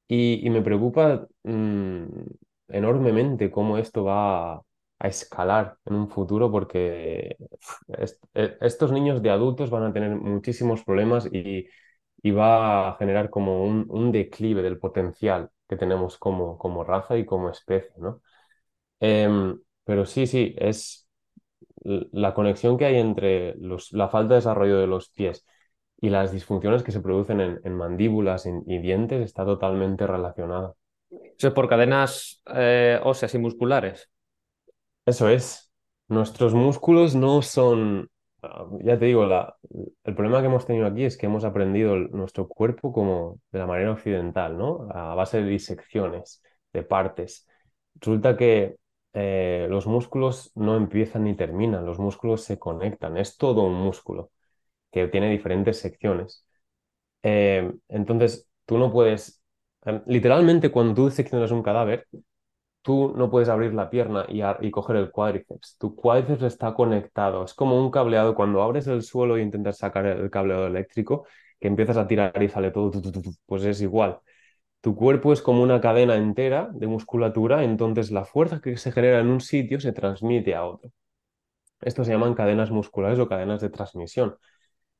Y, 0.09 0.47
y 0.47 0.51
me 0.51 0.63
preocupa 0.63 1.27
mm, 1.45 2.05
enormemente 2.69 3.51
cómo 3.51 3.79
esto 3.79 4.05
va 4.05 4.55
a, 4.57 4.63
a 4.99 5.09
escalar 5.09 5.79
en 5.87 5.95
un 5.95 6.09
futuro 6.09 6.51
porque 6.51 7.37
est- 7.99 8.23
e- 8.35 8.57
estos 8.61 8.93
niños 8.93 9.23
de 9.23 9.31
adultos 9.31 9.71
van 9.71 9.85
a 9.85 9.93
tener 9.93 10.11
muchísimos 10.17 10.85
problemas 10.85 11.29
y, 11.33 11.67
y 12.23 12.31
va 12.33 12.91
a 12.91 12.97
generar 12.99 13.31
como 13.31 13.65
un, 13.65 13.87
un 13.91 14.13
declive 14.13 14.63
del 14.63 14.79
potencial 14.79 15.51
que 15.69 15.77
tenemos 15.77 16.19
como, 16.19 16.59
como 16.59 16.85
raza 16.85 17.17
y 17.17 17.25
como 17.27 17.51
especie, 17.51 17.93
¿no? 17.99 18.21
Em, 19.01 19.59
pero 19.85 20.07
sí, 20.07 20.27
sí, 20.27 20.55
es 20.59 21.02
la 21.85 22.35
conexión 22.35 22.79
que 22.79 22.87
hay 22.87 22.97
entre 22.97 23.55
los, 23.57 23.93
la 23.93 24.09
falta 24.09 24.35
de 24.35 24.41
desarrollo 24.41 24.79
de 24.79 24.87
los 24.87 25.11
pies 25.11 25.45
y 26.01 26.11
las 26.11 26.33
disfunciones 26.33 26.83
que 26.83 26.93
se 26.93 27.01
producen 27.01 27.41
en, 27.41 27.61
en 27.65 27.75
mandíbulas 27.77 28.47
y, 28.47 28.51
y 28.67 28.79
dientes 28.79 29.21
está 29.25 29.45
totalmente 29.45 30.07
relacionada. 30.07 30.75
Eso 31.11 31.49
es 31.49 31.55
por 31.55 31.69
cadenas 31.69 32.43
eh, 32.55 33.01
óseas 33.03 33.35
y 33.35 33.39
musculares. 33.39 34.11
Eso 35.07 35.29
es. 35.29 35.73
Nuestros 36.09 36.55
músculos 36.55 37.15
no 37.15 37.43
son, 37.43 38.11
ya 38.83 38.99
te 38.99 39.07
digo, 39.07 39.27
la, 39.27 39.57
el 40.05 40.15
problema 40.15 40.41
que 40.41 40.47
hemos 40.47 40.67
tenido 40.67 40.87
aquí 40.87 41.05
es 41.05 41.17
que 41.17 41.27
hemos 41.27 41.45
aprendido 41.45 41.95
el- 41.95 42.11
nuestro 42.11 42.49
cuerpo 42.49 42.93
como 42.93 43.41
de 43.51 43.59
la 43.59 43.67
manera 43.67 43.93
occidental, 43.93 44.57
¿no? 44.59 44.89
A 44.93 45.15
base 45.15 45.43
de 45.43 45.49
disecciones, 45.49 46.43
de 46.73 46.83
partes. 46.83 47.47
Resulta 47.95 48.37
que 48.37 48.77
eh, 49.15 49.67
los 49.71 49.87
músculos 49.87 50.53
no 50.55 50.77
empiezan 50.77 51.25
ni 51.25 51.35
terminan, 51.37 51.87
los 51.87 51.99
músculos 51.99 52.43
se 52.45 52.59
conectan, 52.59 53.17
es 53.19 53.37
todo 53.37 53.63
un 53.65 53.75
músculo 53.75 54.31
que 54.93 55.09
tiene 55.09 55.31
diferentes 55.31 55.79
secciones. 55.81 56.47
Eh, 57.23 57.73
entonces, 57.89 58.49
tú 58.67 58.79
no 58.79 58.93
puedes, 58.93 59.43
em, 59.85 60.03
literalmente 60.07 60.71
cuando 60.73 60.95
tú 60.95 61.07
diseccionas 61.09 61.51
un 61.53 61.63
cadáver, 61.63 62.07
tú 62.83 63.15
no 63.17 63.31
puedes 63.31 63.49
abrir 63.49 63.75
la 63.75 63.91
pierna 63.91 64.27
y, 64.29 64.43
y 64.67 64.71
coger 64.71 64.97
el 64.97 65.11
cuádriceps. 65.11 65.77
Tu 65.79 65.95
cuádriceps 65.95 66.43
está 66.43 66.75
conectado. 66.75 67.45
Es 67.45 67.55
como 67.55 67.79
un 67.81 67.91
cableado. 67.91 68.35
Cuando 68.35 68.63
abres 68.63 68.87
el 68.87 69.03
suelo 69.03 69.37
e 69.37 69.43
intentas 69.43 69.79
sacar 69.79 70.07
el 70.07 70.31
cableado 70.31 70.67
eléctrico, 70.67 71.27
que 71.61 71.69
empiezas 71.69 71.97
a 71.97 72.07
tirar 72.09 72.43
y 72.43 72.49
sale 72.49 72.71
todo, 72.73 72.91
pues 73.47 73.65
es 73.65 73.81
igual. 73.83 74.19
Tu 74.83 74.97
cuerpo 74.97 75.33
es 75.35 75.43
como 75.43 75.63
una 75.65 75.81
cadena 75.83 76.17
entera 76.17 76.71
de 76.75 76.89
musculatura, 76.89 77.65
entonces 77.65 78.13
la 78.13 78.25
fuerza 78.27 78.61
que 78.63 78.77
se 78.79 78.93
genera 78.93 79.21
en 79.21 79.29
un 79.29 79.41
sitio 79.43 79.81
se 79.81 79.93
transmite 79.93 80.55
a 80.57 80.65
otro. 80.67 80.93
Esto 81.81 82.05
se 82.05 82.13
llaman 82.13 82.35
cadenas 82.35 82.71
musculares 82.71 83.19
o 83.19 83.29
cadenas 83.29 83.61
de 83.61 83.71
transmisión. 83.71 84.37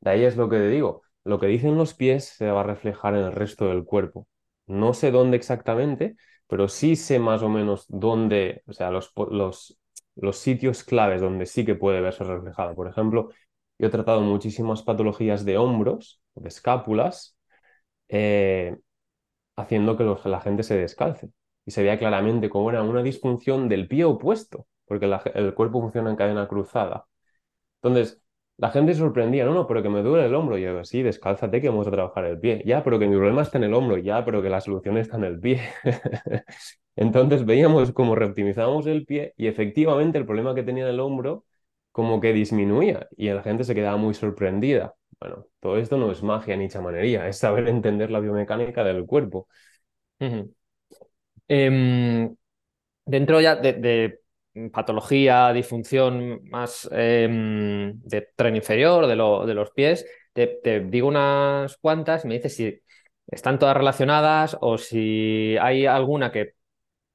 De 0.01 0.11
ahí 0.13 0.25
es 0.25 0.37
lo 0.37 0.49
que 0.49 0.57
te 0.59 0.69
digo. 0.69 1.03
Lo 1.25 1.39
que 1.41 1.47
dicen 1.47 1.77
los 1.77 1.95
pies 1.95 2.27
se 2.27 2.51
va 2.51 2.61
a 2.63 2.65
reflejar 2.65 3.15
en 3.15 3.25
el 3.27 3.33
resto 3.33 3.67
del 3.69 3.85
cuerpo. 3.85 4.29
No 4.67 4.95
sé 4.95 5.11
dónde 5.13 5.37
exactamente, 5.37 6.17
pero 6.49 6.69
sí 6.69 6.97
sé 6.97 7.19
más 7.21 7.43
o 7.43 7.49
menos 7.49 7.87
dónde, 7.89 8.63
o 8.67 8.73
sea, 8.75 8.91
los, 8.91 9.13
los, 9.31 9.79
los 10.17 10.39
sitios 10.39 10.85
claves 10.85 11.21
donde 11.21 11.47
sí 11.47 11.65
que 11.65 11.75
puede 11.77 12.01
verse 12.01 12.25
reflejado. 12.25 12.75
Por 12.75 12.89
ejemplo, 12.89 13.31
yo 13.79 13.89
he 13.89 13.91
tratado 13.91 14.21
muchísimas 14.23 14.83
patologías 14.83 15.45
de 15.45 15.59
hombros, 15.59 16.23
de 16.35 16.49
escápulas, 16.49 17.37
eh, 18.09 18.77
haciendo 19.57 19.97
que 19.97 20.05
los- 20.05 20.25
la 20.27 20.41
gente 20.41 20.63
se 20.63 20.77
descalce. 20.77 21.31
Y 21.67 21.71
se 21.73 21.83
veía 21.83 21.99
claramente 21.99 22.51
cómo 22.51 22.71
era 22.71 22.83
una 22.83 23.03
disfunción 23.03 23.69
del 23.69 23.89
pie 23.89 24.05
opuesto, 24.05 24.67
porque 24.87 25.07
la- 25.07 25.23
el 25.35 25.55
cuerpo 25.55 25.81
funciona 25.81 26.11
en 26.11 26.17
cadena 26.17 26.49
cruzada. 26.49 27.07
Entonces, 27.83 28.23
la 28.59 28.71
gente 28.71 28.95
sorprendía, 28.95 29.45
no, 29.45 29.55
no, 29.55 29.67
pero 29.67 29.83
que 29.83 29.89
me 29.89 30.03
duele 30.03 30.27
el 30.27 30.35
hombro. 30.35 30.59
Y 30.59 30.63
yo, 30.63 30.85
sí, 30.85 31.03
descálzate 31.03 31.61
que 31.61 31.69
vamos 31.69 31.87
a 31.89 31.91
trabajar 31.91 32.25
el 32.27 32.39
pie. 32.39 32.63
Ya, 32.67 32.85
pero 32.85 32.99
que 32.99 33.07
mi 33.09 33.17
problema 33.17 33.43
está 33.43 33.59
en 33.59 33.65
el 33.65 33.75
hombro. 33.75 33.97
Ya, 33.99 34.25
pero 34.25 34.43
que 34.43 34.51
la 34.51 34.61
solución 34.61 34.99
está 34.99 35.17
en 35.17 35.25
el 35.25 35.41
pie. 35.41 35.61
Entonces 36.97 37.45
veíamos 37.47 37.93
cómo 37.93 38.15
reoptimizábamos 38.15 38.87
el 38.87 39.07
pie 39.07 39.33
y 39.37 39.47
efectivamente 39.47 40.19
el 40.19 40.27
problema 40.27 40.55
que 40.55 40.63
tenía 40.63 40.85
en 40.85 40.91
el 40.91 41.01
hombro 41.01 41.45
como 41.93 42.21
que 42.21 42.33
disminuía 42.33 43.09
y 43.17 43.29
la 43.31 43.43
gente 43.43 43.65
se 43.65 43.75
quedaba 43.75 43.97
muy 43.97 44.15
sorprendida. 44.15 44.95
Bueno, 45.21 45.47
todo 45.61 45.79
esto 45.79 45.97
no 45.99 46.11
es 46.13 46.23
magia 46.23 46.57
ni 46.57 46.69
chamanería, 46.69 47.29
es 47.29 47.39
saber 47.39 47.69
entender 47.69 48.11
la 48.11 48.21
biomecánica 48.21 48.85
del 48.85 49.07
cuerpo. 49.07 49.49
Em, 51.49 52.35
dentro 53.07 53.41
ya 53.41 53.57
de, 53.57 54.21
patología, 54.73 55.53
disfunción 55.53 56.43
más 56.51 56.89
em, 56.93 58.01
de 58.03 58.29
tren 58.37 58.57
inferior, 58.57 59.07
de, 59.07 59.17
lo- 59.17 59.47
de 59.47 59.55
los 59.55 59.71
pies, 59.73 60.07
te, 60.33 60.47
te 60.63 60.81
digo 60.81 61.09
unas 61.09 61.77
cuantas 61.79 62.25
y 62.25 62.29
me 62.29 62.35
dices 62.37 62.57
si 62.57 62.81
están 63.29 63.59
todas 63.59 63.77
relacionadas 63.77 64.57
o 64.61 64.79
si 64.79 65.57
hay 65.61 65.87
alguna 65.87 66.33
que 66.33 66.55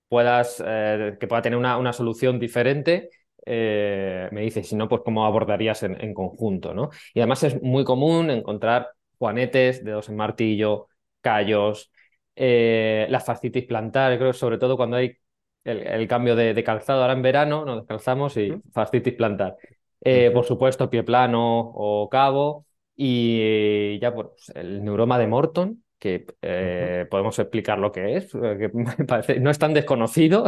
puedas, 0.10 0.64
eh, 0.66 1.18
que 1.20 1.28
pueda 1.28 1.42
tener 1.44 1.60
una, 1.60 1.78
una 1.78 1.94
solución 1.94 2.40
diferente, 2.40 3.10
eh, 3.48 4.30
me 4.32 4.42
dices, 4.42 4.68
si 4.68 4.76
no, 4.76 4.88
pues 4.90 5.02
cómo 5.04 5.26
abordarías 5.26 5.84
en, 5.84 6.00
en, 6.02 6.14
conjunto, 6.14 6.74
¿no? 6.74 6.90
Y 7.14 7.20
además 7.20 7.44
es 7.44 7.62
muy 7.62 7.84
común 7.84 8.30
encontrar 8.30 8.90
juanetes, 9.18 9.84
dedos 9.84 10.10
en 10.10 10.16
martillo, 10.16 10.88
callos, 11.22 11.92
eh, 12.36 13.08
la 13.10 13.20
fascitis 13.20 13.66
plantar, 13.66 14.18
creo 14.18 14.32
sobre 14.32 14.58
todo 14.58 14.78
cuando 14.78 14.98
hay 14.98 15.18
el, 15.64 16.08
cambio 16.08 16.36
de, 16.36 16.64
calzado, 16.64 17.02
ahora 17.02 17.14
en 17.14 17.22
verano 17.24 17.66
nos 17.66 17.80
descalzamos 17.80 18.38
y 18.38 18.54
fascitis 18.72 19.16
plantar. 19.16 19.58
Eh, 20.02 20.32
por 20.32 20.46
supuesto, 20.46 20.90
pie 20.90 21.04
plano 21.04 21.60
o 21.60 22.08
cabo 22.10 22.66
y 22.96 24.00
ya 24.00 24.14
pues, 24.14 24.52
el 24.56 24.84
neuroma 24.84 25.18
de 25.18 25.28
Morton, 25.28 25.84
que 26.00 26.28
eh, 26.42 27.08
podemos 27.10 27.38
explicar 27.40 27.80
lo 27.80 27.92
que 27.92 28.18
es, 28.18 28.32
que 28.32 28.70
me 28.74 29.06
parece, 29.06 29.40
no 29.40 29.50
es 29.50 29.60
tan 29.60 29.74
desconocido. 29.74 30.46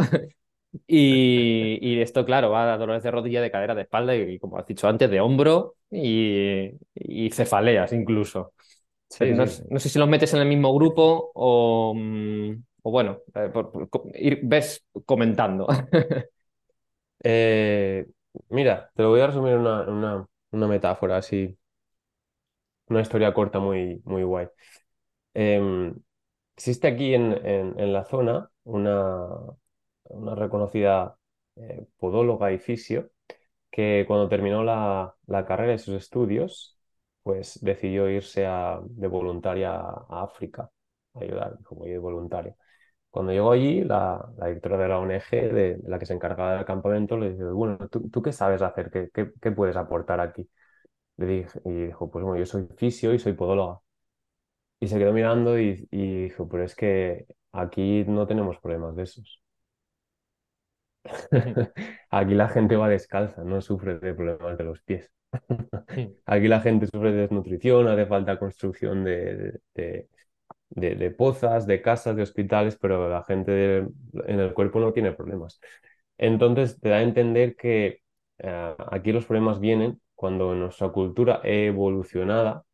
Y, 0.86 2.00
esto, 2.00 2.24
claro, 2.24 2.50
va 2.50 2.72
a 2.72 2.78
dolores 2.78 3.02
de 3.02 3.10
rodilla, 3.10 3.40
de 3.40 3.50
cadera, 3.50 3.74
de 3.74 3.82
espalda 3.82 4.14
y, 4.14 4.38
como 4.38 4.58
has 4.58 4.66
dicho 4.66 4.88
antes, 4.88 5.10
de 5.10 5.20
hombro 5.20 5.76
y, 5.90 6.70
cefaleas 7.32 7.92
incluso. 7.92 8.52
no, 9.20 9.46
sé 9.46 9.88
si 9.88 9.98
los 9.98 10.08
metes 10.08 10.32
en 10.34 10.40
el 10.40 10.48
mismo 10.48 10.74
grupo 10.74 11.32
o, 11.34 11.94
mm, 11.94 12.62
bueno, 12.82 13.18
eh, 13.34 13.52
ir, 14.14 14.40
ves 14.42 14.84
comentando. 15.04 15.66
Eh, 17.22 18.06
mira, 18.48 18.90
te 18.94 19.02
lo 19.02 19.10
voy 19.10 19.20
a 19.20 19.26
resumir 19.26 19.52
en 19.52 19.60
una, 19.60 20.26
una, 20.52 20.66
metáfora 20.66 21.18
así, 21.18 21.54
una 22.88 23.00
historia 23.02 23.34
corta 23.34 23.58
muy, 23.58 24.00
muy 24.04 24.22
guay. 24.22 24.48
Em, 25.34 25.94
existe 26.56 26.88
aquí 26.88 27.14
en, 27.14 27.32
en, 27.44 27.92
la 27.92 28.04
zona 28.04 28.50
una, 28.64 29.28
una 30.10 30.34
reconocida 30.34 31.16
eh, 31.56 31.86
podóloga 31.98 32.52
y 32.52 32.58
fisio 32.58 33.10
que 33.70 34.04
cuando 34.06 34.28
terminó 34.28 34.64
la, 34.64 35.14
la, 35.26 35.46
carrera 35.46 35.74
y 35.74 35.78
sus 35.78 35.94
estudios, 35.96 36.78
pues 37.22 37.60
decidió 37.62 38.08
irse 38.10 38.42
de 38.42 39.08
voluntaria 39.08 39.72
a 39.72 40.22
África 40.24 40.70
a 41.14 41.20
ayudar, 41.20 41.58
como 41.64 41.84
de 41.84 41.98
voluntaria. 41.98 42.56
Cuando 43.10 43.32
llegó 43.32 43.52
allí, 43.52 43.82
la, 43.84 44.32
directora 44.46 44.78
de 44.78 44.88
la 44.88 44.98
ONG, 45.00 45.30
de, 45.52 45.80
la 45.84 45.98
que 45.98 46.06
se 46.06 46.14
encargaba 46.14 46.54
del 46.56 46.64
campamento, 46.64 47.16
le 47.18 47.32
dijo, 47.34 47.54
bueno, 47.54 47.78
¿tú, 47.90 48.08
¿tú, 48.10 48.22
qué 48.22 48.32
sabes 48.32 48.62
hacer? 48.62 48.90
¿Qué, 48.90 49.10
qué, 49.12 49.32
qué 49.40 49.52
puedes 49.52 49.76
aportar 49.76 50.20
aquí? 50.20 50.48
Le 51.18 51.26
dije, 51.26 51.60
y 51.64 51.72
dijo, 51.86 52.10
pues 52.10 52.24
bueno, 52.24 52.38
yo 52.38 52.46
soy 52.46 52.68
fisio 52.76 53.14
y 53.14 53.18
soy 53.18 53.34
podóloga. 53.34 53.80
Y 54.80 54.88
se 54.88 54.98
quedó 54.98 55.12
mirando 55.12 55.58
y, 55.58 55.86
y 55.90 56.24
dijo, 56.24 56.48
pero 56.48 56.64
es 56.64 56.74
que 56.74 57.26
aquí 57.52 58.04
no 58.06 58.26
tenemos 58.26 58.58
problemas 58.58 58.96
de 58.96 59.02
esos. 59.04 59.42
Aquí 62.10 62.34
la 62.34 62.48
gente 62.48 62.76
va 62.76 62.88
descalza, 62.88 63.44
no 63.44 63.60
sufre 63.60 63.98
de 63.98 64.14
problemas 64.14 64.58
de 64.58 64.64
los 64.64 64.82
pies. 64.82 65.10
Aquí 66.26 66.48
la 66.48 66.60
gente 66.60 66.86
sufre 66.86 67.12
de 67.12 67.22
desnutrición, 67.22 67.88
hace 67.88 68.06
falta 68.06 68.38
construcción 68.38 69.04
de, 69.04 69.60
de, 70.70 71.10
pozas, 71.10 71.66
de 71.66 71.82
casas, 71.82 72.16
de 72.16 72.22
hospitales, 72.22 72.76
pero 72.80 73.08
la 73.08 73.24
gente 73.24 73.78
en 73.78 74.40
el 74.40 74.54
cuerpo 74.54 74.80
no 74.80 74.92
tiene 74.92 75.12
problemas. 75.12 75.60
Entonces 76.18 76.78
te 76.80 76.90
da 76.90 76.96
a 76.98 77.02
entender 77.02 77.56
que 77.56 78.00
eh, 78.38 78.74
aquí 78.90 79.12
los 79.12 79.26
problemas 79.26 79.60
vienen 79.60 80.00
cuando 80.14 80.54
nuestra 80.54 80.90
cultura 80.90 81.40
evolucionada 81.44 82.64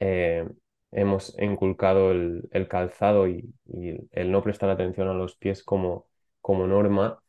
eh, 0.00 0.48
hemos 0.90 1.38
inculcado 1.40 2.10
el, 2.12 2.68
calzado 2.68 3.28
y, 3.28 3.54
y, 3.66 3.96
el 4.12 4.30
no 4.32 4.42
prestar 4.42 4.70
atención 4.70 5.08
a 5.08 5.14
los 5.14 5.36
pies 5.36 5.62
como, 5.62 6.06
como 6.42 6.66
norma 6.66 7.22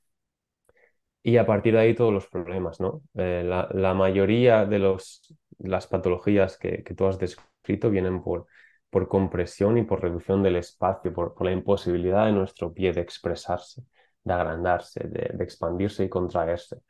y 1.23 1.37
a 1.37 1.45
partir 1.45 1.73
de 1.73 1.79
ahí 1.79 1.95
todos 1.95 2.13
los 2.13 2.27
problemas, 2.27 2.79
¿no? 2.81 3.01
Eh, 3.15 3.43
la, 3.45 3.93
mayoría 3.93 4.65
de 4.65 4.79
los, 4.79 5.33
las 5.59 5.87
patologías 5.87 6.57
que, 6.57 6.83
tú 6.95 7.07
has 7.07 7.17
descrito 7.17 7.89
vienen 7.89 8.21
por, 8.21 8.47
por 8.89 9.07
compresión 9.07 9.77
y 9.77 9.83
por 9.83 10.01
reducción 10.01 10.43
del 10.43 10.57
espacio, 10.57 11.13
por, 11.13 11.33
la 11.45 11.51
imposibilidad 11.51 12.25
de 12.25 12.33
nuestro 12.33 12.73
pie 12.73 12.91
de 12.91 13.01
expresarse, 13.01 13.83
de 14.23 14.33
agrandarse, 14.33 15.07
de, 15.07 15.43
expandirse 15.43 16.03
y 16.03 16.09
contraerse. 16.09 16.81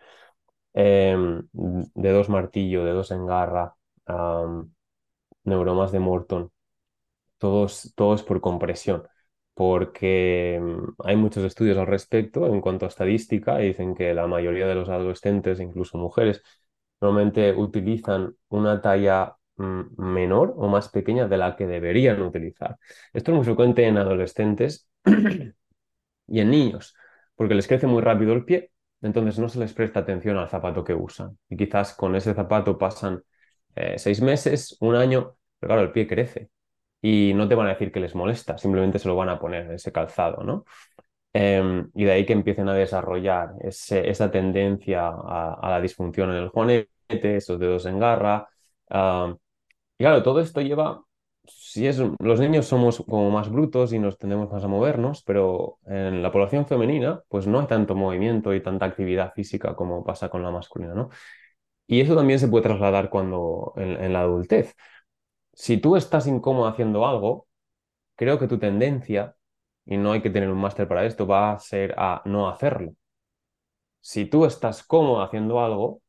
Em, 0.73 1.47
de 1.51 2.12
dos 2.12 2.29
martillo, 2.29 2.83
de 2.86 2.91
dos 2.93 3.12
engarra, 3.12 3.75
neuromas 5.43 5.91
de 5.91 5.99
Morton, 5.99 6.51
todos, 7.38 7.93
todos 7.95 8.23
por 8.23 8.41
compresión 8.41 9.03
porque 9.53 10.59
mm, 10.61 10.95
hay 11.05 11.15
muchos 11.15 11.43
estudios 11.43 11.77
al 11.77 11.87
respecto 11.87 12.47
en 12.47 12.61
cuanto 12.61 12.85
a 12.85 12.89
estadística 12.89 13.61
y 13.61 13.67
dicen 13.67 13.95
que 13.95 14.13
la 14.13 14.27
mayoría 14.27 14.67
de 14.67 14.75
los 14.75 14.89
adolescentes, 14.89 15.59
incluso 15.59 15.97
mujeres, 15.97 16.41
normalmente 17.01 17.53
utilizan 17.53 18.35
una 18.49 18.81
talla 18.81 19.35
mm, 19.57 20.01
menor 20.03 20.53
o 20.57 20.67
más 20.67 20.89
pequeña 20.89 21.27
de 21.27 21.37
la 21.37 21.55
que 21.55 21.67
deberían 21.67 22.21
utilizar. 22.21 22.77
Esto 23.13 23.31
es 23.31 23.35
muy 23.37 23.45
frecuente 23.45 23.85
en 23.85 23.97
adolescentes 23.97 24.87
y 26.27 26.39
en 26.39 26.49
niños, 26.51 26.95
porque 27.35 27.55
les 27.55 27.67
crece 27.67 27.87
muy 27.87 28.01
rápido 28.01 28.33
el 28.33 28.45
pie, 28.45 28.71
entonces 29.01 29.39
no 29.39 29.49
se 29.49 29.59
les 29.59 29.73
presta 29.73 29.99
atención 30.01 30.37
al 30.37 30.49
zapato 30.49 30.83
que 30.83 30.93
usan. 30.93 31.37
Y 31.49 31.57
quizás 31.57 31.93
con 31.93 32.15
ese 32.15 32.33
zapato 32.33 32.77
pasan 32.77 33.23
eh, 33.75 33.95
seis 33.99 34.21
meses, 34.21 34.77
un 34.79 34.95
año, 34.95 35.35
pero 35.59 35.69
claro, 35.73 35.81
el 35.83 35.91
pie 35.91 36.07
crece 36.07 36.49
y 37.03 37.33
no 37.35 37.49
te 37.49 37.55
van 37.55 37.67
a 37.67 37.71
decir 37.71 37.91
que 37.91 37.99
les 37.99 38.15
molesta, 38.15 38.57
simplemente 38.57 38.97
se 38.97 39.09
lo 39.09 39.15
van 39.17 39.27
a 39.29 39.37
poner 39.37 39.69
ese 39.71 39.91
calzado, 39.91 40.43
¿no? 40.43 40.65
Em, 41.33 41.89
y 41.95 42.05
de 42.05 42.11
ahí 42.13 42.25
que 42.25 42.33
empiecen 42.33 42.69
a 42.69 42.73
desarrollar 42.73 43.55
esa 43.61 44.31
tendencia 44.31 45.09
a, 45.09 45.59
la 45.69 45.81
disfunción 45.81 46.31
en 46.31 46.37
el 46.37 46.49
juanete, 46.49 46.87
esos 47.37 47.59
dedos 47.59 47.85
en 47.87 47.99
garra. 47.99 48.47
y 49.97 50.03
claro, 50.03 50.23
todo 50.23 50.39
esto 50.39 50.61
lleva, 50.61 51.03
si 51.45 51.87
es, 51.87 52.01
los 52.19 52.39
niños 52.39 52.67
somos 52.67 53.03
como 53.07 53.31
más 53.31 53.49
brutos 53.49 53.93
y 53.93 53.99
nos 53.99 54.17
tendemos 54.17 54.51
más 54.51 54.63
a 54.63 54.67
movernos, 54.67 55.23
pero 55.23 55.79
en 55.85 56.23
la 56.23 56.31
población 56.31 56.65
femenina, 56.67 57.21
pues 57.29 57.47
no 57.47 57.59
hay 57.59 57.67
tanto 57.67 57.95
movimiento 57.95 58.53
y 58.53 58.61
tanta 58.61 58.85
actividad 58.85 59.33
física 59.33 59.75
como 59.75 60.03
pasa 60.05 60.29
con 60.29 60.43
la 60.43 60.51
masculina, 60.51 60.93
¿no? 60.93 61.09
Y 61.87 62.01
eso 62.01 62.15
también 62.15 62.39
se 62.39 62.47
puede 62.47 62.63
trasladar 62.63 63.09
cuando 63.09 63.73
en 63.77 64.13
la 64.13 64.21
adultez 64.21 64.75
si 65.53 65.77
tú 65.77 65.95
estás 65.95 66.27
incómodo 66.27 66.67
haciendo 66.67 67.07
algo, 67.07 67.47
creo 68.15 68.39
que 68.39 68.47
tu 68.47 68.59
tendencia, 68.59 69.35
y 69.85 69.97
no 69.97 70.11
hay 70.13 70.21
que 70.21 70.29
tener 70.29 70.49
un 70.49 70.59
máster 70.59 70.87
para 70.87 71.05
esto, 71.05 71.27
va 71.27 71.53
a 71.53 71.59
ser 71.59 71.95
a 71.97 72.21
no 72.25 72.49
hacerlo. 72.49 72.93
Si 74.01 74.25
tú 74.25 74.45
estás 74.45 74.83
cómodo 74.83 75.21
haciendo 75.21 75.61
algo, 75.63 76.01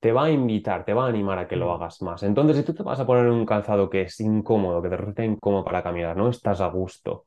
te 0.00 0.12
va 0.12 0.24
a 0.24 0.30
invitar, 0.30 0.84
te 0.84 0.94
va 0.94 1.06
a 1.06 1.08
animar 1.08 1.38
a 1.38 1.48
que 1.48 1.56
lo 1.56 1.68
mm. 1.68 1.70
hagas 1.70 2.02
más. 2.02 2.22
Entonces, 2.22 2.58
si 2.58 2.62
tú 2.64 2.74
te 2.74 2.82
vas 2.82 3.00
a 3.00 3.06
poner 3.06 3.26
un 3.26 3.46
calzado 3.46 3.88
que 3.88 4.02
es 4.02 4.20
incómodo, 4.20 4.82
que 4.82 4.90
te 4.90 4.96
resulta 4.98 5.24
incómodo 5.24 5.64
para 5.64 5.82
caminar, 5.82 6.16
no 6.16 6.28
estás 6.28 6.60
a 6.60 6.68
gusto, 6.68 7.26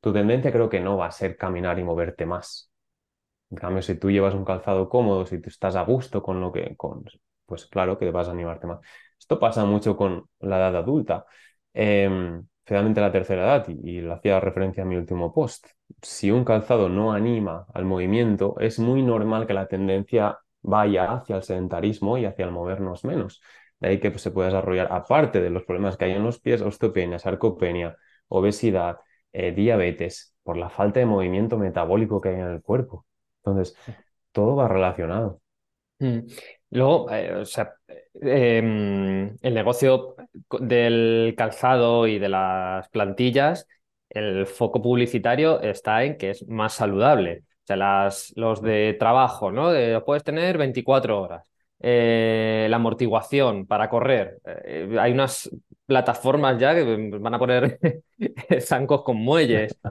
tu 0.00 0.12
tendencia 0.12 0.52
creo 0.52 0.68
que 0.70 0.80
no 0.80 0.96
va 0.96 1.06
a 1.06 1.10
ser 1.12 1.36
caminar 1.36 1.78
y 1.78 1.84
moverte 1.84 2.26
más. 2.26 2.70
En 3.50 3.58
cambio, 3.58 3.82
si 3.82 3.96
tú 3.96 4.10
llevas 4.10 4.34
un 4.34 4.44
calzado 4.44 4.88
cómodo, 4.88 5.26
si 5.26 5.40
tú 5.40 5.50
estás 5.50 5.76
a 5.76 5.82
gusto 5.82 6.22
con 6.22 6.40
lo 6.40 6.52
que, 6.52 6.76
con, 6.76 7.04
pues 7.46 7.66
claro 7.66 7.98
que 7.98 8.06
te 8.06 8.12
vas 8.12 8.28
a 8.28 8.32
animarte 8.32 8.66
más. 8.66 8.80
Esto 9.18 9.38
pasa 9.38 9.64
mucho 9.64 9.96
con 9.96 10.28
la 10.40 10.58
edad 10.58 10.76
adulta, 10.76 11.26
eh, 11.74 12.40
especialmente 12.58 13.00
la 13.00 13.12
tercera 13.12 13.42
edad, 13.44 13.68
y, 13.68 14.00
lo 14.00 14.14
hacía 14.14 14.40
referencia 14.40 14.82
a 14.82 14.86
mi 14.86 14.96
último 14.96 15.32
post. 15.32 15.66
Si 16.02 16.30
un 16.30 16.44
calzado 16.44 16.88
no 16.88 17.12
anima 17.12 17.66
al 17.74 17.84
movimiento, 17.84 18.56
es 18.60 18.78
muy 18.78 19.02
normal 19.02 19.46
que 19.46 19.54
la 19.54 19.68
tendencia 19.68 20.38
vaya 20.62 21.12
hacia 21.12 21.36
el 21.36 21.42
sedentarismo 21.42 22.18
y 22.18 22.24
hacia 22.24 22.44
el 22.44 22.50
movernos 22.50 23.04
menos. 23.04 23.40
De 23.80 23.88
ahí 23.88 24.00
que 24.00 24.10
pues, 24.10 24.22
se 24.22 24.30
puede 24.30 24.48
desarrollar, 24.48 24.88
aparte 24.90 25.40
de 25.40 25.50
los 25.50 25.64
problemas 25.64 25.96
que 25.96 26.06
hay 26.06 26.12
en 26.12 26.24
los 26.24 26.40
pies, 26.40 26.62
osteopenia, 26.62 27.18
sarcopenia, 27.18 27.96
obesidad, 28.28 28.98
eh, 29.32 29.52
diabetes, 29.52 30.34
por 30.42 30.56
la 30.56 30.70
falta 30.70 31.00
de 31.00 31.06
movimiento 31.06 31.58
metabólico 31.58 32.20
que 32.20 32.30
hay 32.30 32.36
en 32.36 32.48
el 32.48 32.62
cuerpo. 32.62 33.06
Entonces, 33.44 33.76
todo 34.32 34.56
va 34.56 34.68
relacionado. 34.68 35.40
Luego, 36.70 37.10
eh, 37.10 37.34
o 37.34 37.44
sea, 37.44 37.74
em, 38.20 39.36
el 39.40 39.54
negocio 39.54 40.16
del 40.60 41.34
calzado 41.36 42.06
y 42.06 42.18
de 42.18 42.28
las 42.28 42.88
plantillas, 42.88 43.66
el 44.10 44.46
foco 44.46 44.82
publicitario 44.82 45.60
está 45.60 46.04
en 46.04 46.16
que 46.16 46.30
es 46.30 46.46
más 46.48 46.74
saludable. 46.74 47.44
O 47.64 47.66
sea, 47.66 47.76
las, 47.76 48.32
los 48.36 48.62
de 48.62 48.96
trabajo, 48.98 49.50
¿no? 49.52 49.70
puedes 50.04 50.24
tener 50.24 50.58
24 50.58 51.20
horas. 51.20 51.50
Eh, 51.80 52.66
la 52.70 52.76
amortiguación 52.76 53.66
para 53.66 53.88
correr. 53.90 54.38
Eh, 54.44 54.96
hay 54.98 55.12
unas 55.12 55.50
plataformas 55.86 56.58
ya 56.58 56.74
que 56.74 57.10
van 57.18 57.34
a 57.34 57.38
poner 57.38 57.78
zancos 58.60 59.02
con 59.02 59.16
muelles. 59.16 59.76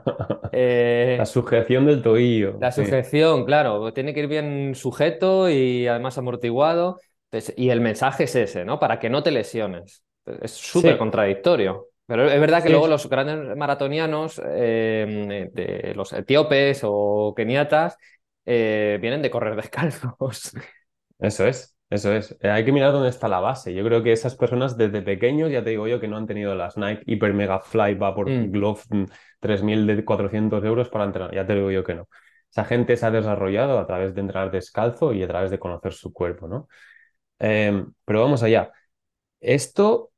Eh, 0.58 1.16
la 1.18 1.26
sujeción 1.26 1.84
del 1.84 2.02
tobillo. 2.02 2.56
La 2.60 2.72
sujeción, 2.72 3.44
claro, 3.44 3.92
tiene 3.92 4.14
que 4.14 4.20
ir 4.20 4.26
bien 4.26 4.74
sujeto 4.74 5.50
y 5.50 5.86
además 5.86 6.16
amortiguado. 6.16 6.98
y 7.56 7.68
el 7.68 7.80
mensaje 7.82 8.24
es 8.24 8.36
ese, 8.36 8.64
¿no? 8.64 8.78
Para 8.78 8.98
que 8.98 9.10
no 9.10 9.22
te 9.22 9.32
lesiones. 9.32 10.02
Es 10.40 10.52
súper 10.52 10.96
contradictorio. 10.96 11.88
Pero 12.06 12.30
es 12.30 12.40
verdad 12.40 12.62
que 12.62 12.68
Sí, 12.68 12.72
luego 12.72 12.86
los 12.86 13.08
grandes 13.08 13.56
maratonianos, 13.56 14.40
eh, 14.44 15.50
de 15.52 15.92
los 15.94 16.12
etíopes 16.12 16.80
o 16.84 17.34
keniatas, 17.36 17.98
eh, 18.46 18.98
vienen 19.00 19.22
de 19.22 19.30
correr 19.30 19.56
descalzos. 19.56 20.52
Eso 21.18 21.46
es, 21.46 21.75
eso 21.90 22.12
es. 22.12 22.36
Eh, 22.40 22.50
hay 22.50 22.64
que 22.64 22.72
mirar 22.72 22.92
dónde 22.92 23.08
está 23.08 23.28
la 23.28 23.40
base. 23.40 23.72
Yo 23.74 23.84
creo 23.84 24.02
que 24.02 24.12
esas 24.12 24.34
personas 24.36 24.76
desde 24.76 25.02
pequeños, 25.02 25.50
ya 25.50 25.62
te 25.62 25.70
digo 25.70 25.86
yo, 25.86 26.00
que 26.00 26.08
no 26.08 26.16
han 26.16 26.26
tenido 26.26 26.54
las 26.54 26.76
Nike 26.76 27.02
Hyper 27.06 27.32
Mega 27.34 27.60
Fly 27.60 27.94
Vapor 27.94 28.28
Mm. 28.30 28.50
Glove 28.50 28.80
mm, 28.90 29.04
3.400 29.40 30.64
euros 30.64 30.88
para 30.88 31.04
entrenar. 31.04 31.34
Ya 31.34 31.46
te 31.46 31.54
digo 31.54 31.70
yo 31.70 31.84
que 31.84 31.94
no. 31.94 32.08
Esa 32.50 32.64
gente 32.64 32.96
se 32.96 33.06
ha 33.06 33.10
desarrollado 33.10 33.78
a 33.78 33.86
través 33.86 34.14
de 34.14 34.20
entrenar 34.22 34.50
descalzo 34.50 35.12
y 35.12 35.22
a 35.22 35.28
través 35.28 35.50
de 35.50 35.58
conocer 35.58 35.92
su 35.92 36.12
cuerpo, 36.12 36.48
¿no? 36.48 36.68
Eh, 37.40 37.84
pero 38.04 38.22
vamos 38.22 38.42
allá. 38.42 38.72
Esto, 39.40 40.12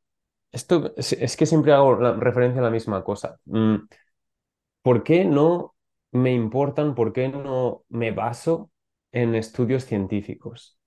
esto 0.53 0.95
es, 0.97 1.13
es 1.15 1.37
que 1.37 1.47
siempre 1.47 1.73
hago 1.75 2.01
la- 2.01 2.15
referencia 2.15 2.61
a 2.63 2.65
la 2.65 2.71
misma 2.71 3.05
cosa. 3.05 3.39
Mm, 3.47 3.77
¿Por 4.83 5.05
qué 5.05 5.25
no 5.25 5.75
me 6.13 6.33
importan, 6.35 6.95
por 6.95 7.13
qué 7.13 7.29
no 7.29 7.85
me 7.89 8.11
baso 8.13 8.71
en 9.13 9.35
estudios 9.35 9.85
científicos? 9.85 10.78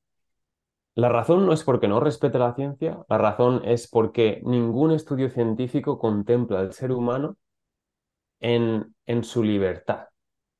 La 0.95 1.09
razón 1.09 1.45
no 1.45 1.53
es 1.53 1.63
porque 1.63 1.87
no 1.87 1.99
respete 1.99 2.37
la 2.37 2.53
ciencia, 2.53 2.99
la 3.09 3.17
razón 3.17 3.61
es 3.65 3.87
porque 3.89 4.41
ningún 4.43 4.91
estudio 4.91 5.29
científico 5.29 5.97
contempla 5.97 6.59
al 6.59 6.73
ser 6.73 6.91
humano 6.91 7.37
en, 8.39 8.95
en 9.05 9.23
su 9.23 9.43
libertad, 9.43 10.07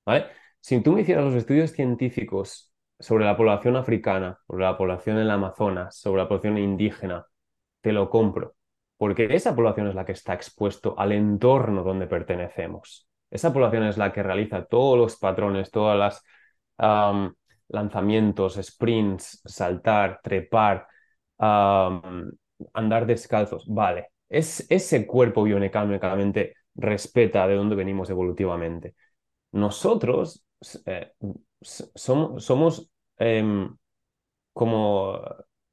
¿vale? 0.06 0.28
Si 0.60 0.82
tú 0.82 0.94
me 0.94 1.02
hicieras 1.02 1.26
los 1.26 1.34
estudios 1.36 1.72
científicos 1.72 2.72
sobre 3.00 3.26
la 3.26 3.36
población 3.36 3.76
africana, 3.76 4.40
sobre 4.48 4.64
la 4.64 4.78
población 4.78 5.18
en 5.18 5.24
el 5.24 5.32
Amazonas, 5.32 5.98
sobre 5.98 6.22
la 6.22 6.28
población 6.28 6.58
indígena, 6.58 7.26
te 7.82 7.92
lo 7.92 8.10
compro, 8.10 8.56
porque 8.98 9.28
esa 9.34 9.56
población 9.56 9.88
es 9.88 9.96
la 9.96 10.06
que 10.06 10.12
está 10.14 10.34
expuesto 10.34 10.96
al 10.98 11.12
entorno 11.12 11.84
donde 11.84 12.08
pertenecemos. 12.08 13.08
Esa 13.32 13.52
población 13.52 13.84
es 13.84 13.98
la 13.98 14.14
que 14.14 14.24
realiza 14.24 14.66
todos 14.66 14.98
los 14.98 15.18
patrones, 15.18 15.72
todas 15.72 15.98
las 15.98 16.24
lanzamientos, 17.72 18.56
sprints, 18.62 19.42
saltar, 19.46 20.22
trepar, 20.24 20.88
andar 22.74 23.06
descalzos. 23.06 23.66
Vale, 23.68 24.10
es, 24.30 24.66
ese 24.70 25.06
cuerpo 25.06 25.44
biomecánicamente 25.44 26.56
respeta 26.76 27.48
de 27.48 27.56
dónde 27.56 27.76
venimos 27.76 28.10
evolutivamente. 28.10 28.96
Nosotros 29.54 30.46
eh, 30.86 31.14
somos, 31.62 32.44
somos 32.46 32.92
em, 33.18 33.76
como 34.54 35.22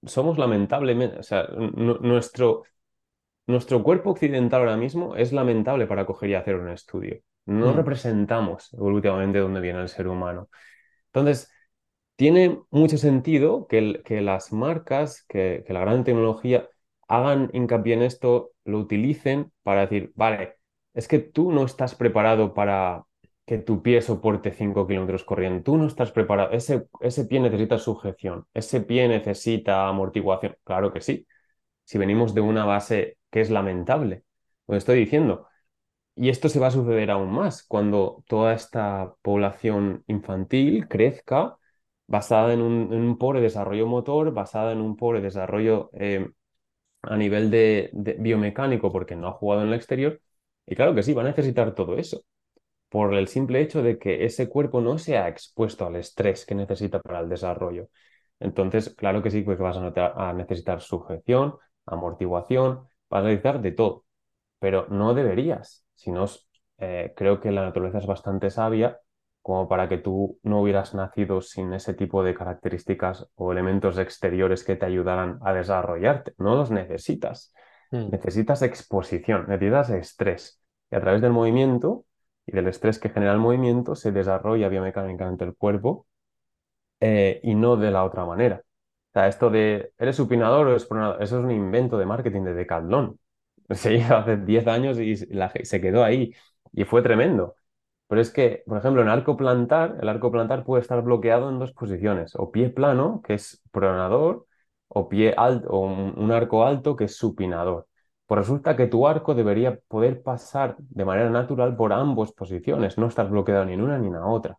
somos 0.05 0.39
lamentablemente, 0.39 1.19
o 1.21 1.23
sea, 1.25 1.45
nu- 1.59 1.99
nuestro, 2.01 2.65
nuestro 3.47 3.83
cuerpo 3.83 4.11
occidental 4.11 4.61
ahora 4.63 4.77
mismo 4.77 5.17
es 5.17 5.33
lamentable 5.33 5.87
para 5.87 6.07
coger 6.07 6.31
y 6.31 6.35
hacer 6.35 6.57
un 6.57 6.71
estudio. 6.71 7.21
No 7.47 7.73
Mm. 7.73 7.73
representamos 7.73 8.73
evolutivamente 8.75 9.39
dónde 9.39 9.61
viene 9.61 9.81
el 9.83 9.89
ser 9.89 10.09
humano. 10.09 10.49
Entonces, 11.07 11.51
tiene 12.19 12.61
mucho 12.71 12.99
sentido 12.99 13.69
que, 13.69 14.03
las 14.21 14.53
marcas, 14.53 15.25
que, 15.29 15.63
que 15.65 15.73
la 15.73 15.83
gran 15.83 16.03
tecnología 16.03 16.69
hagan 17.07 17.49
hincapié 17.53 17.95
en 17.95 18.03
esto, 18.03 18.51
lo 18.65 18.81
utilicen 18.81 19.53
para 19.63 19.83
decir, 19.83 20.11
vale, 20.17 20.57
es 20.95 21.07
que 21.07 21.21
tú 21.21 21.53
no 21.53 21.65
estás 21.65 21.95
preparado 21.95 22.55
para 22.55 23.05
que 23.47 23.59
tu 23.59 23.83
pie 23.83 24.03
soporte 24.03 24.51
5 24.51 24.89
kilómetros 24.89 25.23
corriendo, 25.23 25.63
tú 25.63 25.77
no 25.79 25.87
estás 25.87 26.11
preparado, 26.11 26.51
ese, 26.51 26.89
ese 27.01 27.25
pie 27.27 27.39
necesita 27.39 27.79
sujeción, 27.79 28.47
ese 28.53 28.81
pie 28.81 29.07
necesita 29.07 29.87
amortiguación, 29.87 30.57
claro 30.65 30.93
que 30.93 31.01
sí, 31.01 31.25
si 31.85 31.99
venimos 31.99 32.35
de 32.35 32.41
una 32.41 32.65
base 32.65 33.19
que 33.31 33.43
es 33.43 33.51
lamentable, 33.51 34.25
lo 34.67 34.77
estoy 34.77 34.99
diciendo. 34.99 35.47
Y 36.17 36.31
esto 36.31 36.49
se 36.49 36.59
va 36.59 36.69
a 36.69 36.73
suceder 36.73 37.13
aún 37.13 37.31
más 37.33 37.63
cuando 37.63 38.25
toda 38.27 38.55
esta 38.55 39.15
población 39.23 40.03
infantil 40.09 40.89
crezca 40.89 41.58
basada 42.09 42.53
en 42.55 42.63
un, 42.63 43.19
pobre 43.19 43.41
desarrollo 43.41 43.87
motor, 43.87 44.33
basada 44.33 44.73
en 44.73 44.81
un 44.81 44.97
pobre 44.97 45.21
desarrollo 45.21 45.91
eh, 45.93 46.29
a 47.03 47.17
nivel 47.17 47.51
de, 47.51 47.91
biomecánico 48.19 48.93
porque 48.93 49.17
no 49.17 49.29
ha 49.29 49.33
jugado 49.33 49.63
en 49.63 49.69
el 49.69 49.75
exterior. 49.75 50.21
Y 50.67 50.77
claro 50.77 50.95
que 50.95 51.03
sí, 51.05 51.15
va 51.15 51.23
a 51.23 51.27
necesitar 51.27 51.75
todo 51.75 51.97
eso 51.99 52.23
por 52.89 53.15
el 53.15 53.29
simple 53.29 53.61
hecho 53.63 53.83
de 53.83 53.99
que 53.99 54.25
ese 54.25 54.49
cuerpo 54.49 54.81
no 54.81 54.99
se 54.99 55.19
ha 55.19 55.29
expuesto 55.29 55.87
al 55.87 55.97
estrés 55.97 56.47
que 56.47 56.55
necesita 56.55 57.01
para 57.01 57.21
el 57.21 57.29
desarrollo. 57.29 57.89
Entonces, 58.41 58.95
claro 58.95 59.23
que 59.23 59.31
sí, 59.31 59.45
que 59.45 59.55
vas 59.57 59.77
a 59.77 60.33
necesitar 60.35 60.81
sujeción, 60.81 61.57
amortiguación, 61.87 62.89
vas 63.11 63.23
a 63.23 63.27
necesitar 63.27 63.61
de 63.63 63.73
todo 63.73 64.05
pero 64.59 64.87
no 64.89 65.15
deberías. 65.15 65.85
Si 65.95 66.11
no, 66.11 66.27
eh, 66.79 67.13
creo 67.17 67.41
que 67.41 67.51
la 67.53 67.65
naturaleza 67.65 67.99
es 67.99 68.07
bastante 68.07 68.51
sabia 68.51 69.01
como 69.49 69.69
para 69.69 69.89
que 69.89 69.99
tú 69.99 70.39
no 70.43 70.61
hubieras 70.63 70.95
nacido 70.95 71.41
sin 71.41 71.73
ese 71.73 71.95
tipo 71.95 72.23
de 72.23 72.35
características 72.35 73.27
o 73.35 73.53
elementos 73.53 73.99
exteriores 73.99 74.63
que 74.65 74.77
te 74.77 74.87
ayudaran 74.87 75.39
a 75.43 75.55
desarrollarte. 75.55 76.35
No 76.39 76.55
los 76.57 76.71
necesitas. 76.71 77.55
Mm. 77.91 78.11
Necesitas 78.11 78.63
exposición, 78.63 79.47
necesitas 79.49 79.91
estrés. 79.91 80.61
Y 80.91 80.97
a 80.97 81.01
través 81.01 81.23
del 81.23 81.33
movimiento 81.33 82.05
y 82.47 82.53
del 82.53 82.69
estrés 82.69 82.99
que 82.99 83.09
genera 83.11 83.33
el 83.33 83.39
movimiento 83.39 83.95
se 83.95 84.13
desarrolla 84.13 84.69
biomecánicamente 84.69 85.45
el 85.45 85.57
cuerpo 85.57 86.07
eh, 87.01 87.41
y 87.43 87.55
no 87.55 87.77
de 87.77 87.91
la 87.91 88.05
otra 88.05 88.25
manera. 88.25 88.63
O 89.11 89.13
sea, 89.15 89.29
esto 89.29 89.51
de, 89.51 89.93
¿eres 89.99 90.17
supinador 90.17 90.69
o? 90.69 90.77
Eso 90.77 90.95
es 91.21 91.33
un 91.33 91.51
invento 91.51 91.99
de 91.99 92.07
marketing 92.07 92.43
de 92.45 92.55
Decathlon. 92.55 93.19
Se 93.71 93.95
hizo 93.95 94.17
hace 94.17 94.37
10 94.39 94.67
años 94.67 94.99
y 94.99 95.15
la- 95.35 95.53
se 95.63 95.81
quedó 95.81 96.05
ahí 96.05 96.33
y 96.73 96.85
fue 96.85 97.03
tremendo. 97.03 97.57
Pero 98.09 98.21
es 98.21 98.31
que, 98.31 98.63
por 98.67 98.79
ejemplo, 98.79 99.03
en 99.03 99.09
arco 99.09 99.37
plantar, 99.37 99.99
el 100.01 100.09
arco 100.09 100.31
plantar 100.33 100.65
puede 100.65 100.83
estar 100.83 101.03
bloqueado 101.03 101.51
en 101.51 101.59
dos 101.59 101.73
posiciones, 101.73 102.35
o 102.37 102.51
pie 102.51 102.71
plano, 102.71 103.23
que 103.23 103.35
es 103.35 103.63
pronador, 103.71 104.47
o 104.89 105.09
pie 105.09 105.35
alto, 105.37 105.69
o 105.71 105.81
un, 105.87 106.33
arco 106.33 106.65
alto, 106.65 106.97
que 106.97 107.05
es 107.05 107.17
supinador. 107.17 107.87
Pues 108.27 108.39
resulta 108.41 108.77
que 108.77 108.87
tu 108.87 109.07
arco 109.07 109.35
debería 109.35 109.79
poder 109.89 110.23
pasar 110.23 110.77
de 110.79 111.05
manera 111.05 111.31
natural 111.31 111.77
por 111.77 111.93
ambas 111.93 112.33
posiciones, 112.33 112.99
no 112.99 113.07
estar 113.09 113.29
bloqueado 113.31 113.65
ni 113.67 113.75
en 113.75 113.83
una 113.83 113.99
ni 113.99 114.09
en 114.09 114.15
la 114.15 114.27
otra. 114.27 114.59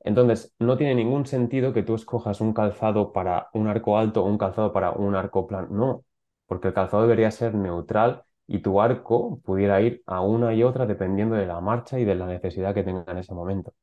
Entonces, 0.00 0.54
no 0.58 0.76
tiene 0.76 0.94
ningún 0.94 1.26
sentido 1.26 1.72
que 1.72 1.82
tú 1.82 1.94
escojas 1.94 2.40
un 2.40 2.52
calzado 2.54 3.12
para 3.12 3.48
un 3.52 3.66
arco 3.68 3.98
alto 3.98 4.22
o 4.24 4.26
un 4.26 4.38
calzado 4.38 4.72
para 4.72 4.92
un 4.92 5.14
arco 5.14 5.46
plano. 5.46 5.68
No, 5.70 6.04
porque 6.46 6.68
el 6.68 6.74
calzado 6.74 7.02
debería 7.02 7.30
ser 7.30 7.54
neutral 7.54 8.24
y 8.52 8.58
tu 8.58 8.80
arco 8.80 9.40
pudiera 9.44 9.80
ir 9.80 10.02
a 10.06 10.22
una 10.22 10.52
y 10.52 10.64
otra 10.64 10.84
dependiendo 10.84 11.36
de 11.36 11.46
la 11.46 11.60
marcha 11.60 12.00
y 12.00 12.04
de 12.04 12.16
la 12.16 12.26
necesidad 12.26 12.74
que 12.74 12.82
tenga 12.82 13.04
en 13.06 13.18
ese 13.18 13.32
momento. 13.32 13.74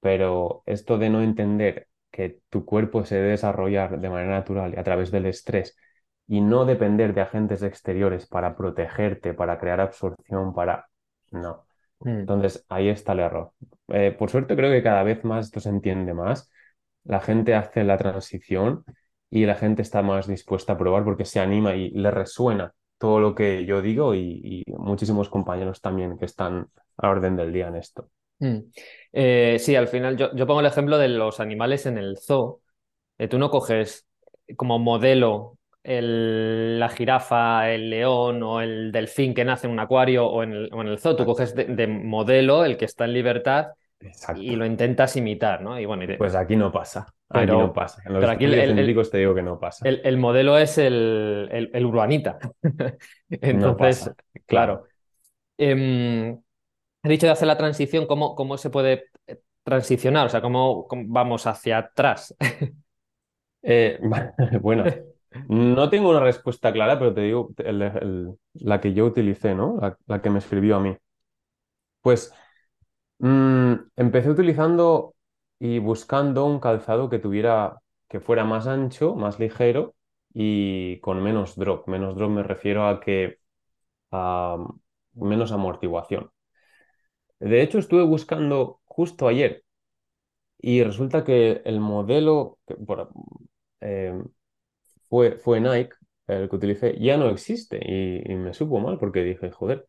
Pero 0.00 0.64
esto 0.66 0.98
de 0.98 1.10
no 1.10 1.22
entender 1.22 1.88
que 2.10 2.40
tu 2.48 2.64
cuerpo 2.64 3.04
se 3.04 3.16
debe 3.16 3.28
desarrollar 3.30 4.00
de 4.00 4.10
manera 4.10 4.32
natural 4.32 4.74
y 4.74 4.80
a 4.80 4.82
través 4.82 5.12
del 5.12 5.26
estrés 5.26 5.76
y 6.26 6.40
no 6.40 6.64
depender 6.64 7.14
de 7.14 7.20
agentes 7.20 7.62
exteriores 7.62 8.26
para 8.26 8.56
protegerte, 8.56 9.32
para 9.32 9.60
crear 9.60 9.80
absorción, 9.80 10.54
para... 10.54 10.88
No. 11.30 11.66
Mm. 12.00 12.08
Entonces, 12.20 12.66
ahí 12.68 12.88
está 12.88 13.12
el 13.12 13.20
error. 13.20 13.52
Eh, 13.88 14.10
por 14.10 14.28
suerte, 14.30 14.56
creo 14.56 14.72
que 14.72 14.82
cada 14.82 15.04
vez 15.04 15.24
más 15.24 15.46
esto 15.46 15.60
se 15.60 15.68
entiende 15.68 16.14
más. 16.14 16.50
La 17.04 17.20
gente 17.20 17.54
hace 17.54 17.84
la 17.84 17.96
transición 17.96 18.84
y 19.30 19.46
la 19.46 19.54
gente 19.54 19.82
está 19.82 20.02
más 20.02 20.26
dispuesta 20.26 20.72
a 20.72 20.78
probar 20.78 21.04
porque 21.04 21.24
se 21.24 21.38
anima 21.38 21.76
y 21.76 21.90
le 21.90 22.10
resuena 22.10 22.74
todo 23.00 23.20
lo 23.20 23.34
que 23.34 23.66
yo 23.66 23.82
digo 23.82 24.14
y, 24.14 24.64
y 24.68 24.72
muchísimos 24.72 25.30
compañeros 25.30 25.80
también 25.82 26.18
que 26.18 26.26
están 26.26 26.68
a 26.98 27.06
la 27.06 27.10
orden 27.12 27.36
del 27.36 27.52
día 27.52 27.68
en 27.68 27.76
esto. 27.76 28.10
Mm. 28.38 28.58
Eh, 29.12 29.56
sí, 29.60 29.76
al 29.76 29.88
final 29.88 30.16
yo, 30.16 30.34
yo 30.34 30.46
pongo 30.46 30.60
el 30.60 30.66
ejemplo 30.66 30.98
de 30.98 31.08
los 31.08 31.40
animales 31.40 31.86
en 31.86 31.98
el 31.98 32.18
zoo. 32.18 32.60
Eh, 33.18 33.28
tú 33.28 33.38
no 33.38 33.50
coges 33.50 34.06
como 34.56 34.78
modelo 34.78 35.58
el- 35.82 36.78
la 36.80 36.88
jirafa, 36.90 37.70
el 37.72 37.90
león 37.90 38.42
o 38.42 38.60
el 38.62 38.92
delfín 38.92 39.34
que 39.34 39.44
nace 39.44 39.66
en 39.66 39.72
un 39.74 39.80
acuario 39.80 40.26
o 40.26 40.42
en 40.42 40.52
el, 40.52 40.70
o 40.72 40.82
en 40.82 40.88
el 40.88 40.98
zoo. 40.98 41.16
Tú 41.16 41.24
coges 41.26 41.54
de, 41.54 41.64
de 41.66 41.86
modelo 41.86 42.64
el 42.64 42.76
que 42.76 42.84
está 42.86 43.04
en 43.06 43.14
libertad 43.14 43.68
Exacto. 44.00 44.40
y 44.42 44.56
lo 44.56 44.64
intentas 44.66 45.14
imitar, 45.16 45.62
¿no? 45.62 45.78
Y 45.78 45.84
bueno, 45.84 46.04
y 46.04 46.16
Pues 46.16 46.34
aquí 46.34 46.56
no 46.56 46.72
pasa. 46.72 47.00
Aquí 47.28 47.46
Pero- 47.46 47.58
no 47.60 47.72
pasa. 47.72 48.02
En 48.06 48.14
los 48.14 48.20
pero 48.20 48.32
aquí 48.32 48.44
el- 48.46 48.54
el- 48.54 49.10
te 49.10 49.18
digo 49.18 49.34
que 49.34 49.42
no 49.42 49.58
pasa. 49.60 49.88
el, 49.88 50.00
el 50.04 50.16
modelo 50.16 50.58
es 50.58 50.78
el, 50.78 51.70
urbanita. 51.84 52.38
No 52.62 53.38
Entonces, 53.42 53.98
pasa. 54.00 54.14
claro. 54.46 54.84
Em, 55.58 56.30
he 57.02 57.08
dicho 57.08 57.26
de 57.26 57.32
hacer 57.32 57.46
la 57.48 57.58
transición, 57.58 58.06
¿cómo, 58.06 58.34
cómo 58.34 58.56
se 58.58 58.70
puede 58.70 59.04
eh, 59.26 59.40
transicionar? 59.62 60.26
O 60.26 60.28
sea, 60.30 60.40
¿cómo, 60.42 60.86
cómo 60.88 61.04
vamos 61.08 61.46
hacia 61.46 61.78
atrás? 61.78 62.34
Eh, 63.62 63.98
bueno, 64.62 64.84
no 65.48 65.90
tengo 65.90 66.08
una 66.10 66.20
respuesta 66.20 66.72
clara, 66.72 66.98
pero 66.98 67.12
te 67.12 67.20
digo 67.20 67.50
la 68.54 68.80
que 68.80 68.94
yo 68.94 69.04
utilicé, 69.04 69.54
¿no? 69.54 69.76
La, 69.80 69.98
la 70.06 70.22
que 70.22 70.30
me 70.30 70.38
escribió 70.38 70.76
a 70.76 70.80
mí. 70.80 70.96
Pues 72.02 72.32
mm, 73.20 73.74
empecé 73.96 74.30
utilizando 74.30 75.14
y 75.58 75.78
buscando 75.78 76.46
un 76.46 76.60
calzado 76.60 77.08
que 77.10 77.18
tuviera, 77.18 77.80
que 78.08 78.20
fuera 78.20 78.44
más 78.44 78.66
ancho, 78.66 79.14
más 79.14 79.38
ligero 79.38 79.94
y 80.34 80.98
con 81.00 81.22
menos 81.22 81.56
drop. 81.56 81.88
Menos 81.88 82.16
drop 82.16 82.30
me 82.30 82.42
refiero 82.42 82.86
a 82.88 83.00
que 83.00 83.38
menos 85.14 85.52
amortiguación. 85.52 86.30
De 87.38 87.62
hecho, 87.62 87.78
estuve 87.78 88.02
buscando 88.04 88.80
justo 88.84 89.26
ayer 89.28 89.64
y 90.58 90.82
resulta 90.82 91.24
que 91.24 91.62
el 91.64 91.80
modelo 91.80 92.58
eh, 93.80 94.22
fue, 95.08 95.38
fue 95.38 95.60
Nike, 95.60 95.94
el 96.26 96.48
que 96.48 96.56
utilicé, 96.56 96.98
ya 97.00 97.16
no 97.16 97.28
existe 97.30 97.80
y, 97.82 98.34
me 98.36 98.54
supo 98.54 98.80
mal 98.80 98.98
porque 98.98 99.22
dije, 99.24 99.50
joder. 99.50 99.86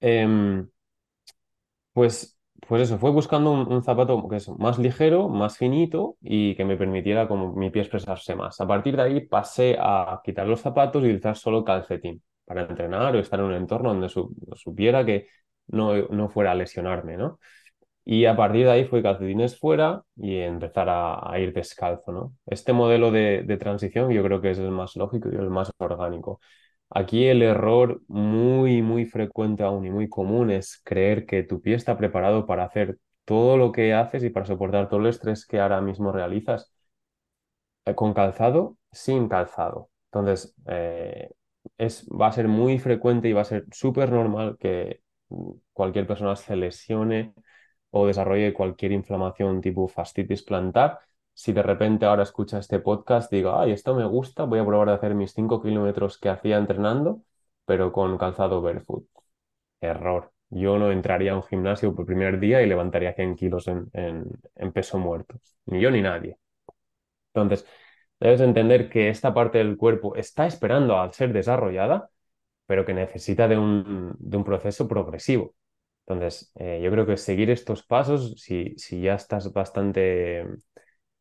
Em, 0.00 0.68
pues, 1.98 2.38
pues 2.68 2.82
eso, 2.82 2.96
fue 2.98 3.10
buscando 3.10 3.50
un, 3.50 3.82
zapato 3.82 4.28
que 4.28 4.36
es 4.36 4.48
más 4.50 4.78
ligero, 4.78 5.28
más 5.28 5.58
finito 5.58 6.16
y 6.20 6.54
que 6.54 6.64
me 6.64 6.76
permitiera 6.76 7.26
como 7.26 7.52
mi 7.54 7.70
pie 7.70 7.82
expresarse 7.82 8.36
más. 8.36 8.60
A 8.60 8.68
partir 8.68 8.94
de 8.96 9.02
ahí 9.02 9.26
pasé 9.26 9.76
a 9.80 10.20
quitar 10.22 10.46
los 10.46 10.60
zapatos 10.60 11.02
y 11.02 11.06
utilizar 11.06 11.36
solo 11.36 11.64
calcetín 11.64 12.22
para 12.44 12.62
entrenar 12.62 13.16
o 13.16 13.18
estar 13.18 13.40
en 13.40 13.46
un 13.46 13.54
entorno 13.54 13.88
donde 13.88 14.08
supiera 14.08 15.04
que 15.04 15.26
no, 15.66 15.92
no 16.10 16.28
fuera 16.28 16.52
a 16.52 16.54
lesionarme, 16.54 17.16
¿no? 17.16 17.40
Y 18.04 18.26
a 18.26 18.36
partir 18.36 18.66
de 18.66 18.70
ahí 18.72 18.84
fue 18.84 19.02
calcetines 19.02 19.58
fuera 19.58 20.02
y 20.16 20.36
empezar 20.36 20.86
a, 20.88 21.36
ir 21.40 21.52
descalzo, 21.52 22.12
¿no? 22.12 22.34
Este 22.46 22.72
modelo 22.72 23.10
de, 23.10 23.42
de, 23.42 23.56
transición 23.56 24.12
yo 24.12 24.22
creo 24.22 24.40
que 24.40 24.52
es 24.52 24.58
el 24.58 24.70
más 24.70 24.94
lógico 24.94 25.30
y 25.32 25.34
el 25.34 25.50
más 25.50 25.72
orgánico. 25.78 26.40
Aquí 26.90 27.26
el 27.26 27.42
error 27.42 28.02
muy, 28.08 28.82
muy 28.82 29.06
frecuente 29.06 29.62
aún 29.62 29.84
y 29.86 29.90
muy 29.90 30.08
común 30.08 30.50
es 30.50 30.80
creer 30.84 31.26
que 31.26 31.42
tu 31.42 31.60
pie 31.60 31.74
está 31.74 31.96
preparado 31.98 32.46
para 32.46 32.64
hacer 32.64 32.98
todo 33.24 33.56
lo 33.58 33.72
que 33.72 33.92
haces 33.94 34.24
y 34.24 34.30
para 34.30 34.46
soportar 34.46 34.88
todo 34.88 35.00
el 35.00 35.06
estrés 35.06 35.46
que 35.46 35.60
ahora 35.60 35.80
mismo 35.82 36.12
realizas 36.12 36.72
eh, 37.84 37.94
con 37.94 38.14
calzado, 38.14 38.76
sin 38.92 39.28
calzado. 39.28 39.90
Entonces, 40.12 40.54
eh, 40.66 41.30
es, 41.78 42.06
va 42.08 42.28
a 42.28 42.32
ser 42.32 42.48
muy 42.48 42.78
frecuente 42.78 43.28
y 43.28 43.32
va 43.32 43.42
a 43.42 43.44
ser 43.44 43.64
súper 43.72 44.10
normal 44.12 44.56
que 44.58 45.02
mm, 45.28 45.50
cualquier 45.72 46.06
persona 46.06 46.36
se 46.36 46.56
lesione 46.56 47.34
o 47.90 48.06
desarrolle 48.06 48.52
cualquier 48.54 48.92
inflamación 48.92 49.60
tipo 49.60 49.88
fastitis 49.88 50.42
plantar. 50.42 51.00
Si 51.42 51.52
de 51.52 51.62
repente 51.62 52.04
ahora 52.06 52.24
escucha 52.24 52.58
este 52.58 52.80
podcast, 52.80 53.30
digo, 53.30 53.52
ay, 53.58 53.72
esto 53.72 53.94
me 53.94 54.04
gusta, 54.06 54.44
voy 54.44 54.58
a 54.58 54.66
probar 54.66 54.88
de 54.88 54.94
hacer 54.94 55.14
mis 55.14 55.32
5 55.34 55.62
kilómetros 55.62 56.18
que 56.18 56.28
hacía 56.28 56.58
entrenando, 56.58 57.22
pero 57.64 57.92
con 57.92 58.18
calzado 58.18 58.60
barefoot. 58.62 59.06
Error. 59.80 60.32
Yo 60.50 60.78
no 60.78 60.92
entraría 60.92 61.32
a 61.32 61.36
un 61.36 61.44
gimnasio 61.44 61.94
por 61.94 62.06
primer 62.06 62.40
día 62.40 62.62
y 62.62 62.66
levantaría 62.68 63.14
100 63.14 63.36
kilos 63.36 63.68
en, 63.68 63.90
en 63.92 64.72
peso 64.72 64.98
muerto. 64.98 65.40
Ni 65.66 65.80
yo 65.80 65.90
ni 65.90 66.02
nadie. 66.02 66.38
Entonces, 67.34 67.66
debes 68.20 68.40
entender 68.40 68.90
que 68.90 69.08
esta 69.10 69.34
parte 69.34 69.58
del 69.58 69.76
cuerpo 69.76 70.16
está 70.16 70.46
esperando 70.46 70.98
a 70.98 71.12
ser 71.12 71.32
desarrollada, 71.32 72.10
pero 72.66 72.84
que 72.86 72.94
necesita 72.94 73.48
de 73.48 73.58
un, 73.58 74.14
de 74.18 74.36
un 74.38 74.44
proceso 74.44 74.88
progresivo. 74.88 75.54
Entonces, 76.06 76.52
eh, 76.56 76.80
yo 76.82 76.90
creo 76.90 77.06
que 77.06 77.16
seguir 77.18 77.50
estos 77.50 77.84
pasos, 77.84 78.34
si, 78.40 78.74
si 78.78 79.02
ya 79.02 79.14
estás 79.14 79.52
bastante 79.52 80.46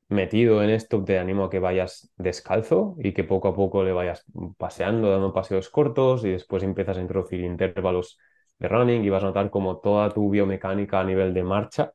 metido 0.10 0.64
en 0.64 0.70
esto, 0.70 1.04
te 1.04 1.20
animo 1.20 1.46
a 1.46 1.50
que 1.50 1.60
vayas 1.60 2.12
descalzo 2.18 2.96
y 3.00 3.14
que 3.14 3.24
poco 3.24 3.50
a 3.50 3.56
poco 3.56 3.84
le 3.84 3.92
vayas 3.92 4.26
paseando, 4.58 5.10
dando 5.10 5.34
paseos 5.34 5.70
cortos 5.70 6.24
y 6.26 6.30
después 6.32 6.64
empiezas 6.64 6.98
a 6.98 7.02
introducir 7.02 7.42
intervalos 7.42 8.18
de 8.60 8.68
running 8.68 9.04
y 9.04 9.10
vas 9.10 9.24
a 9.24 9.28
notar 9.28 9.50
como 9.50 9.80
toda 9.80 10.10
tu 10.12 10.30
biomecánica 10.30 11.00
a 11.00 11.04
nivel 11.04 11.34
de 11.34 11.44
marcha 11.44 11.94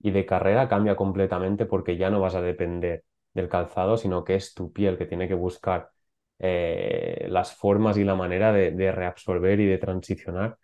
y 0.00 0.10
de 0.10 0.26
carrera 0.26 0.68
cambia 0.68 0.96
completamente 0.96 1.66
porque 1.66 1.96
ya 1.96 2.10
no 2.10 2.20
vas 2.20 2.34
a 2.34 2.42
depender 2.42 3.04
del 3.32 3.48
calzado, 3.48 3.96
sino 3.96 4.24
que 4.24 4.36
es 4.36 4.54
tu 4.54 4.72
piel 4.72 4.98
que 4.98 5.06
tiene 5.06 5.28
que 5.28 5.34
buscar 5.34 5.90
eh, 6.38 7.26
las 7.30 7.54
formas 7.54 7.96
y 7.96 8.04
la 8.04 8.14
manera 8.14 8.52
de, 8.52 8.92
reabsorber 8.92 9.60
y 9.60 9.66
de 9.66 9.78
transicionar 9.78 10.58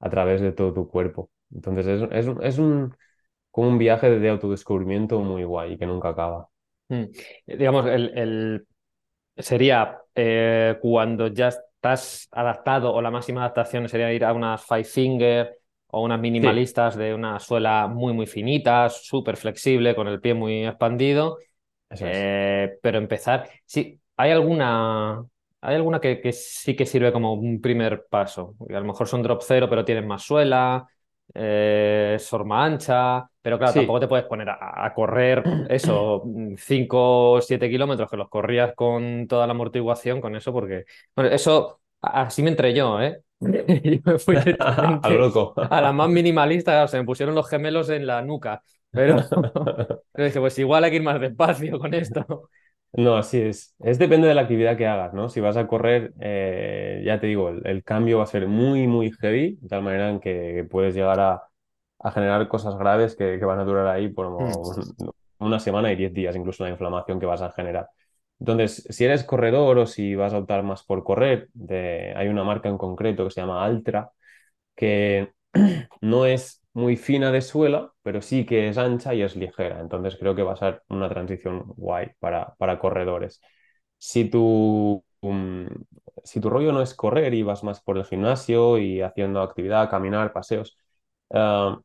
a 0.00 0.10
través 0.10 0.40
de 0.40 0.52
todo 0.52 0.72
tu 0.72 0.88
cuerpo. 0.88 1.30
Entonces 1.52 2.02
es, 2.12 2.26
es, 2.40 2.58
un, 2.58 2.96
como 3.54 3.68
un 3.68 3.78
viaje 3.78 4.10
de 4.10 4.28
autodescubrimiento 4.28 5.20
muy 5.20 5.44
guay 5.44 5.78
que 5.78 5.86
nunca 5.86 6.08
acaba. 6.08 6.48
Mm. 6.88 7.04
Digamos, 7.46 7.86
el, 7.86 8.66
sería 9.36 10.00
eh, 10.12 10.76
cuando 10.82 11.28
ya 11.28 11.48
estás 11.48 12.26
adaptado 12.32 12.92
o 12.92 13.00
la 13.00 13.12
máxima 13.12 13.42
adaptación 13.42 13.88
sería 13.88 14.12
ir 14.12 14.24
a 14.24 14.32
unas 14.32 14.64
five 14.66 14.82
finger 14.82 15.56
o 15.86 16.02
unas 16.02 16.18
minimalistas 16.18 16.96
de 16.96 17.14
una 17.14 17.38
suela 17.38 17.86
muy 17.86 18.12
muy 18.12 18.26
finita, 18.26 18.88
súper 18.88 19.36
flexible, 19.36 19.94
con 19.94 20.08
el 20.08 20.20
pie 20.20 20.34
muy 20.34 20.66
expandido. 20.66 21.38
Eh, 21.90 22.76
pero 22.82 22.98
empezar, 22.98 23.48
sí, 23.64 24.00
¿hay 24.16 24.32
alguna 24.32 25.24
hay 25.60 25.76
alguna 25.76 26.00
que, 26.00 26.32
sí 26.32 26.74
que 26.74 26.86
sirve 26.86 27.12
como 27.12 27.34
un 27.34 27.60
primer 27.60 28.06
paso. 28.10 28.56
A 28.68 28.80
lo 28.80 28.84
mejor 28.84 29.06
son 29.06 29.22
drop 29.22 29.42
cero, 29.46 29.68
pero 29.70 29.84
tienen 29.84 30.08
más 30.08 30.24
suela, 30.24 30.88
eh, 31.34 32.16
sorma 32.20 32.64
ancha, 32.64 33.28
pero 33.42 33.58
claro, 33.58 33.74
tampoco 33.74 34.00
te 34.00 34.08
puedes 34.08 34.26
poner 34.26 34.48
a, 34.48 34.92
correr 34.94 35.42
eso, 35.68 36.22
5 36.56 37.32
o 37.32 37.40
7 37.40 37.68
kilómetros 37.68 38.08
que 38.08 38.16
los 38.16 38.28
corrías 38.28 38.72
con 38.74 39.26
toda 39.26 39.46
la 39.46 39.52
amortiguación, 39.52 40.20
con 40.20 40.36
eso, 40.36 40.52
porque, 40.52 40.84
bueno, 41.14 41.30
eso, 41.30 41.80
así 42.00 42.42
me 42.42 42.50
entré 42.50 42.72
yo, 42.72 43.00
¿eh? 43.00 43.20
yo 43.40 43.98
me 44.04 44.18
fui 44.18 44.36
a, 44.58 45.00
loco. 45.10 45.54
a 45.56 45.80
la 45.80 45.92
más 45.92 46.08
minimalista, 46.08 46.86
se 46.88 46.98
me 46.98 47.04
pusieron 47.04 47.34
los 47.34 47.48
gemelos 47.48 47.90
en 47.90 48.06
la 48.06 48.22
nuca, 48.22 48.62
pero, 48.90 49.16
pero 50.12 50.24
dije, 50.24 50.40
pues 50.40 50.58
igual 50.58 50.84
hay 50.84 50.90
que 50.90 50.96
ir 50.96 51.02
más 51.02 51.20
despacio 51.20 51.78
con 51.78 51.92
esto. 51.94 52.48
No, 52.96 53.16
así 53.16 53.40
es. 53.40 53.74
Es 53.80 53.98
depende 53.98 54.28
de 54.28 54.34
la 54.34 54.42
actividad 54.42 54.76
que 54.76 54.86
hagas, 54.86 55.12
¿no? 55.14 55.28
Si 55.28 55.40
vas 55.40 55.56
a 55.56 55.66
correr, 55.66 56.14
eh, 56.20 57.02
ya 57.04 57.18
te 57.18 57.26
digo, 57.26 57.48
el, 57.48 57.82
cambio 57.82 58.18
va 58.18 58.24
a 58.24 58.28
ser 58.28 58.46
muy, 58.46 58.86
muy 58.86 59.10
heavy, 59.10 59.58
de 59.60 59.68
tal 59.68 59.82
manera 59.82 60.10
en 60.10 60.20
que 60.20 60.66
puedes 60.70 60.94
llegar 60.94 61.18
a, 61.18 61.42
generar 62.12 62.46
cosas 62.48 62.76
graves 62.76 63.16
que, 63.16 63.38
van 63.38 63.58
a 63.58 63.64
durar 63.64 63.86
ahí 63.88 64.08
por 64.08 64.30
mm. 64.30 65.10
una 65.38 65.58
semana 65.58 65.90
y 65.90 65.96
diez 65.96 66.12
días, 66.12 66.36
incluso 66.36 66.62
la 66.62 66.70
inflamación 66.70 67.18
que 67.18 67.26
vas 67.26 67.42
a 67.42 67.50
generar. 67.50 67.88
Entonces, 68.38 68.86
si 68.90 69.04
eres 69.04 69.24
corredor 69.24 69.78
o 69.78 69.86
si 69.86 70.14
vas 70.14 70.32
a 70.32 70.38
optar 70.38 70.62
más 70.62 70.84
por 70.84 71.02
correr, 71.02 71.48
hay 72.14 72.28
una 72.28 72.44
marca 72.44 72.68
en 72.68 72.78
concreto 72.78 73.24
que 73.24 73.30
se 73.30 73.40
llama 73.40 73.64
Altra, 73.64 74.10
que 74.76 75.32
no 76.00 76.26
es 76.26 76.63
muy 76.74 76.96
fina 76.96 77.32
de 77.32 77.40
suela, 77.40 77.92
pero 78.02 78.20
sí 78.22 78.44
que 78.46 78.68
es 78.68 78.78
ancha 78.78 79.14
y 79.14 79.22
es 79.22 79.36
ligera. 79.36 79.80
Entonces 79.80 80.16
creo 80.18 80.34
que 80.34 80.42
va 80.42 80.52
a 80.54 80.56
ser 80.56 80.82
una 80.88 81.08
transición 81.08 81.64
guay 81.76 82.10
para, 82.18 82.54
para 82.56 82.78
corredores. 82.78 83.40
Si 83.98 84.26
tu, 84.30 85.04
um, 85.20 85.68
si 86.24 86.40
tu 86.40 86.50
rollo 86.50 86.72
no 86.72 86.82
es 86.82 86.94
correr 86.94 87.34
y 87.34 87.42
vas 87.42 87.64
más 87.64 87.80
por 87.82 87.98
el 87.98 88.04
gimnasio 88.04 88.78
y 88.78 89.00
haciendo 89.02 89.40
actividad, 89.42 89.90
caminar, 89.90 90.32
paseos, 90.32 90.76
ah, 91.30 91.80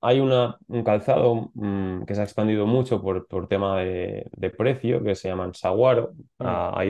hay 0.00 0.20
una, 0.20 0.58
un 0.68 0.82
calzado 0.84 1.50
mm, 1.54 2.04
que 2.04 2.14
se 2.14 2.20
ha 2.22 2.24
expandido 2.24 2.66
mucho 2.66 3.00
por, 3.02 3.26
por 3.28 3.48
tema 3.48 3.80
de, 3.80 4.30
precio, 4.56 5.02
que 5.02 5.14
se 5.14 5.28
llaman 5.28 5.54
Saguaro. 5.54 6.12
Mm. 6.38 6.44
Ah, 6.46 6.84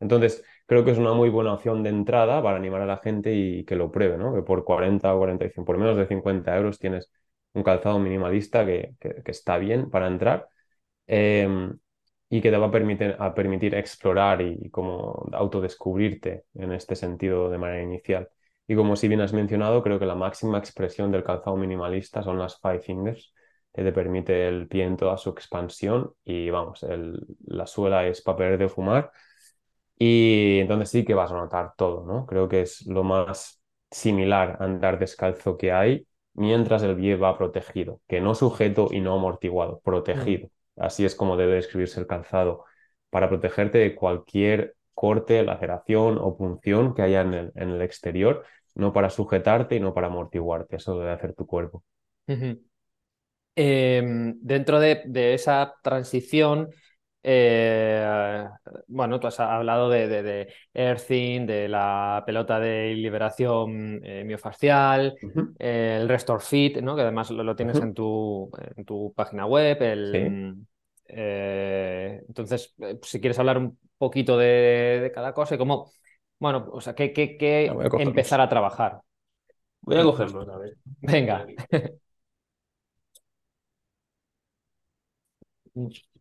entonces, 0.00 0.44
creo 0.66 0.84
que 0.84 0.90
es 0.90 0.98
una 0.98 1.12
muy 1.14 1.30
buena 1.30 1.54
opción 1.54 1.82
de 1.82 1.90
entrada 1.90 2.42
para 2.42 2.56
animar 2.56 2.82
a 2.82 2.86
la 2.86 2.98
gente 2.98 3.32
y 3.34 3.64
que 3.64 3.76
lo 3.76 3.90
pruebe, 3.90 4.18
¿no? 4.18 4.34
Que 4.34 4.42
por 4.42 4.64
40 4.64 5.14
o 5.14 5.18
45, 5.18 5.64
por 5.64 5.78
menos 5.78 5.96
de 5.96 6.06
50 6.06 6.56
euros 6.56 6.78
tienes 6.78 7.10
un 7.54 7.62
calzado 7.62 7.98
minimalista 7.98 8.66
que, 8.66 8.94
que, 9.00 9.22
está 9.30 9.58
bien 9.58 9.90
para 9.90 10.08
entrar 10.08 10.48
em, 11.06 11.78
y 12.28 12.40
que 12.40 12.50
te 12.50 12.56
va 12.58 12.66
a 12.66 12.70
permitir, 12.70 13.16
a 13.18 13.34
permitir 13.34 13.74
explorar 13.74 14.42
y, 14.42 14.70
como 14.70 15.28
autodescubrirte 15.32 16.44
en 16.54 16.72
este 16.72 16.96
sentido 16.96 17.50
de 17.50 17.58
manera 17.58 17.82
inicial. 17.82 18.28
Y 18.66 18.74
como 18.74 18.96
si 18.96 19.08
bien 19.08 19.20
has 19.20 19.32
mencionado, 19.32 19.82
creo 19.82 19.98
que 19.98 20.06
la 20.06 20.16
máxima 20.16 20.58
expresión 20.58 21.12
del 21.12 21.24
calzado 21.24 21.56
minimalista 21.56 22.22
son 22.22 22.38
las 22.38 22.60
five 22.60 22.80
fingers, 22.80 23.32
que 23.72 23.82
te 23.82 23.92
permite 23.92 24.48
el 24.48 24.68
pie 24.68 24.84
en 24.84 24.96
toda 24.96 25.16
su 25.18 25.30
expansión 25.30 26.12
y 26.24 26.50
vamos, 26.50 26.82
el, 26.82 27.26
la 27.46 27.66
suela 27.66 28.06
es 28.06 28.22
papel 28.22 28.58
de 28.58 28.68
fumar 28.68 29.12
y 29.98 30.58
entonces 30.60 30.90
sí 30.90 31.04
que 31.04 31.14
vas 31.14 31.32
a 31.32 31.36
notar 31.36 31.72
todo, 31.76 32.04
¿no? 32.04 32.26
Creo 32.26 32.48
que 32.48 32.62
es 32.62 32.86
lo 32.86 33.04
más 33.04 33.62
similar 33.90 34.58
a 34.60 34.64
andar 34.64 34.98
descalzo 34.98 35.56
que 35.56 35.72
hay 35.72 36.06
mientras 36.34 36.82
el 36.82 36.96
pie 36.96 37.16
va 37.16 37.38
protegido, 37.38 38.00
que 38.06 38.20
no 38.20 38.34
sujeto 38.34 38.88
y 38.90 39.00
no 39.00 39.14
amortiguado, 39.14 39.80
protegido. 39.80 40.48
Mm. 40.76 40.82
Así 40.82 41.04
es 41.04 41.14
como 41.14 41.36
debe 41.36 41.54
describirse 41.54 41.98
el 41.98 42.06
calzado, 42.06 42.64
para 43.08 43.28
protegerte 43.28 43.78
de 43.78 43.94
cualquier 43.94 44.76
corte, 44.92 45.42
laceración 45.42 46.18
o 46.18 46.36
punción 46.36 46.94
que 46.94 47.02
haya 47.02 47.22
en 47.22 47.34
el, 47.34 47.52
en 47.54 47.70
el 47.70 47.82
exterior, 47.82 48.44
no 48.74 48.92
para 48.92 49.08
sujetarte 49.08 49.76
y 49.76 49.80
no 49.80 49.94
para 49.94 50.08
amortiguarte. 50.08 50.76
Eso 50.76 50.98
debe 50.98 51.12
hacer 51.12 51.34
tu 51.34 51.46
cuerpo. 51.46 51.82
Em, 53.54 54.38
dentro 54.40 54.78
de, 54.78 55.02
de, 55.06 55.32
esa 55.32 55.74
transición, 55.82 56.68
eh, 57.28 58.48
bueno, 58.86 59.18
tú 59.18 59.26
has 59.26 59.40
hablado 59.40 59.90
de, 59.90 60.06
de, 60.06 60.52
Earthing, 60.72 61.44
de 61.44 61.68
la 61.68 62.22
pelota 62.24 62.60
de 62.60 62.94
liberación 62.94 64.00
eh, 64.04 64.22
miofascial, 64.24 65.16
el 65.58 66.08
Restore 66.08 66.40
Fit, 66.40 66.76
¿no? 66.78 66.94
que 66.94 67.02
además 67.02 67.32
lo, 67.32 67.56
tienes 67.56 67.78
en, 67.78 67.94
tu, 67.94 68.48
en, 68.76 68.84
tu, 68.84 69.12
página 69.12 69.44
web. 69.44 69.76
Eh, 71.08 72.22
entonces, 72.28 72.76
si 73.02 73.20
quieres 73.20 73.40
hablar 73.40 73.58
un 73.58 73.76
poquito 73.98 74.38
de, 74.38 75.10
cada 75.12 75.34
cosa 75.34 75.56
y 75.56 75.58
cómo 75.58 75.90
Bueno, 76.38 76.68
o 76.70 76.80
sea, 76.80 76.94
¿qué, 76.94 77.12
qué, 77.12 77.68
a 77.68 78.02
empezar 78.02 78.40
a 78.40 78.48
trabajar? 78.48 79.00
Voy 79.80 79.96
a 79.96 80.04
cogerlos, 80.04 80.48
a 80.48 80.58
ver. 80.58 80.76
Venga. 81.00 81.44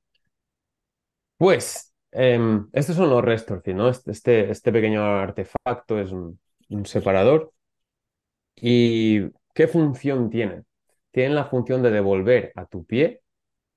Pues, 1.38 1.93
em, 2.11 2.67
estos 2.73 2.95
son 2.95 3.09
los 3.09 3.23
Restorfit, 3.23 3.75
¿no? 3.75 3.89
Este, 3.89 4.11
este, 4.11 4.51
este 4.51 4.71
pequeño 4.71 5.03
artefacto 5.03 5.99
es 5.99 6.11
un, 6.11 6.39
separador. 6.86 7.51
¿Y 8.55 9.29
qué 9.53 9.67
función 9.67 10.29
tienen? 10.29 10.65
Tienen 11.11 11.36
la 11.36 11.45
función 11.45 11.81
de 11.83 11.91
devolver 11.91 12.51
a 12.55 12.65
tu 12.65 12.86
pie 12.86 13.21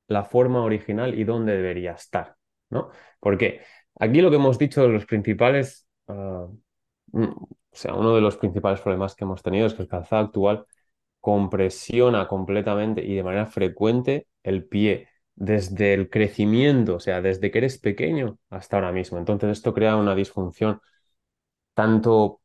la 0.09 0.24
forma 0.24 0.62
original 0.62 1.18
y 1.18 1.24
dónde 1.24 1.56
debería 1.56 1.92
estar, 1.92 2.36
¿no? 2.70 2.90
Porque 3.20 3.62
aquí 3.96 4.20
lo 4.22 4.30
que 4.30 4.36
hemos 4.36 4.59
dicho 4.59 4.82
de 4.82 4.88
los 4.90 5.06
principales, 5.06 5.88
ah, 6.09 6.48
mm, 7.12 7.24
o 7.24 7.48
sea, 7.72 7.94
uno 7.94 8.14
de 8.14 8.20
los 8.22 8.36
principales 8.38 8.80
problemas 8.80 9.14
que 9.14 9.24
hemos 9.24 9.42
tenido 9.42 9.66
es 9.66 9.74
que 9.74 9.82
el 9.82 9.88
calzado 9.88 10.26
actual 10.26 10.66
compresiona 11.20 12.28
completamente 12.28 13.04
y 13.04 13.16
de 13.16 13.24
manera 13.24 13.46
frecuente 13.46 14.28
el 14.42 14.66
pie 14.66 15.09
desde 15.39 15.95
el 15.95 16.11
crecimiento, 16.11 16.97
o 16.97 17.01
sea, 17.01 17.22
desde 17.22 17.51
que 17.51 17.59
eres 17.59 17.78
pequeño 17.78 18.39
hasta 18.51 18.76
ahora 18.76 18.93
mismo. 18.93 19.18
Entonces 19.18 19.51
esto 19.53 19.74
crea 19.74 19.97
una 19.97 20.14
disfunción 20.14 20.80
tanto 21.74 22.41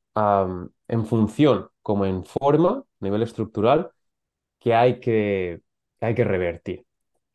en 0.87 1.05
función 1.05 1.69
como 1.81 2.05
en 2.05 2.23
forma, 2.25 2.69
a 2.79 2.83
nivel 3.05 3.23
estructural, 3.23 3.91
que 4.59 4.73
hay 4.75 4.99
que, 4.99 5.61
hay 6.01 6.15
que 6.15 6.23
revertir. 6.23 6.85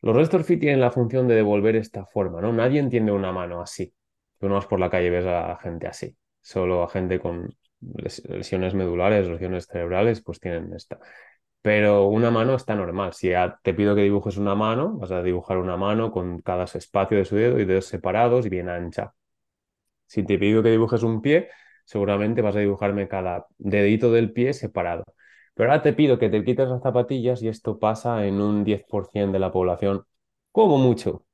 Los 0.01 0.15
Restor 0.15 0.43
Fit 0.43 0.59
tienen 0.61 0.81
la 0.81 0.91
función 0.91 1.27
de 1.27 1.35
devolver 1.35 1.75
esta 1.75 2.05
forma, 2.05 2.41
¿no? 2.41 2.53
Nadie 2.53 2.79
entiende 2.79 3.11
una 3.11 3.31
mano 3.33 3.61
así. 3.61 3.93
Tú 4.39 4.49
no 4.49 4.55
vas 4.55 4.67
por 4.67 4.79
la 4.79 4.89
calle 4.89 5.07
y 5.07 5.09
ves 5.11 5.25
a 5.25 5.57
gente 5.61 5.87
así. 5.87 6.17
Solo 6.41 6.83
a 6.83 6.89
gente 6.89 7.19
con 7.19 7.55
les- 7.81 8.23
lesiones 8.29 8.73
medulares, 8.75 9.27
lesiones 9.27 9.67
cerebrales, 9.67 10.21
pues 10.23 10.39
tienen 10.39 10.73
esta. 10.73 10.99
Pero 11.61 12.07
una 12.07 12.31
mano 12.31 12.55
está 12.55 12.75
normal. 12.75 13.13
Si 13.13 13.31
te 13.63 13.73
pido 13.73 13.95
que 13.95 14.01
dibujes 14.03 14.37
una 14.37 14.55
mano, 14.55 14.97
vas 14.97 15.11
a 15.11 15.21
dibujar 15.23 15.57
una 15.57 15.77
mano 15.77 16.11
con 16.11 16.41
cada 16.41 16.63
espacio 16.65 17.17
de 17.17 17.25
su 17.25 17.35
dedo 17.35 17.59
y 17.59 17.65
dedos 17.65 17.85
separados 17.85 18.45
y 18.45 18.49
bien 18.49 18.69
ancha. 18.69 19.13
Si 20.07 20.23
te 20.25 20.37
pido 20.39 20.63
que 20.63 20.69
dibujes 20.71 21.03
un 21.03 21.21
pie, 21.21 21.49
seguramente 21.85 22.41
vas 22.41 22.55
a 22.55 22.59
dibujarme 22.59 23.07
cada 23.07 23.47
dedito 23.57 24.11
del 24.11 24.31
pie 24.33 24.53
separado. 24.53 25.03
Pero 25.53 25.71
ahora 25.71 25.83
te 25.83 25.93
pido 25.93 26.19
que 26.19 26.29
te 26.29 26.43
quites 26.43 26.69
las 26.69 26.81
zapatillas 26.81 27.41
y 27.43 27.47
esto 27.49 27.79
pasa 27.79 28.25
en 28.25 28.41
un 28.41 28.63
10% 28.63 29.33
de 29.33 29.39
la 29.39 29.51
población, 29.51 30.05
como 30.51 30.77
mucho. 30.77 31.25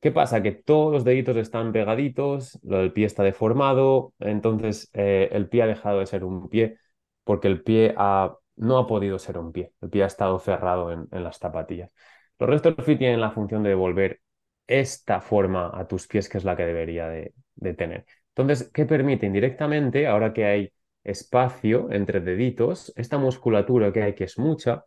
¿Qué 0.00 0.10
pasa? 0.10 0.42
Que 0.42 0.50
todos 0.52 0.92
los 0.92 1.04
deditos 1.04 1.36
están 1.36 1.72
pegaditos, 1.72 2.58
lo 2.64 2.78
del 2.78 2.92
pie 2.92 3.06
está 3.06 3.22
deformado, 3.22 4.14
entonces 4.18 4.90
eh, 4.94 5.28
el 5.32 5.48
pie 5.48 5.62
ha 5.62 5.66
dejado 5.66 6.00
de 6.00 6.06
ser 6.06 6.24
un 6.24 6.48
pie 6.48 6.78
porque 7.24 7.46
el 7.48 7.62
pie 7.62 7.94
ha- 7.96 8.36
no 8.56 8.78
ha 8.78 8.86
podido 8.86 9.18
ser 9.18 9.38
un 9.38 9.52
pie, 9.52 9.72
el 9.80 9.90
pie 9.90 10.04
ha 10.04 10.06
estado 10.06 10.38
cerrado 10.38 10.92
en, 10.92 11.08
las 11.10 11.38
zapatillas. 11.38 11.90
Los 12.38 12.50
restos 12.50 12.74
fit 12.84 12.98
tienen 12.98 13.20
la 13.20 13.30
función 13.30 13.62
de 13.62 13.70
devolver 13.70 14.20
esta 14.66 15.20
forma 15.20 15.70
a 15.74 15.86
tus 15.86 16.06
pies, 16.06 16.28
que 16.28 16.38
es 16.38 16.44
la 16.44 16.56
que 16.56 16.66
debería 16.66 17.08
de, 17.08 17.34
de 17.56 17.74
tener. 17.74 18.04
Entonces, 18.34 18.70
¿qué 18.72 18.86
permite? 18.86 19.26
Indirectamente, 19.26 20.06
ahora 20.06 20.32
que 20.32 20.44
hay 20.44 20.72
espacio 21.04 21.90
entre 21.90 22.20
deditos, 22.20 22.92
esta 22.96 23.18
musculatura 23.18 23.92
que 23.92 24.02
hay, 24.02 24.14
que 24.14 24.24
es 24.24 24.38
mucha, 24.38 24.84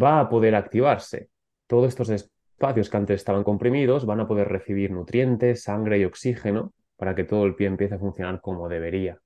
va 0.00 0.20
a 0.20 0.28
poder 0.28 0.54
activarse. 0.54 1.28
Todos 1.66 1.88
estos 1.88 2.10
espacios 2.10 2.90
que 2.90 2.96
antes 2.96 3.16
estaban 3.16 3.44
comprimidos 3.44 4.06
van 4.06 4.20
a 4.20 4.28
poder 4.28 4.48
recibir 4.48 4.90
nutrientes, 4.90 5.62
sangre 5.62 5.98
y 5.98 6.04
oxígeno 6.04 6.72
para 6.96 7.14
que 7.14 7.24
todo 7.24 7.44
el 7.44 7.54
pie 7.54 7.66
empiece 7.66 7.94
a 7.94 7.98
funcionar 7.98 8.40
como 8.40 8.68
debería. 8.68 9.18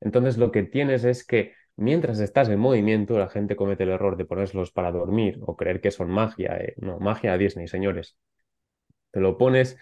Entonces 0.00 0.36
lo 0.36 0.50
que 0.52 0.64
tienes 0.64 1.04
es 1.04 1.26
que 1.26 1.54
mientras 1.76 2.20
estás 2.20 2.48
en 2.48 2.58
movimiento, 2.60 3.18
la 3.18 3.28
gente 3.28 3.56
comete 3.56 3.84
el 3.84 3.90
error 3.90 4.16
de 4.16 4.24
ponérselos 4.24 4.72
para 4.72 4.92
dormir 4.92 5.38
o 5.42 5.56
creer 5.56 5.80
que 5.80 5.90
son 5.90 6.10
magia. 6.10 6.56
eh, 6.58 6.74
No, 6.78 6.98
magia 7.00 7.32
a 7.34 7.38
Disney, 7.38 7.68
señores. 7.68 8.16
Te 9.10 9.20
lo 9.20 9.38
pones 9.38 9.78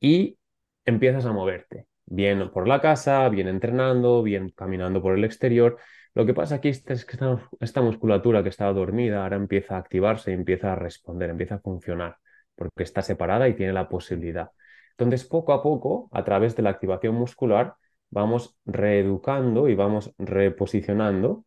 y 0.00 0.38
empiezas 0.84 1.26
a 1.26 1.32
moverte. 1.32 1.86
Bien 2.06 2.50
por 2.50 2.66
la 2.68 2.80
casa, 2.80 3.28
bien 3.28 3.48
entrenando, 3.48 4.22
bien 4.22 4.50
caminando 4.50 5.02
por 5.02 5.16
el 5.16 5.24
exterior. 5.24 5.78
Lo 6.14 6.26
que 6.26 6.34
pasa 6.34 6.56
aquí 6.56 6.68
es 6.70 6.82
que 6.84 6.94
esta, 6.94 7.48
esta 7.60 7.82
musculatura 7.82 8.42
que 8.42 8.48
estaba 8.48 8.72
dormida 8.72 9.22
ahora 9.22 9.36
empieza 9.36 9.76
a 9.76 9.78
activarse 9.78 10.32
empieza 10.32 10.72
a 10.72 10.76
responder, 10.76 11.30
empieza 11.30 11.56
a 11.56 11.60
funcionar, 11.60 12.16
porque 12.56 12.82
está 12.82 13.02
separada 13.02 13.48
y 13.48 13.54
tiene 13.54 13.72
la 13.72 13.88
posibilidad. 13.88 14.50
Entonces, 14.92 15.24
poco 15.26 15.52
a 15.52 15.62
poco, 15.62 16.08
a 16.12 16.24
través 16.24 16.56
de 16.56 16.62
la 16.62 16.70
activación 16.70 17.14
muscular, 17.14 17.74
vamos 18.10 18.56
reeducando 18.64 19.68
y 19.68 19.74
vamos 19.74 20.12
reposicionando 20.18 21.44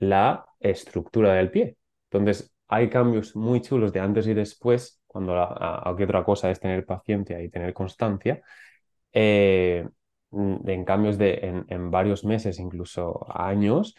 la 0.00 0.46
estructura 0.60 1.34
del 1.34 1.50
pie. 1.50 1.76
Entonces, 2.10 2.52
hay 2.68 2.88
cambios 2.90 3.36
muy 3.36 3.60
chulos 3.62 3.92
de 3.92 4.00
antes 4.00 4.26
y 4.26 4.34
después, 4.34 5.02
cuando 5.06 5.34
la, 5.34 5.44
a- 5.44 5.90
otra 5.92 6.24
cosa 6.24 6.50
es 6.50 6.60
tener 6.60 6.84
paciencia 6.86 7.42
y 7.42 7.48
tener 7.50 7.72
constancia, 7.74 8.42
eh, 9.12 9.88
mm, 10.30 10.68
en 10.68 10.84
cambios 10.84 11.18
de 11.18 11.34
en, 11.42 11.64
en 11.68 11.90
varios 11.90 12.24
meses, 12.24 12.58
incluso 12.58 13.26
años, 13.38 13.94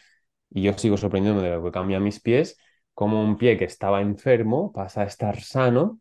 y 0.50 0.64
yo 0.64 0.74
sigo 0.78 0.98
sorprendiendo 0.98 1.42
de 1.42 1.52
lo 1.52 1.64
que 1.64 1.72
cambia 1.72 2.00
mis 2.00 2.20
pies, 2.22 2.58
como 2.94 3.24
un 3.24 3.38
pie 3.38 3.58
que 3.58 3.66
estaba 3.66 4.02
enfermo 4.02 4.72
pasa 4.74 5.02
a 5.02 5.06
estar 5.06 5.40
sano 5.42 6.00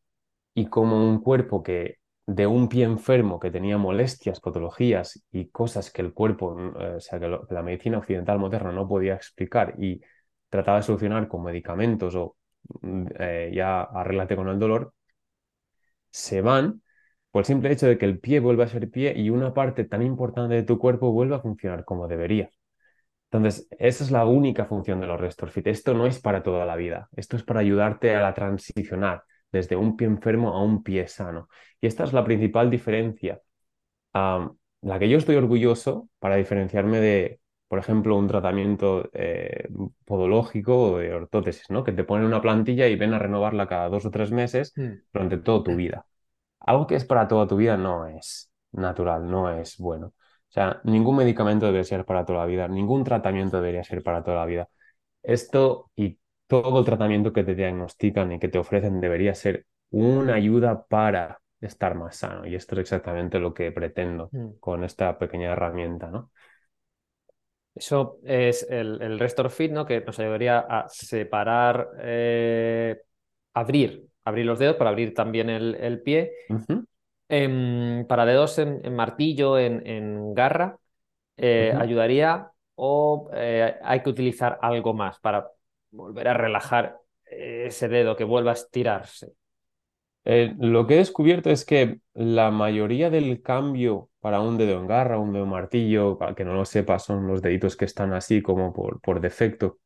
y 0.54 0.66
como 0.68 0.96
un 1.08 1.20
cuerpo 1.22 1.62
que 1.64 1.97
de 2.28 2.46
un 2.46 2.68
pie 2.68 2.84
enfermo 2.84 3.40
que 3.40 3.50
tenía 3.50 3.78
molestias, 3.78 4.40
patologías 4.40 5.24
y 5.32 5.48
cosas 5.50 5.90
que 5.90 6.02
el 6.02 6.12
cuerpo, 6.12 6.56
eh, 6.80 6.96
o 6.96 7.00
sea, 7.00 7.18
que, 7.20 7.26
lo- 7.28 7.46
la 7.50 7.62
medicina 7.62 7.98
occidental 7.98 8.38
moderna 8.38 8.70
no 8.72 8.86
podía 8.88 9.14
explicar 9.14 9.74
y 9.78 10.00
trataba 10.50 10.78
de 10.78 10.82
solucionar 10.84 11.26
con 11.28 11.42
medicamentos 11.44 12.14
o 12.16 12.36
mm, 12.82 13.06
eh, 13.18 13.50
ya 13.54 13.82
arréglate 13.82 14.36
con 14.36 14.48
el 14.48 14.58
dolor, 14.58 14.92
se 16.10 16.40
van 16.40 16.82
por 17.30 17.40
el 17.42 17.46
simple 17.46 17.72
hecho 17.72 17.86
de 17.86 17.98
que 17.98 18.06
el 18.06 18.18
pie 18.20 18.40
vuelve 18.40 18.64
a 18.64 18.68
ser 18.68 18.90
pie 18.90 19.12
y 19.16 19.30
una 19.30 19.52
parte 19.54 19.84
tan 19.84 20.02
importante 20.02 20.54
de 20.54 20.62
tu 20.62 20.78
cuerpo 20.78 21.12
vuelve 21.12 21.34
a 21.36 21.40
funcionar 21.40 21.84
como 21.84 22.08
debería. 22.08 22.50
Entonces, 23.30 23.68
esa 23.78 24.04
es 24.04 24.10
la 24.12 24.26
única 24.26 24.66
función 24.66 25.00
de 25.00 25.06
los 25.08 25.20
Restore 25.20 25.52
Fit. 25.52 25.66
Esto 25.68 25.94
no 25.94 26.06
es 26.06 26.20
para 26.20 26.42
toda 26.42 26.66
la 26.66 26.76
vida. 26.76 27.08
Esto 27.16 27.36
es 27.36 27.44
para 27.44 27.60
ayudarte 27.60 28.16
a 28.16 28.22
la 28.22 28.34
transicionar 28.34 29.24
desde 29.52 29.76
un 29.76 29.96
pie 29.96 30.06
enfermo 30.06 30.54
a 30.54 30.62
un 30.62 30.82
pie 30.82 31.08
sano. 31.08 31.48
Y 31.80 31.86
esta 31.86 32.04
es 32.04 32.12
la 32.12 32.24
principal 32.24 32.70
diferencia. 32.70 33.40
Am, 34.12 34.56
la 34.82 34.98
que 34.98 35.08
yo 35.08 35.18
estoy 35.18 35.36
orgulloso 35.36 36.08
para 36.18 36.36
diferenciarme 36.36 37.00
de, 37.00 37.40
por 37.68 37.78
ejemplo, 37.78 38.16
un 38.16 38.28
tratamiento 38.28 39.10
eh, 39.12 39.68
podológico 40.04 40.92
o 40.92 40.98
de 40.98 41.12
ortótesis, 41.12 41.70
¿no? 41.70 41.84
Que 41.84 41.92
te 41.92 42.04
ponen 42.04 42.26
una 42.26 42.40
plantilla 42.40 42.86
y 42.88 42.96
ven 42.96 43.14
a 43.14 43.18
renovarla 43.18 43.66
cada 43.68 43.88
dos 43.88 44.06
o 44.06 44.10
tres 44.10 44.30
meses 44.32 44.72
Mm. 44.76 45.02
durante 45.12 45.38
toda 45.38 45.64
tu 45.64 45.76
vida. 45.76 46.06
Algo 46.60 46.86
que 46.86 46.96
es 46.96 47.04
para 47.04 47.28
toda 47.28 47.46
tu 47.46 47.56
vida 47.56 47.76
no 47.76 48.06
es 48.06 48.50
natural, 48.72 49.30
no 49.30 49.50
es 49.52 49.78
bueno. 49.78 50.08
O 50.08 50.50
sea, 50.52 50.80
ningún 50.84 51.16
medicamento 51.16 51.66
debe 51.66 51.84
ser 51.84 52.04
para 52.04 52.24
toda 52.24 52.40
la 52.40 52.46
vida, 52.46 52.68
ningún 52.68 53.04
tratamiento 53.04 53.58
debería 53.58 53.84
ser 53.84 54.02
para 54.02 54.22
toda 54.22 54.38
la 54.38 54.46
vida. 54.46 54.68
Esto 55.22 55.90
y 55.96 56.18
todo 56.48 56.80
el 56.80 56.86
tratamiento 56.86 57.32
que 57.32 57.44
te 57.44 57.56
diagnostican 57.56 58.32
y 58.32 58.40
que 58.40 58.48
te 58.48 58.58
ofrecen 58.58 59.00
debería 59.00 59.34
ser 59.36 59.66
una 59.90 60.34
ayuda 60.34 60.86
para 60.86 61.40
estar 61.60 61.94
más 61.96 62.16
sano. 62.16 62.46
Y 62.46 62.56
esto 62.56 62.76
es 62.76 62.80
exactamente 62.82 63.40
lo 63.40 63.54
que 63.54 63.72
pretendo 63.72 64.32
Mm. 64.32 64.58
con 64.60 64.84
esta 64.84 65.18
pequeña 65.18 65.52
herramienta, 65.52 66.10
¿no? 66.10 66.30
Eso 67.74 68.18
es 68.24 68.66
el, 68.68 69.00
el 69.00 69.18
Restore 69.18 69.50
Fit, 69.50 69.70
¿no? 69.70 69.86
Que 69.86 70.00
nos 70.00 70.18
ayudaría 70.18 70.58
a 70.58 70.88
separar, 70.88 71.90
eh, 72.00 73.00
abrir, 73.54 74.08
abrir 74.24 74.46
los 74.46 74.58
dedos 74.58 74.76
para 74.76 74.90
abrir 74.90 75.14
también 75.14 75.48
el, 75.48 75.76
el 75.76 76.02
pie. 76.02 76.32
Em, 77.28 78.06
para 78.06 78.24
dedos 78.26 78.58
en, 78.58 78.80
en 78.84 78.96
martillo, 78.96 79.58
en, 79.58 79.86
en 79.86 80.34
garra, 80.34 80.78
eh, 81.36 81.74
ayudaría 81.76 82.50
o 82.76 83.30
eh, 83.34 83.76
hay 83.82 84.02
que 84.02 84.10
utilizar 84.10 84.58
algo 84.62 84.94
más 84.94 85.18
para 85.20 85.48
volver 85.90 86.28
a 86.28 86.34
relajar 86.34 86.98
eh, 87.30 87.64
ese 87.66 87.88
dedo, 87.88 88.16
que 88.16 88.24
vuelva 88.24 88.52
a 88.52 88.54
estirarse. 88.54 89.32
Eh, 90.24 90.54
lo 90.58 90.86
que 90.86 90.94
he 90.94 90.98
descubierto 90.98 91.50
es 91.50 91.64
que 91.64 92.00
la 92.14 92.50
mayoría 92.50 93.10
del 93.10 93.40
cambio 93.42 94.10
para 94.20 94.40
un 94.40 94.58
dedo 94.58 94.78
en 94.78 94.86
garra, 94.86 95.18
un 95.18 95.32
dedo 95.32 95.46
martillo, 95.46 96.18
para 96.18 96.34
que 96.34 96.44
no 96.44 96.54
lo 96.54 96.64
sepa, 96.64 96.98
son 96.98 97.26
los 97.26 97.40
deditos 97.42 97.76
que 97.76 97.86
están 97.86 98.12
así 98.12 98.42
como 98.42 98.72
por, 98.72 99.00
por 99.00 99.20
defecto. 99.20 99.78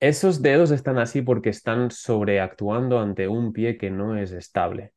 Esos 0.00 0.42
dedos 0.42 0.70
están 0.70 0.98
así 0.98 1.22
porque 1.22 1.50
están 1.50 1.90
sobreactuando 1.90 2.98
ante 2.98 3.28
un 3.28 3.52
pie 3.52 3.78
que 3.78 3.90
no 3.90 4.16
es 4.16 4.32
estable. 4.32 4.92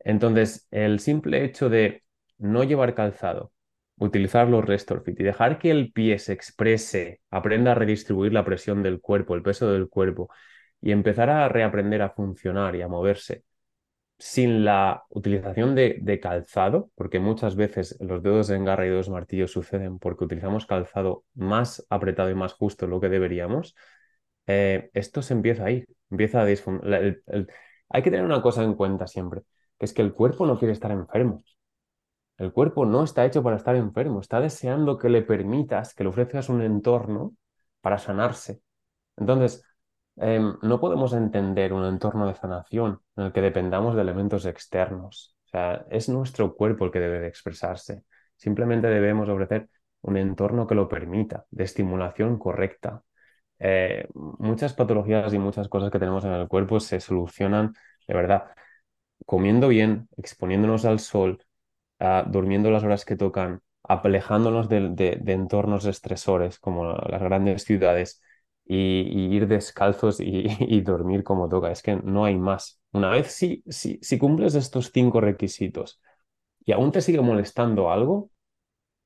Entonces, 0.00 0.68
el 0.70 1.00
simple 1.00 1.44
hecho 1.44 1.70
de 1.70 2.04
no 2.38 2.64
llevar 2.64 2.94
calzado, 2.94 3.52
utilizar 3.96 4.48
los 4.48 4.64
Restore 4.64 5.02
Fit 5.02 5.20
y 5.20 5.24
dejar 5.24 5.58
que 5.58 5.70
el 5.70 5.92
pie 5.92 6.18
se 6.18 6.32
exprese, 6.32 7.20
aprenda 7.30 7.72
a 7.72 7.74
redistribuir 7.74 8.32
la 8.32 8.44
presión 8.44 8.82
del 8.82 9.00
cuerpo, 9.00 9.34
el 9.34 9.42
peso 9.42 9.70
del 9.72 9.88
cuerpo 9.88 10.30
y 10.80 10.92
empezar 10.92 11.30
a 11.30 11.48
reaprender 11.48 12.02
a 12.02 12.10
funcionar 12.10 12.76
y 12.76 12.82
a 12.82 12.88
moverse, 12.88 13.44
sin 14.18 14.64
la 14.64 15.04
utilización 15.10 15.74
de, 15.74 15.98
de, 16.02 16.20
calzado, 16.20 16.90
porque 16.94 17.20
muchas 17.20 17.56
veces 17.56 17.96
los 18.00 18.22
dedos 18.22 18.48
de 18.48 18.56
engarra 18.56 18.86
y 18.86 18.90
dedos 18.90 19.10
martillo 19.10 19.48
suceden 19.48 19.98
porque 19.98 20.24
utilizamos 20.24 20.66
calzado 20.66 21.24
más 21.34 21.86
apretado 21.90 22.30
y 22.30 22.34
más 22.34 22.54
justo 22.54 22.86
lo 22.86 23.00
que 23.00 23.08
deberíamos, 23.08 23.74
eh, 24.46 24.90
esto 24.94 25.22
se 25.22 25.34
empieza 25.34 25.64
ahí, 25.64 25.84
empieza 26.10 26.42
a 26.42 26.46
disfuncionar. 26.46 27.18
Hay 27.88 28.02
que 28.02 28.10
tener 28.10 28.24
una 28.24 28.42
cosa 28.42 28.62
en 28.62 28.74
cuenta 28.74 29.06
siempre, 29.06 29.42
que 29.78 29.86
es 29.86 29.92
que 29.94 30.02
el 30.02 30.12
cuerpo 30.12 30.46
no 30.46 30.58
quiere 30.58 30.72
estar 30.72 30.90
enfermo. 30.90 31.44
El 32.38 32.52
cuerpo 32.52 32.84
no 32.84 33.04
está 33.04 33.24
hecho 33.24 33.42
para 33.42 33.56
estar 33.56 33.76
enfermo, 33.76 34.20
está 34.20 34.40
deseando 34.40 34.98
que 34.98 35.08
le 35.08 35.22
permitas, 35.22 35.94
que 35.94 36.02
le 36.04 36.10
ofrezcas 36.10 36.48
un 36.48 36.62
entorno 36.62 37.34
para 37.80 37.98
sanarse. 37.98 38.60
Entonces, 39.16 39.64
em, 40.16 40.54
no 40.62 40.80
podemos 40.80 41.12
entender 41.12 41.72
un 41.72 41.84
entorno 41.84 42.26
de 42.26 42.34
sanación 42.34 43.00
en 43.16 43.24
el 43.24 43.32
que 43.32 43.40
dependamos 43.40 43.94
de 43.94 44.02
elementos 44.02 44.46
externos. 44.46 45.36
O 45.46 45.48
sea, 45.48 45.86
es 45.90 46.08
nuestro 46.08 46.54
cuerpo 46.54 46.84
el 46.86 46.90
que 46.90 47.00
debe 47.00 47.20
de 47.20 47.28
expresarse. 47.28 48.04
Simplemente 48.36 48.88
debemos 48.88 49.28
ofrecer 49.28 49.68
un 50.02 50.16
entorno 50.16 50.66
que 50.66 50.74
lo 50.74 50.88
permita, 50.88 51.46
de 51.50 51.64
estimulación 51.64 52.38
correcta. 52.38 53.02
Eh, 53.58 54.08
muchas 54.14 54.74
patologías 54.74 55.32
y 55.32 55.38
muchas 55.38 55.68
cosas 55.68 55.90
que 55.90 55.98
tenemos 55.98 56.24
en 56.24 56.32
el 56.32 56.48
cuerpo 56.48 56.80
se 56.80 57.00
solucionan 57.00 57.74
de 58.06 58.14
verdad 58.14 58.44
comiendo 59.26 59.68
bien, 59.68 60.08
exponiéndonos 60.16 60.84
al 60.84 60.98
sol, 61.00 61.44
durmiendo 62.26 62.70
las 62.70 62.84
horas 62.84 63.04
que 63.04 63.16
tocan, 63.16 63.60
alejándonos 63.82 64.68
de, 64.68 65.22
entornos 65.26 65.84
estresores 65.86 66.58
como 66.58 66.92
las 66.92 67.22
grandes 67.22 67.64
ciudades 67.64 68.22
y, 68.64 69.34
ir 69.34 69.46
descalzos 69.46 70.18
y, 70.20 70.80
dormir 70.82 71.24
como 71.24 71.48
toca. 71.48 71.70
Es 71.70 71.82
que 71.82 71.96
no 71.96 72.24
hay 72.24 72.36
más. 72.36 72.80
Una 72.92 73.10
vez 73.10 73.28
si, 73.32 73.62
si, 73.68 73.98
si 74.02 74.18
cumples 74.18 74.54
estos 74.54 74.90
cinco 74.92 75.20
requisitos 75.20 76.00
y 76.64 76.72
aún 76.72 76.92
te 76.92 77.00
sigue 77.00 77.20
molestando 77.20 77.90
algo, 77.90 78.30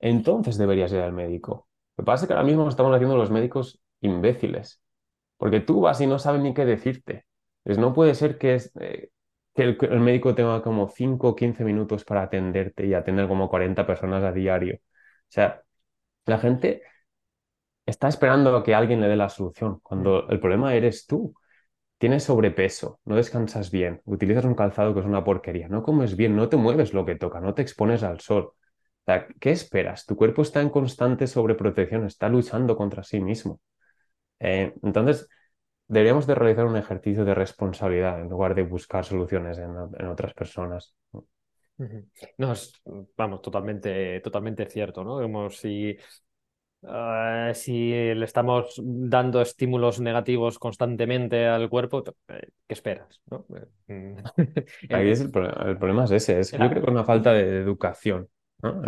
entonces 0.01 0.59
deberías 0.59 0.93
ir 0.93 1.01
al 1.01 1.12
médico. 1.12 1.68
Lo 1.97 2.03
que 2.03 2.07
pasa 2.07 2.24
es 2.24 2.28
que 2.28 2.34
ahora 2.34 2.47
mismo 2.47 2.68
estamos 2.68 2.95
haciendo 2.95 3.16
los 3.16 3.30
médicos 3.30 3.80
imbéciles, 4.01 4.80
porque 5.36 5.61
tú 5.61 5.80
vas 5.80 6.01
y 6.01 6.07
no 6.07 6.18
saben 6.18 6.43
ni 6.43 6.55
qué 6.55 6.64
decirte. 6.64 7.26
Pues 7.64 7.78
no 7.78 7.93
puede 7.93 8.14
ser 8.14 8.39
que, 8.39 8.55
es, 8.55 8.72
eh, 8.80 9.11
que 9.59 9.87
el, 9.87 10.01
médico 10.01 10.35
tenga 10.37 10.63
como 10.63 10.89
5 10.89 11.29
o 11.31 11.37
15 11.37 11.65
minutos 11.65 12.05
para 12.05 12.23
atenderte 12.23 12.87
y 12.87 12.95
atender 12.95 13.27
como 13.27 13.49
40 13.49 13.87
personas 13.87 14.23
a 14.23 14.33
diario. 14.33 14.77
O 14.77 14.81
sea, 15.29 15.63
la 16.27 16.39
gente 16.39 16.83
está 17.87 18.09
esperando 18.09 18.63
que 18.63 18.75
alguien 18.75 19.01
le 19.01 19.09
dé 19.09 19.17
la 19.17 19.29
solución, 19.29 19.81
cuando 19.83 20.27
mm. 20.29 20.33
el 20.33 20.41
problema 20.41 20.75
eres 20.75 21.07
tú. 21.07 21.35
Tienes 21.99 22.25
sobrepeso, 22.25 23.01
no 23.07 23.17
descansas 23.17 23.71
bien, 23.73 24.03
utilizas 24.05 24.45
un 24.45 24.55
calzado 24.55 24.95
que 24.95 25.01
es 25.01 25.07
una 25.07 25.25
porquería, 25.25 25.69
no 25.69 25.83
comes 25.83 26.17
bien, 26.17 26.37
no 26.37 26.49
te 26.49 26.57
mueves 26.57 26.95
lo 26.95 27.05
que 27.05 27.17
toca, 27.17 27.41
no 27.41 27.55
te 27.55 27.63
expones 27.63 28.05
al 28.05 28.21
sol. 28.21 28.45
O 28.53 28.55
sea, 29.07 29.27
¿qué 29.41 29.51
esperas? 29.51 30.07
Tu 30.07 30.17
cuerpo 30.17 30.43
está 30.43 30.61
en 30.61 30.71
constante 30.71 31.27
sobreprotección, 31.27 32.07
está 32.07 32.29
luchando 32.29 32.77
contra 32.77 33.03
sí 33.03 33.21
mismo. 33.21 33.61
Eh, 34.41 34.75
entonces, 34.83 35.29
deberíamos 35.89 36.26
de 36.26 36.34
realizar 36.34 36.66
un 36.66 36.76
ejercicio 36.76 37.24
de 37.24 37.34
responsabilidad 37.34 38.20
en 38.20 38.28
lugar 38.28 38.55
de 38.55 38.62
buscar 38.62 39.05
soluciones 39.05 39.59
en, 39.59 40.07
otras 40.07 40.34
personas. 40.34 40.95
No, 42.36 42.53
es, 42.53 42.72
vamos, 43.16 43.41
totalmente, 43.41 44.20
totalmente 44.20 44.66
cierto, 44.66 45.03
¿no? 45.03 45.20
Como 45.20 45.49
si, 45.49 45.97
eh, 46.82 47.53
si 47.55 47.91
le 47.91 48.24
estamos 48.24 48.80
dando 48.84 49.41
estímulos 49.41 50.01
negativos 50.01 50.59
constantemente 50.59 51.47
al 51.47 51.70
cuerpo, 51.70 52.05
eh, 52.28 52.49
¿qué 52.66 52.74
esperas? 52.74 53.20
¿no? 53.30 53.47
Ahí 54.91 55.11
es 55.11 55.20
el, 55.20 55.30
problema, 55.30 56.05
es 56.05 56.11
ese, 56.11 56.41
es, 56.41 56.53
yo 56.53 56.59
creo 56.59 56.70
que 56.70 56.78
es 56.80 56.89
una 56.89 57.05
falta 57.05 57.32
de 57.32 57.61
educación. 57.61 58.28
¿no? 58.61 58.82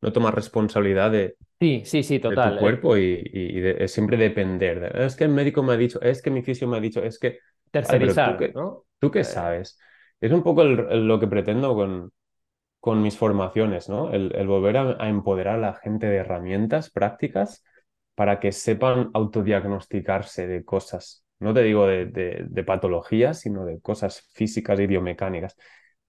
no 0.00 0.12
tomar 0.12 0.34
responsabilidad 0.34 1.12
de, 1.12 1.36
sí, 1.60 1.82
sí, 1.84 2.02
sí, 2.02 2.18
total. 2.18 2.52
tu 2.52 2.56
eh. 2.56 2.60
cuerpo 2.60 2.96
y, 2.96 3.88
siempre 3.88 4.16
depender. 4.16 4.92
es 4.96 5.16
que 5.16 5.24
el 5.24 5.30
médico 5.30 5.62
me 5.62 5.74
ha 5.74 5.76
dicho, 5.76 6.00
es 6.00 6.22
que 6.22 6.30
mi 6.30 6.42
fisio 6.42 6.68
me 6.68 6.76
ha 6.76 6.80
dicho, 6.80 7.02
es 7.02 7.18
que... 7.18 7.38
Tercerizar, 7.70 8.38
¿tú, 8.38 8.44
¿no? 8.54 8.84
¿Tú 8.98 9.10
qué 9.10 9.20
eh. 9.20 9.24
sabes? 9.24 9.78
Es 10.20 10.32
un 10.32 10.42
poco 10.42 10.64
lo 10.64 11.20
que 11.20 11.26
pretendo 11.26 11.74
con, 11.74 12.12
con 12.80 13.02
mis 13.02 13.16
formaciones, 13.16 13.88
¿no? 13.88 14.12
El, 14.12 14.46
volver 14.46 14.76
a, 14.76 15.08
empoderar 15.08 15.56
a 15.56 15.58
la 15.58 15.74
gente 15.74 16.06
de 16.06 16.16
herramientas 16.16 16.90
prácticas 16.90 17.64
para 18.14 18.40
que 18.40 18.52
sepan 18.52 19.10
autodiagnosticarse 19.14 20.46
de 20.46 20.64
cosas. 20.64 21.24
No 21.38 21.54
te 21.54 21.62
digo 21.62 21.86
de, 21.86 22.06
de 22.48 22.64
patologías, 22.64 23.40
sino 23.40 23.64
de 23.64 23.80
cosas 23.80 24.28
físicas 24.32 24.80
y 24.80 24.86
biomecánicas, 24.86 25.56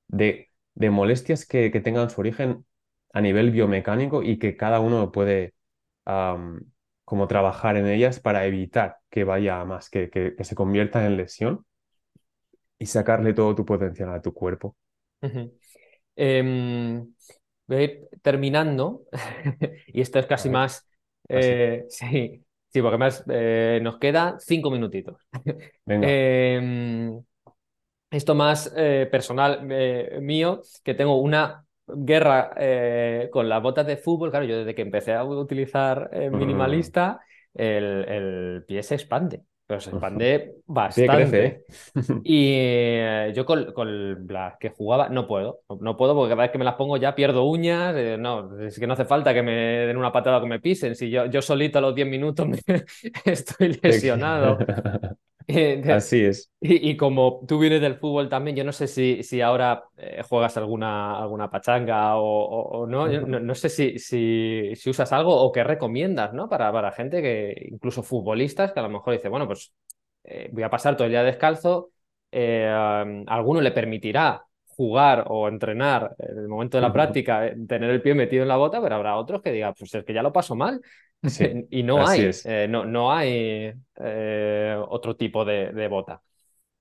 de, 0.08 0.50
de 0.74 0.90
molestias 0.90 1.46
que, 1.46 1.72
que 1.72 1.82
tengan 1.82 2.10
su 2.10 2.22
origen 2.22 2.66
a 3.14 3.22
nivel 3.22 3.52
biomecánico 3.52 4.24
y 4.24 4.38
que 4.38 4.56
cada 4.56 4.80
uno 4.80 5.12
puede 5.12 5.54
como 7.10 7.28
trabajar 7.28 7.76
en 7.78 7.88
ellas 7.88 8.20
para 8.20 8.46
evitar 8.46 8.98
que 9.10 9.24
vaya 9.24 9.62
a 9.62 9.66
más, 9.66 9.90
que, 9.90 10.10
que, 10.10 10.36
se 10.44 10.56
convierta 10.56 11.06
en 11.06 11.18
lesión 11.18 11.66
y 12.78 12.86
sacarle 12.86 13.34
todo 13.34 13.56
tu 13.56 13.66
potencial 13.66 14.14
a 14.14 14.22
tu 14.22 14.34
cuerpo. 14.34 14.76
Em, 16.16 17.14
voy 17.68 17.78
a 17.78 17.82
ir 17.82 18.08
terminando, 18.22 19.06
y 19.88 20.02
esto 20.02 20.20
es 20.20 20.26
casi 20.26 20.50
más... 20.50 20.88
Eh, 21.28 21.86
sí, 21.90 22.44
sí, 22.68 22.82
porque 22.82 22.98
más 22.98 23.24
eh, 23.30 23.80
nos 23.82 24.00
queda 24.00 24.38
cinco 24.40 24.72
minutitos. 24.72 25.28
Venga. 25.86 26.08
Em, 26.08 27.22
esto 28.12 28.34
más 28.36 28.74
eh, 28.76 29.08
personal 29.12 29.64
mío, 30.22 30.62
que 30.84 30.94
tengo 30.94 31.20
una 31.22 31.66
guerra 31.96 32.52
eh, 32.58 33.30
con 33.32 33.50
las 33.50 33.62
botas 33.62 33.86
de 33.86 33.98
fútbol, 33.98 34.30
claro, 34.30 34.46
yo 34.46 34.60
desde 34.60 34.76
que 34.76 34.82
empecé 34.82 35.14
a 35.14 35.24
utilizar 35.24 36.10
eh, 36.14 36.30
minimalista, 36.30 37.20
el, 37.54 38.64
pie 38.68 38.84
se 38.84 38.96
expande, 38.96 39.44
pero 39.66 39.80
se 39.80 39.90
expande 39.92 40.56
bastante. 40.66 41.66
y 42.24 42.54
eh, 42.56 43.34
yo 43.36 43.46
con, 43.46 43.74
con, 43.74 44.28
las 44.28 44.58
que 44.58 44.70
jugaba 44.70 45.10
no 45.10 45.28
puedo, 45.28 45.62
no, 45.80 45.98
puedo 45.98 46.16
porque 46.16 46.32
cada 46.32 46.44
vez 46.44 46.52
que 46.52 46.58
me 46.58 46.66
las 46.66 46.76
pongo 46.76 46.98
ya 46.98 47.16
pierdo 47.16 47.44
uñas, 47.46 47.96
no, 48.20 48.60
es 48.60 48.80
que 48.80 48.88
no 48.88 48.94
hace 48.94 49.06
falta 49.06 49.34
que 49.34 49.44
me 49.44 49.54
den 49.54 49.98
una 49.98 50.12
patada 50.12 50.38
o 50.38 50.42
que 50.42 50.48
me 50.48 50.60
pisen, 50.60 50.96
si 50.96 51.10
yo, 51.10 51.26
yo 51.26 51.42
solito 51.42 51.80
a 51.80 51.82
los 51.82 51.96
10 51.96 52.08
minutos 52.08 52.48
me 52.68 52.86
estoy 53.26 53.80
lesionado. 53.82 54.58
Eh, 55.52 55.82
Así 55.92 56.24
es. 56.24 56.52
Y, 56.62 56.96
como 56.96 57.44
tú 57.48 57.58
vienes 57.58 57.82
del 57.82 57.96
fútbol 57.96 58.30
también, 58.30 58.56
yo 58.56 58.64
no 58.64 58.72
sé 58.72 58.88
si, 58.88 59.24
si 59.24 59.42
ahora 59.42 59.84
eh, 59.98 60.22
juegas 60.22 60.56
alguna, 60.58 61.20
alguna 61.20 61.50
pachanga 61.50 62.18
o, 62.18 62.86
no. 62.86 63.08
no. 63.08 63.56
sé 63.56 63.70
si, 63.70 63.98
si, 63.98 64.76
si, 64.76 64.90
usas 64.92 65.12
algo 65.12 65.36
o 65.36 65.52
qué 65.52 65.64
recomiendas, 65.64 66.34
¿no? 66.34 66.48
Para, 66.48 66.72
para 66.72 66.92
gente 66.92 67.24
que, 67.24 67.68
incluso 67.72 68.04
futbolistas, 68.04 68.74
que 68.74 68.80
a 68.80 68.84
lo 68.84 68.90
mejor 68.90 69.14
dice, 69.14 69.28
bueno, 69.28 69.48
pues 69.48 69.74
eh, 70.24 70.50
voy 70.52 70.62
a 70.62 70.70
pasar 70.70 70.96
todo 70.96 71.06
el 71.06 71.14
día 71.14 71.24
descalzo. 71.24 71.90
a 72.32 73.02
alguno 73.28 73.60
le 73.62 73.72
permitirá 73.72 74.44
jugar 74.68 75.26
o 75.30 75.48
entrenar 75.48 76.16
en 76.20 76.38
el 76.38 76.48
momento 76.48 76.78
de 76.78 76.82
la 76.82 76.94
práctica, 76.94 77.52
tener 77.68 77.90
el 77.90 78.04
pie 78.04 78.14
metido 78.14 78.44
en 78.44 78.50
la 78.50 78.58
bota, 78.58 78.80
pero 78.80 78.96
habrá 78.96 79.18
otros 79.18 79.42
que 79.42 79.52
digan, 79.52 79.74
pues 79.78 79.96
es 79.96 80.06
que 80.06 80.14
ya 80.14 80.22
lo 80.22 80.32
paso 80.32 80.56
mal. 80.56 80.80
y 81.70 81.84
no 81.84 82.08
hay, 82.08 82.30
eh, 82.46 82.68
no, 82.70 82.86
no, 82.86 83.12
hay 83.12 83.74
eh, 83.98 84.84
otro 84.88 85.16
tipo 85.16 85.44
de, 85.44 85.88
bota. 85.88 86.22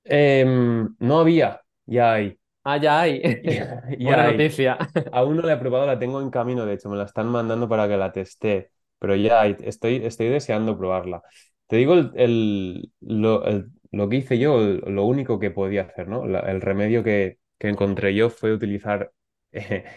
Em, 0.05 0.95
no 1.01 1.21
había, 1.21 1.61
ya 1.87 2.15
hay. 2.15 2.39
Ah, 2.65 2.77
ya 2.77 3.01
hay. 3.01 3.21
Buena 4.01 4.31
noticia. 4.31 4.79
Aún 5.13 5.37
no 5.37 5.43
la 5.43 5.55
he 5.55 5.57
probado, 5.57 5.87
la 5.87 5.99
tengo 5.99 6.21
en 6.21 6.31
camino, 6.31 6.67
de 6.67 6.75
hecho, 6.75 6.89
me 6.89 6.97
la 6.97 7.05
están 7.05 7.29
mandando 7.29 7.69
para 7.69 7.89
que 7.89 7.97
la 7.97 8.13
teste, 8.13 8.71
pero 8.99 9.17
ya 9.17 9.41
hay, 9.41 9.57
estoy, 9.63 9.97
estoy 10.05 10.29
deseando 10.29 10.79
probarla. 10.79 11.23
Te 11.67 11.77
digo 11.77 11.95
el, 11.95 12.93
lo, 13.01 14.09
que 14.09 14.17
hice 14.17 14.39
yo, 14.39 14.59
lo 14.59 15.05
único 15.05 15.39
que 15.39 15.51
podía 15.51 15.83
hacer, 15.83 16.09
¿no? 16.09 16.25
el 16.25 16.61
remedio 16.61 17.03
que, 17.05 17.39
que, 17.59 17.69
encontré 17.69 18.15
yo 18.15 18.31
fue 18.31 18.53
utilizar, 18.53 19.13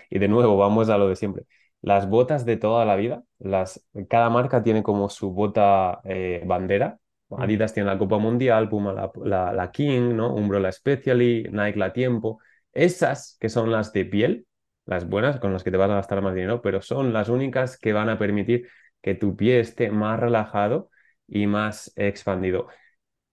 y 0.09 0.19
de 0.19 0.27
nuevo, 0.27 0.57
vamos 0.57 0.89
a 0.89 0.97
lo 0.97 1.07
de 1.07 1.15
siempre, 1.15 1.45
las 1.82 2.09
botas 2.09 2.45
de 2.45 2.57
toda 2.57 2.86
la 2.86 2.95
vida. 2.95 3.23
Las, 3.39 3.86
cada 4.09 4.29
marca 4.29 4.63
tiene 4.63 4.84
como 4.84 5.09
su 5.09 5.32
bota 5.32 6.01
eh, 6.03 6.43
bandera. 6.45 6.99
Mm. 7.29 7.41
Adidas 7.41 7.73
tiene 7.73 7.89
la 7.89 7.97
Copa 7.97 8.17
Mundial, 8.17 8.69
Puma 8.69 8.93
la, 8.93 9.53
la, 9.53 9.71
King, 9.71 10.15
¿no? 10.15 10.34
Umbro 10.34 10.59
la 10.59 10.71
Specially, 10.71 11.47
Nike 11.51 11.79
la 11.79 11.93
Tiempo. 11.93 12.39
Esas 12.73 13.38
que 13.39 13.49
son 13.49 13.71
las 13.71 13.93
de 13.93 14.05
piel, 14.05 14.47
las 14.86 15.07
buenas, 15.07 15.39
con 15.39 15.53
las 15.53 15.63
que 15.63 15.71
te 15.71 15.77
vas 15.77 15.89
a 15.89 15.95
gastar 15.95 16.21
más 16.21 16.36
dinero, 16.36 16.61
pero 16.61 16.82
son 16.82 17.13
las 17.13 17.29
únicas 17.29 17.77
que 17.77 17.93
van 17.93 18.09
a 18.09 18.17
permitir 18.17 18.67
que 19.01 19.15
tu 19.15 19.36
pie 19.36 19.59
esté 19.59 19.91
más 19.91 20.19
relajado 20.19 20.89
y 21.27 21.47
más 21.47 21.93
expandido. 21.95 22.67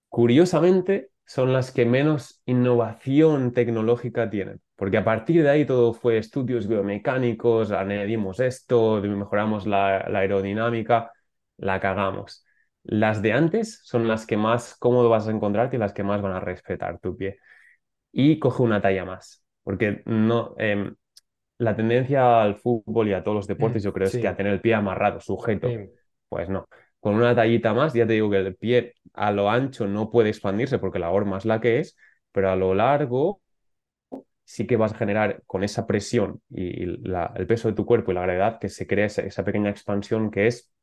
Curiosamente, 0.09 1.11
son 1.25 1.53
las 1.53 1.71
que 1.71 1.85
menos 1.85 2.41
innovación 2.45 3.53
tecnológica 3.53 4.29
tienen, 4.29 4.61
porque 4.79 4.97
a 4.97 5.03
partir 5.03 5.43
de 5.43 5.49
ahí 5.49 5.65
todo 5.65 5.93
fue 5.93 6.17
estudios 6.17 6.65
biomecánicos, 6.65 7.71
añadimos 7.71 8.39
esto, 8.39 9.01
mejoramos 9.01 9.67
la, 9.67 9.97
aerodinámica, 9.97 11.11
la 11.57 11.81
cagamos. 11.81 12.45
Las 12.83 13.21
de 13.21 13.33
antes 13.33 13.81
son 13.83 14.07
las 14.07 14.25
que 14.25 14.37
más 14.37 14.77
cómodo 14.77 15.09
vas 15.09 15.27
a 15.27 15.31
encontrarte 15.31 15.75
y 15.75 15.79
las 15.79 15.91
que 15.91 16.03
más 16.03 16.21
van 16.21 16.31
a 16.31 16.39
respetar 16.39 16.97
tu 16.99 17.17
pie. 17.17 17.39
y 18.13 18.39
coge 18.39 18.63
una 18.63 18.81
talla 18.81 19.03
más. 19.03 19.43
Porque 19.63 20.01
no, 20.05 20.55
em, 20.57 20.95
la 21.57 21.75
tendencia 21.75 22.41
al 22.41 22.55
fútbol 22.55 23.09
y 23.09 23.13
a 23.13 23.21
todos 23.21 23.35
los 23.35 23.47
deportes, 23.47 23.83
yo 23.83 23.91
creo, 23.91 24.07
es 24.07 24.13
sí. 24.13 24.21
que 24.21 24.29
a 24.29 24.37
tener 24.37 24.53
el 24.53 24.61
pie 24.61 24.75
amarrado, 24.75 25.19
sujeto. 25.19 25.67
Sí. 25.67 25.89
Pues 26.29 26.47
no. 26.47 26.69
Con 27.01 27.15
una 27.15 27.35
tallita 27.35 27.73
más, 27.73 27.93
ya 27.93 28.07
te 28.07 28.13
digo 28.13 28.29
que 28.29 28.37
el 28.37 28.55
pie 28.55 28.93
a 29.13 29.31
lo 29.31 29.49
ancho 29.49 29.87
no 29.87 30.09
puede 30.09 30.29
expandirse 30.29 30.79
porque 30.79 30.99
la 30.99 31.11
horma 31.11 31.37
es 31.37 31.43
la 31.43 31.59
que 31.59 31.79
es, 31.79 31.97
pero 32.31 32.49
a 32.49 32.55
lo 32.55 32.73
largo 32.73 33.41
sí 34.49 34.65
que 34.65 34.77
vas 34.77 34.93
a 34.93 34.97
generar 34.97 35.43
con 35.45 35.63
esa 35.63 35.85
presión 35.85 36.41
y 36.49 36.81
el 36.81 37.45
peso 37.47 37.67
de 37.67 37.75
tu 37.75 37.85
cuerpo 37.85 38.09
y 38.09 38.15
la 38.15 38.23
gravedad 38.23 38.57
que 38.59 38.67
se 38.67 38.87
crea 38.87 39.05
esa, 39.05 39.43
pequeña 39.43 39.69
expansión 39.69 40.31
que 40.31 40.47
es 40.47 40.73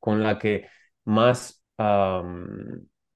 con 0.00 0.22
la 0.22 0.38
que 0.38 0.68
más 1.04 1.62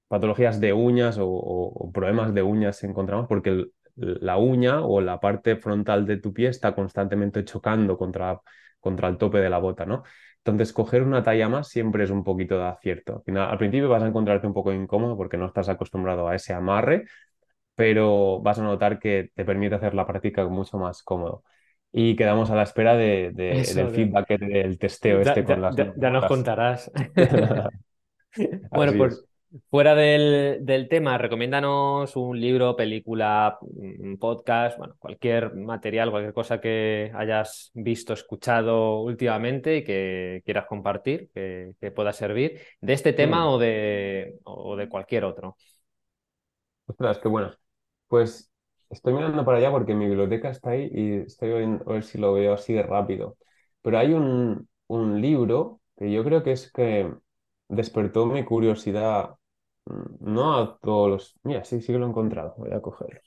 patologías 0.07 0.59
de 0.59 0.73
uñas 0.73 1.17
o, 1.19 1.89
problemas 1.91 2.35
de 2.35 2.43
uñas 2.43 2.83
encontramos 2.83 3.25
porque 3.27 3.65
la 3.95 4.37
uña 4.37 4.81
o 4.85 5.01
la 5.01 5.19
parte 5.19 5.55
frontal 5.55 6.05
de 6.05 6.17
tu 6.17 6.33
pie 6.33 6.49
está 6.49 6.75
constantemente 6.75 7.43
chocando 7.43 7.97
contra, 7.97 8.39
contra 8.79 9.07
el 9.07 9.17
tope 9.17 9.39
de 9.39 9.49
la 9.49 9.57
bota, 9.57 9.87
¿no? 9.87 10.03
Entonces, 10.37 10.71
coger 10.71 11.01
una 11.03 11.23
talla 11.23 11.49
más 11.49 11.67
siempre 11.67 12.03
es 12.03 12.11
un 12.11 12.23
poquito 12.23 12.57
de 12.57 12.65
acierto. 12.65 13.23
Al 13.35 13.57
principio 13.57 13.89
vas 13.89 14.03
a 14.03 14.07
encontrarte 14.07 14.47
un 14.47 14.53
poco 14.53 14.71
incómodo 14.71 15.17
porque 15.17 15.35
no 15.35 15.47
estás 15.47 15.67
acostumbrado 15.67 16.29
a 16.29 16.35
ese 16.35 16.53
amarre, 16.53 17.05
pero 17.79 18.41
vas 18.41 18.59
a 18.59 18.63
notar 18.63 18.99
que 18.99 19.31
te 19.35 19.45
permite 19.45 19.75
hacer 19.75 19.93
la 19.95 20.05
práctica 20.05 20.45
mucho 20.47 20.77
más 20.77 21.01
cómodo. 21.03 21.43
Y 21.91 22.15
quedamos 22.15 22.51
a 22.51 22.55
la 22.55 22.63
espera 22.63 22.95
de, 22.95 23.31
de- 23.33 23.61
Eso, 23.61 23.75
del 23.75 23.87
de- 23.87 23.93
feedback 23.95 24.27
del 24.39 24.77
testeo 24.77 25.21
este 25.21 25.43
con 25.43 25.55
ya- 25.55 25.61
las 25.61 25.75
ya- 25.75 25.93
ya 25.97 26.09
nos 26.09 26.25
contarás. 26.25 26.91
Bueno, 28.71 28.93
pues 28.97 29.13
es. 29.15 29.25
fuera 29.69 29.95
del, 29.95 30.59
del 30.65 30.87
tema, 30.87 31.17
recomiéndanos 31.17 32.15
un 32.15 32.39
libro, 32.39 32.75
película, 32.75 33.57
un 33.61 34.17
podcast, 34.19 34.77
bueno, 34.77 34.95
cualquier 34.99 35.55
material, 35.55 36.11
cualquier 36.11 36.33
cosa 36.33 36.61
que 36.61 37.11
hayas 37.15 37.71
visto, 37.73 38.13
escuchado 38.13 39.01
últimamente 39.01 39.77
y 39.77 39.83
que 39.83 40.41
quieras 40.45 40.65
compartir, 40.67 41.29
que, 41.33 41.73
que 41.81 41.91
pueda 41.91 42.13
servir, 42.13 42.61
de 42.81 42.93
este 42.93 43.13
tema 43.13 43.45
Mm. 43.45 43.49
o 43.49 43.57
de, 43.57 44.35
o 44.43 44.75
de 44.75 44.87
cualquier 44.89 45.23
otro. 45.25 45.57
Ostras, 46.87 47.19
qué 47.19 47.27
bueno. 47.29 47.53
Pues 48.09 48.51
estoy 48.91 49.13
mirando 49.15 49.45
para 49.45 49.59
allá 49.59 49.71
porque 49.71 49.95
mi 49.95 50.07
biblioteca 50.07 50.51
está 50.51 50.71
ahí 50.71 50.89
y 50.93 51.13
estoy 51.27 51.53
a 51.53 51.79
ver 51.93 52.03
si 52.05 52.19
lo 52.19 52.33
veo 52.33 52.55
así 52.55 52.73
de 52.73 52.83
rápido. 52.83 53.37
Pero 53.83 53.99
hay 53.99 54.13
un, 54.13 54.69
un 54.89 55.21
libro 55.21 55.81
que 55.97 56.11
yo 56.13 56.25
creo 56.25 56.43
que 56.43 56.53
es 56.53 56.71
que 56.73 57.13
despertó 57.69 58.27
mi 58.27 58.45
curiosidad, 58.45 59.35
mm, 59.87 60.33
no 60.33 60.57
a 60.57 60.79
todos 60.79 61.09
los... 61.11 61.35
Mira, 61.43 61.65
sí, 61.65 61.81
sí 61.81 61.93
que 61.93 61.99
lo 61.99 62.07
he 62.07 62.09
encontrado, 62.09 62.55
voy 62.57 62.73
a 62.73 62.81
cogerlo. 62.81 63.21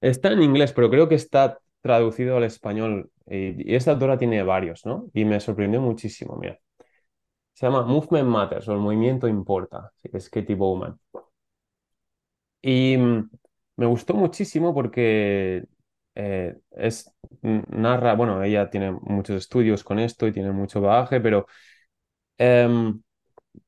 Está 0.00 0.32
en 0.32 0.42
inglés, 0.42 0.72
pero 0.72 0.90
creo 0.90 1.08
que 1.08 1.14
está 1.16 1.58
traducido 1.82 2.36
al 2.36 2.44
español 2.44 3.10
y 3.26 3.74
esta 3.74 3.92
autora 3.92 4.18
tiene 4.18 4.42
varios, 4.42 4.86
¿no? 4.86 5.08
Y 5.14 5.24
me 5.24 5.40
sorprendió 5.40 5.80
muchísimo, 5.80 6.36
mira. 6.36 6.58
Se 7.56 7.66
llama 7.66 7.82
Movement 7.82 8.28
Matters 8.28 8.68
o 8.68 8.72
El 8.74 8.78
movimiento 8.78 9.26
importa, 9.26 9.92
es 10.12 10.30
Katie 10.30 10.54
Bowman. 10.54 10.96
Y 12.62 12.96
mm, 12.96 13.30
me 13.76 13.86
gustó 13.86 14.14
muchísimo 14.14 14.74
porque 14.74 15.64
eh, 16.14 16.56
es, 16.72 17.12
mm, 17.42 17.60
narra, 17.68 18.14
bueno, 18.14 18.42
ella 18.42 18.68
tiene 18.70 18.92
muchos 18.92 19.36
estudios 19.36 19.84
con 19.84 19.98
esto 19.98 20.26
y 20.26 20.32
tiene 20.32 20.52
mucho 20.52 20.80
bagaje, 20.80 21.20
pero 21.20 21.46
em, 22.38 23.02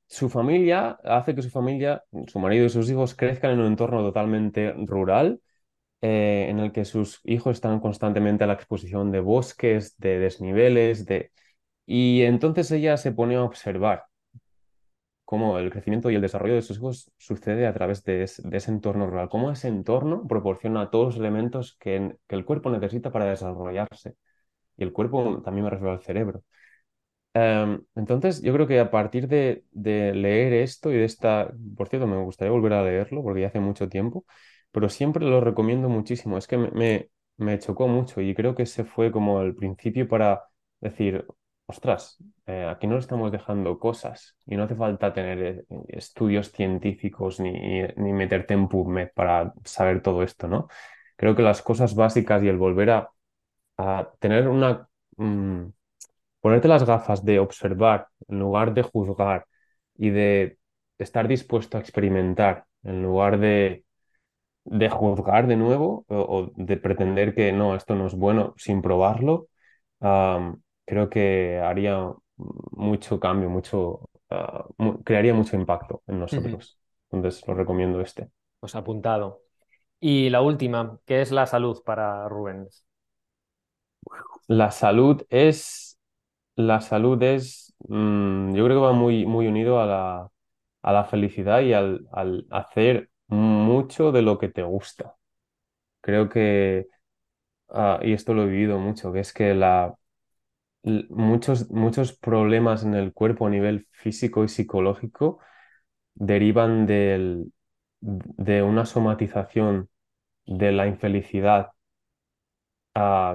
su 0.07 0.28
familia 0.30 0.99
hace 1.05 1.34
que 1.34 1.43
su 1.43 1.51
familia, 1.51 2.05
su 2.28 2.39
marido 2.41 2.66
y 2.66 2.70
sus 2.70 2.91
hijos 2.91 3.14
crezcan 3.14 3.53
en 3.53 3.61
un 3.61 3.66
entorno 3.66 4.03
totalmente 4.03 4.72
rural, 4.86 5.41
eh, 6.03 6.47
en 6.51 6.61
el 6.61 6.72
que 6.72 6.84
sus 6.84 7.20
hijos 7.24 7.59
están 7.59 7.80
constantemente 7.80 8.45
a 8.45 8.47
la 8.49 8.55
exposición 8.55 9.12
de 9.12 9.20
bosques, 9.20 9.97
de 9.99 10.18
desniveles, 10.20 11.07
de... 11.07 11.32
Y 11.89 12.22
entonces 12.22 12.70
ella 12.70 12.97
se 12.99 13.11
pone 13.12 13.34
a 13.36 13.43
observar 13.45 14.05
cómo 15.24 15.59
el 15.59 15.70
crecimiento 15.70 16.11
y 16.11 16.14
el 16.14 16.20
desarrollo 16.22 16.55
de 16.55 16.62
sus 16.62 16.78
hijos 16.78 17.11
sucede 17.18 17.66
a 17.66 17.74
través 17.74 18.03
de, 18.05 18.22
es- 18.22 18.43
de 18.43 18.57
ese 18.57 18.70
entorno 18.70 19.07
rural, 19.07 19.28
cómo 19.28 19.51
ese 19.51 19.68
entorno 19.68 20.26
proporciona 20.26 20.91
todos 20.91 21.07
los 21.09 21.16
elementos 21.16 21.76
que, 21.78 22.16
el 22.28 22.45
cuerpo 22.45 22.70
necesita 22.70 23.11
para 23.12 23.26
desarrollarse. 23.26 24.16
Y 24.76 24.84
el 24.84 24.93
cuerpo 24.93 25.43
también 25.45 25.64
me 25.64 25.70
refiero 25.70 25.93
al 25.93 26.03
cerebro. 26.03 26.43
Em, 27.34 27.82
entonces, 27.97 28.43
yo 28.43 28.53
creo 28.55 28.66
que 28.66 28.80
a 28.80 28.91
partir 28.91 29.28
de, 29.28 29.64
de 29.72 30.14
leer 30.14 30.53
esto 30.55 30.91
y 30.93 30.97
de 30.97 31.05
esta, 31.07 31.53
por 31.76 31.89
cierto, 31.89 32.07
me 32.09 32.16
gustaría 32.22 32.53
volver 32.53 32.72
a 32.74 32.82
leerlo 32.84 33.22
porque 33.22 33.43
ya 33.43 33.49
hace 33.49 33.61
mucho 33.61 33.89
tiempo, 33.89 34.26
pero 34.72 34.89
siempre 34.89 35.24
lo 35.26 35.41
recomiendo 35.41 35.89
muchísimo. 35.89 36.39
Es 36.39 36.47
que 36.49 36.59
me, 36.59 36.70
me, 36.72 37.11
me 37.39 37.59
chocó 37.59 37.89
mucho 37.89 38.20
y 38.22 38.34
creo 38.34 38.55
que 38.55 38.64
ese 38.64 38.84
fue 38.84 39.12
como 39.12 39.43
el 39.43 39.55
principio 39.55 40.09
para 40.09 40.45
decir, 40.80 41.26
ostras, 41.69 42.19
eh, 42.47 42.66
aquí 42.71 42.87
no 42.89 42.99
estamos 42.99 43.33
dejando 43.33 43.79
cosas 43.79 44.37
y 44.47 44.57
no 44.57 44.64
hace 44.64 44.77
falta 44.77 45.12
tener 45.12 45.39
eh, 45.43 45.64
estudios 45.89 46.53
científicos 46.53 47.41
ni, 47.41 47.53
ni 47.97 48.12
meterte 48.12 48.55
en 48.55 48.69
PubMed 48.69 49.11
para 49.14 49.55
saber 49.64 50.03
todo 50.03 50.23
esto, 50.23 50.49
¿no? 50.49 50.69
Creo 51.16 51.37
que 51.37 51.43
las 51.43 51.62
cosas 51.62 51.95
básicas 51.95 52.43
y 52.43 52.49
el 52.49 52.59
volver 52.59 52.91
a, 52.91 53.11
a 53.79 54.12
tener 54.21 54.49
una... 54.49 54.89
mm, 55.19 55.66
ponerte 56.41 56.69
las 56.69 56.85
gafas 56.87 57.25
de 57.25 57.39
observar 57.41 58.09
en 58.29 58.39
lugar 58.41 58.75
de 58.75 58.83
juzgar 58.83 59.47
y 59.97 60.11
de 60.11 60.59
estar 60.99 61.29
dispuesto 61.29 61.79
a 61.79 61.81
experimentar 61.81 62.66
en 62.85 63.03
lugar 63.03 63.39
de, 63.41 63.85
de 64.64 64.91
juzgar 64.91 65.47
de 65.49 65.57
nuevo 65.57 66.05
o, 66.09 66.51
de 66.57 66.77
pretender 66.79 67.35
que 67.35 67.53
no, 67.53 67.75
esto 67.77 67.95
no 67.97 68.07
es 68.07 68.14
bueno 68.14 68.55
sin 68.59 68.83
probarlo, 68.83 69.49
creo 70.89 71.11
que 71.11 71.61
haría 71.61 72.12
mucho 72.72 73.20
cambio, 73.20 73.51
mucho, 73.51 74.11
ah, 74.30 74.66
mu- 74.78 75.03
crearía 75.05 75.34
mucho 75.34 75.57
impacto 75.57 76.03
en 76.09 76.20
nosotros. 76.20 76.78
Entonces, 77.12 77.47
lo 77.49 77.55
recomiendo 77.55 78.01
este. 78.03 78.30
Pues 78.61 78.74
apuntado. 78.76 79.43
Y 80.01 80.30
la 80.30 80.43
última, 80.43 81.01
¿qué 81.07 81.22
es 81.22 81.32
la 81.32 81.47
salud 81.47 81.82
para 81.84 82.28
Rubens? 82.28 82.84
La 84.47 84.70
salud 84.70 85.22
es, 85.30 85.99
la 86.57 86.80
salud 86.80 87.22
es, 87.22 87.74
mm, 87.89 88.55
yo 88.55 88.64
creo 88.64 88.78
que 88.80 88.86
va 88.86 88.93
muy, 88.93 89.26
muy 89.26 89.47
unido 89.47 89.80
a 89.80 89.86
la, 89.86 90.30
a 90.82 90.93
la 90.93 91.05
felicidad 91.05 91.61
y 91.62 91.72
al, 91.74 92.07
al 92.12 92.47
hacer 92.51 93.11
mucho 93.28 94.12
de 94.12 94.22
lo 94.22 94.39
que 94.39 94.49
te 94.49 94.62
gusta. 94.62 95.16
Creo 96.03 96.28
que, 96.28 96.89
ah, 97.70 98.01
y 98.03 98.14
esto 98.14 98.34
lo 98.34 98.45
he 98.45 98.47
vivido 98.49 98.78
mucho, 98.78 99.12
que 99.12 99.20
es 99.20 99.32
que 99.32 99.55
la, 99.55 99.95
muchos, 100.83 101.70
muchos 101.70 102.12
problemas 102.16 102.85
en 102.85 102.95
el 102.95 103.12
cuerpo 103.12 103.47
a 103.47 103.51
nivel 103.51 103.87
físico 103.93 104.45
y 104.45 104.49
psicológico 104.49 105.39
derivan 106.14 106.87
del, 106.87 107.53
de 108.01 108.62
una 108.62 108.87
somatización 108.87 109.91
de 110.47 110.72
la 110.72 110.87
infelicidad 110.89 111.72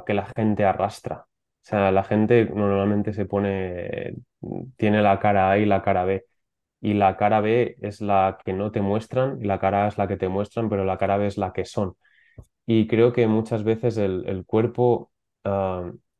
que 0.05 0.13
la 0.13 0.25
gente 0.35 0.65
arrastra. 0.65 1.25
O 1.27 1.65
sea, 1.65 1.91
la 1.91 2.03
gente 2.03 2.45
normalmente 2.45 3.13
se 3.13 3.25
pone, 3.25 4.15
tiene 4.77 5.01
la 5.01 5.19
cara 5.19 5.51
A 5.51 5.57
y 5.57 5.65
la 5.65 5.81
cara 5.81 6.03
B. 6.05 6.25
Y 6.81 6.93
la 6.95 7.15
cara 7.17 7.39
B 7.41 7.77
es 7.81 8.01
la 8.01 8.37
que 8.45 8.51
no 8.53 8.71
te 8.71 8.81
muestran, 8.81 9.39
y 9.41 9.45
la 9.45 9.59
cara 9.59 9.85
A 9.85 9.87
es 9.87 9.97
la 9.97 10.07
que 10.07 10.17
te 10.17 10.27
muestran, 10.29 10.69
pero 10.69 10.83
la 10.85 10.97
cara 10.97 11.17
B 11.17 11.27
es 11.27 11.37
la 11.37 11.53
que 11.53 11.65
son. 11.65 11.95
Y 12.67 12.87
creo 12.87 13.13
que 13.13 13.27
muchas 13.27 13.63
veces 13.63 13.97
el, 13.97 14.25
el 14.27 14.45
cuerpo 14.45 15.11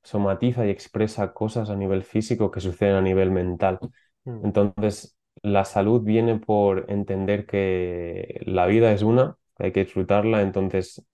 somatiza 0.04 0.66
y 0.66 0.70
expresa 0.70 1.34
cosas 1.34 1.70
a 1.70 1.76
nivel 1.76 2.04
físico 2.04 2.52
que 2.52 2.60
suceden 2.62 2.96
a 2.96 3.02
nivel 3.02 3.32
mental. 3.32 3.80
Mm. 4.26 4.46
Entonces, 4.46 5.18
la 5.42 5.66
salud 5.66 6.02
viene 6.02 6.40
por 6.40 6.86
entender 6.90 7.46
que 7.46 8.42
la 8.46 8.66
vida 8.68 8.92
es 8.92 9.02
una, 9.02 9.38
hay 9.58 9.72
que 9.72 9.82
disfrutarla, 9.86 10.42
entonces 10.42 11.06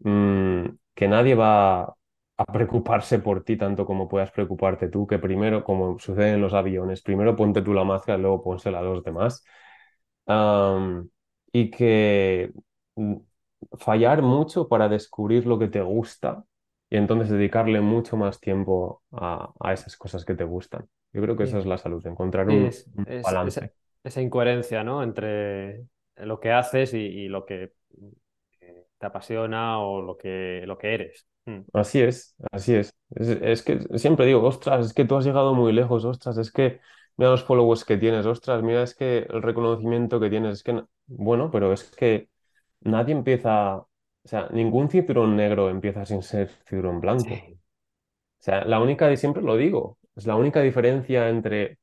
mm, 0.00 0.64
que 0.94 1.08
nadie 1.08 1.34
va 1.34 1.94
a 2.36 2.44
preocuparse 2.52 3.20
por 3.20 3.44
ti 3.44 3.56
tanto 3.56 3.86
como 3.86 4.08
puedas 4.08 4.30
preocuparte 4.32 4.88
tú, 4.88 5.06
que 5.06 5.18
primero, 5.18 5.64
como 5.64 5.98
sucede 5.98 6.34
en 6.34 6.40
los 6.40 6.54
aviones, 6.54 7.02
primero 7.02 7.36
ponte 7.36 7.62
tú 7.62 7.72
la 7.74 7.84
máscara 7.84 8.18
y 8.18 8.22
luego 8.22 8.42
pónsela 8.42 8.80
a 8.80 8.82
los 8.82 9.04
demás. 9.04 9.44
Y 11.52 11.70
que 11.70 12.52
mm, 12.96 13.16
fallar 13.78 14.22
mucho 14.22 14.68
para 14.68 14.88
descubrir 14.88 15.46
lo 15.46 15.58
que 15.58 15.68
te 15.68 15.80
gusta 15.82 16.44
y 16.90 16.96
entonces 16.96 17.30
dedicarle 17.30 17.80
mucho 17.80 18.16
más 18.16 18.40
tiempo 18.40 19.02
a, 19.12 19.52
a 19.60 19.72
esas 19.72 19.96
cosas 19.96 20.24
que 20.24 20.34
te 20.34 20.44
gustan. 20.44 20.88
Yo 21.12 21.22
creo 21.22 21.36
que 21.36 21.44
Sí. 21.44 21.44
esa 21.44 21.58
es 21.58 21.66
la 21.66 21.78
salud, 21.78 22.06
encontrar 22.06 22.50
un, 22.50 22.64
es, 22.66 22.90
un 22.94 23.06
es- 23.06 23.22
balance. 23.22 23.62
esa, 23.62 23.70
esa 24.04 24.22
incoherencia, 24.22 24.84
¿no? 24.84 25.02
Entre 25.02 25.86
lo 26.16 26.40
que 26.40 26.52
haces 26.52 26.94
y, 26.94 26.98
y 26.98 27.28
lo 27.28 27.44
que 27.46 27.72
que 28.60 28.86
te 28.98 29.06
apasiona 29.06 29.80
o 29.80 30.02
lo 30.02 30.16
que, 30.18 30.62
lo 30.66 30.78
que 30.78 30.94
eres. 30.94 31.28
Mm. 31.46 31.62
Así 31.72 32.00
es, 32.00 32.36
así 32.52 32.74
es. 32.74 32.94
Es, 33.10 33.28
es 33.28 33.62
que 33.62 33.80
siempre 33.98 34.26
digo, 34.26 34.42
ostras, 34.44 34.86
es 34.86 34.94
que 34.94 35.04
tú 35.04 35.16
has 35.16 35.24
llegado 35.24 35.54
muy 35.54 35.72
lejos, 35.72 36.04
ostras, 36.04 36.38
es 36.38 36.52
que 36.52 36.80
mira 37.16 37.30
los 37.32 37.42
followers 37.44 37.84
que 37.84 37.96
tienes, 37.96 38.26
ostras, 38.26 38.62
mira 38.62 38.82
es 38.84 38.94
que 38.94 39.18
el 39.30 39.42
reconocimiento 39.42 40.20
que 40.20 40.30
tienes, 40.30 40.52
es 40.58 40.62
que, 40.62 40.72
no- 40.74 40.88
bueno, 41.06 41.50
pero 41.50 41.72
es 41.72 41.84
que 41.96 42.28
nadie 42.80 43.14
empieza, 43.14 43.84
o 44.24 44.28
sea, 44.28 44.48
ningún 44.52 44.88
cinturón 44.88 45.36
negro 45.36 45.68
empieza 45.68 46.06
sin 46.06 46.22
ser 46.22 46.48
cinturón 46.66 47.00
blanco. 47.00 47.24
Sí. 47.24 47.58
O 48.40 48.42
sea, 48.44 48.64
la 48.64 48.80
única, 48.80 49.10
y 49.12 49.16
siempre 49.16 49.42
lo 49.42 49.56
digo, 49.56 49.98
es 50.16 50.26
la 50.26 50.36
única 50.36 50.60
diferencia 50.62 51.28
entre 51.28 51.78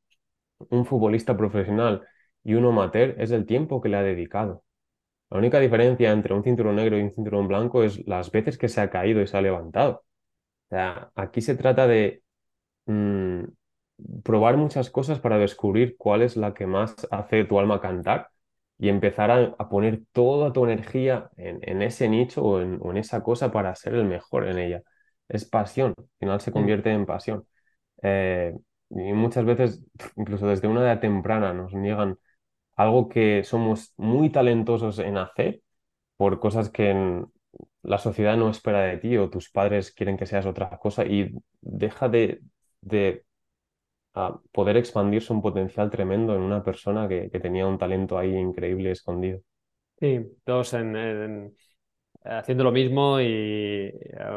un 0.70 0.86
futbolista 0.86 1.38
profesional 1.38 2.08
y 2.44 2.56
un 2.56 2.66
amateur 2.66 3.16
es 3.20 3.32
el 3.32 3.46
tiempo 3.46 3.82
que 3.82 3.90
le 3.90 3.98
ha 3.98 4.04
dedicado. 4.04 4.64
La 5.30 5.40
única 5.40 5.60
diferencia 5.60 6.12
entre 6.12 6.34
un 6.34 6.44
cinturón 6.44 6.76
negro 6.78 6.98
y 6.98 7.04
un 7.04 7.12
cinturón 7.12 7.48
blanco 7.48 7.84
es 7.84 8.06
las 8.08 8.32
veces 8.32 8.58
que 8.58 8.70
se 8.70 8.82
ha 8.82 8.90
caído 8.90 9.22
y 9.22 9.28
se 9.28 9.38
ha 9.38 9.42
levantado. 9.42 10.04
O 10.68 10.70
sea, 10.70 11.12
aquí 11.16 11.42
se 11.42 11.56
trata 11.56 11.88
de 11.88 12.24
mm, 12.88 13.44
probar 14.24 14.58
muchas 14.58 14.90
cosas 14.90 15.20
para 15.20 15.38
descubrir 15.38 15.98
cuál 15.98 16.22
es 16.22 16.38
la 16.38 16.54
que 16.54 16.68
más 16.68 16.96
hace 17.12 17.46
tu 17.46 17.60
alma 17.60 17.82
cantar 17.82 18.30
y 18.82 18.90
empezar 18.90 19.32
a, 19.32 19.56
a 19.60 19.70
poner 19.70 20.04
toda 20.14 20.54
tu 20.54 20.66
energía 20.66 21.32
en, 21.38 21.60
en 21.64 21.84
ese 21.84 22.10
nicho 22.10 22.44
o 22.44 22.62
en, 22.62 22.80
o 22.84 22.92
en 22.92 22.98
esa 23.00 23.24
cosa 23.24 23.54
para 23.54 23.76
ser 23.76 23.96
el 23.96 24.06
mejor 24.06 24.50
en 24.50 24.60
ella. 24.60 24.84
Es 25.30 25.46
pasión, 25.46 25.96
al 25.98 26.06
final 26.20 26.42
se 26.42 26.54
Mm. 26.54 26.54
convierte 26.54 26.92
en 26.92 27.08
pasión. 27.08 27.48
Eh, 28.04 28.56
y 28.92 29.14
muchas 29.14 29.46
veces, 29.46 29.82
incluso 30.18 30.48
desde 30.48 30.68
una 30.70 30.82
edad 30.82 31.00
temprana, 31.02 31.54
nos 31.54 31.74
niegan 31.74 32.18
algo 32.76 33.10
que 33.10 33.44
somos 33.44 33.94
muy 33.98 34.30
talentosos 34.32 35.00
en 35.00 35.18
hacer 35.18 35.62
por 36.18 36.40
cosas 36.40 36.70
que 36.70 36.92
en- 36.92 37.28
la 37.84 37.98
sociedad 37.98 38.38
no 38.38 38.50
espera 38.50 38.82
de 38.82 38.98
ti 38.98 39.18
o 39.18 39.30
tus 39.30 39.50
padres 39.52 39.92
quieren 39.92 40.18
que 40.18 40.26
seas 40.28 40.46
otra 40.46 40.78
cosa 40.80 41.06
y 41.06 41.34
deja 41.62 42.10
de, 42.10 42.42
de 42.82 43.26
ah, 44.14 44.40
poder 44.52 44.78
expandirse 44.78 45.34
un 45.34 45.42
potencial 45.42 45.90
tremendo 45.90 46.36
en 46.36 46.42
una 46.42 46.64
persona 46.64 47.08
que, 47.08 47.30
que 47.32 47.40
tenía 47.40 47.68
un 47.68 47.78
talento 47.78 48.18
ahí 48.18 48.36
increíble 48.36 48.92
escondido. 48.92 49.40
Sí, 50.00 50.20
todos 50.46 50.74
en, 50.74 50.96
en- 50.96 51.56
haciendo 52.24 52.64
lo 52.64 52.72
mismo 52.72 53.20
y 53.20 53.26
eh, 53.26 53.92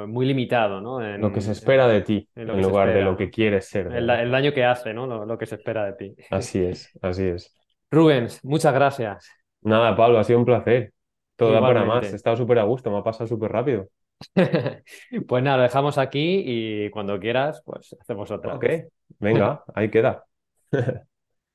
muy 0.08 0.26
limitado, 0.26 0.80
¿no? 0.80 1.02
En, 1.04 1.22
Lo 1.22 1.32
que 1.32 1.40
se 1.40 1.52
espera 1.52 1.86
de 1.88 2.02
ti 2.02 2.28
en 2.34 2.62
lugar 2.62 2.92
de 2.92 3.02
lo 3.02 3.16
que 3.16 3.30
quieres 3.30 3.66
ser. 3.68 3.86
El, 3.86 4.06
daño 4.06 4.52
que 4.52 4.64
hace, 4.64 4.92
¿no? 4.94 5.06
Lo, 5.06 5.24
lo 5.24 5.38
que 5.38 5.46
se 5.46 5.56
espera 5.56 5.86
de 5.86 5.92
ti. 5.94 6.16
Así 6.30 6.58
es, 6.60 6.90
así 7.02 7.24
es. 7.24 7.54
Rubens, 7.90 8.42
muchas 8.44 8.74
gracias. 8.74 9.30
Nada, 9.62 9.96
Pablo, 9.96 10.18
ha 10.18 10.24
sido 10.24 10.38
un 10.38 10.44
placer. 10.44 10.92
Todo 11.36 11.52
da 11.52 11.60
para 11.60 11.84
más. 11.84 12.12
He 12.12 12.16
estado 12.16 12.36
súper 12.36 12.58
a 12.58 12.64
gusto, 12.64 12.90
me 12.90 12.98
ha 12.98 13.02
pasado 13.02 13.26
súper 13.26 13.50
rápido. 13.52 13.88
Pues 15.28 15.42
nada, 15.42 15.56
lo 15.58 15.62
dejamos 15.64 15.98
aquí 15.98 16.42
y 16.44 16.90
cuando 16.90 17.18
quieras, 17.18 17.62
pues 17.64 17.96
hacemos 18.00 18.30
otra. 18.30 18.54
Ok, 18.56 18.64
venga, 19.20 19.64
ahí 19.74 19.90
queda. 19.90 20.24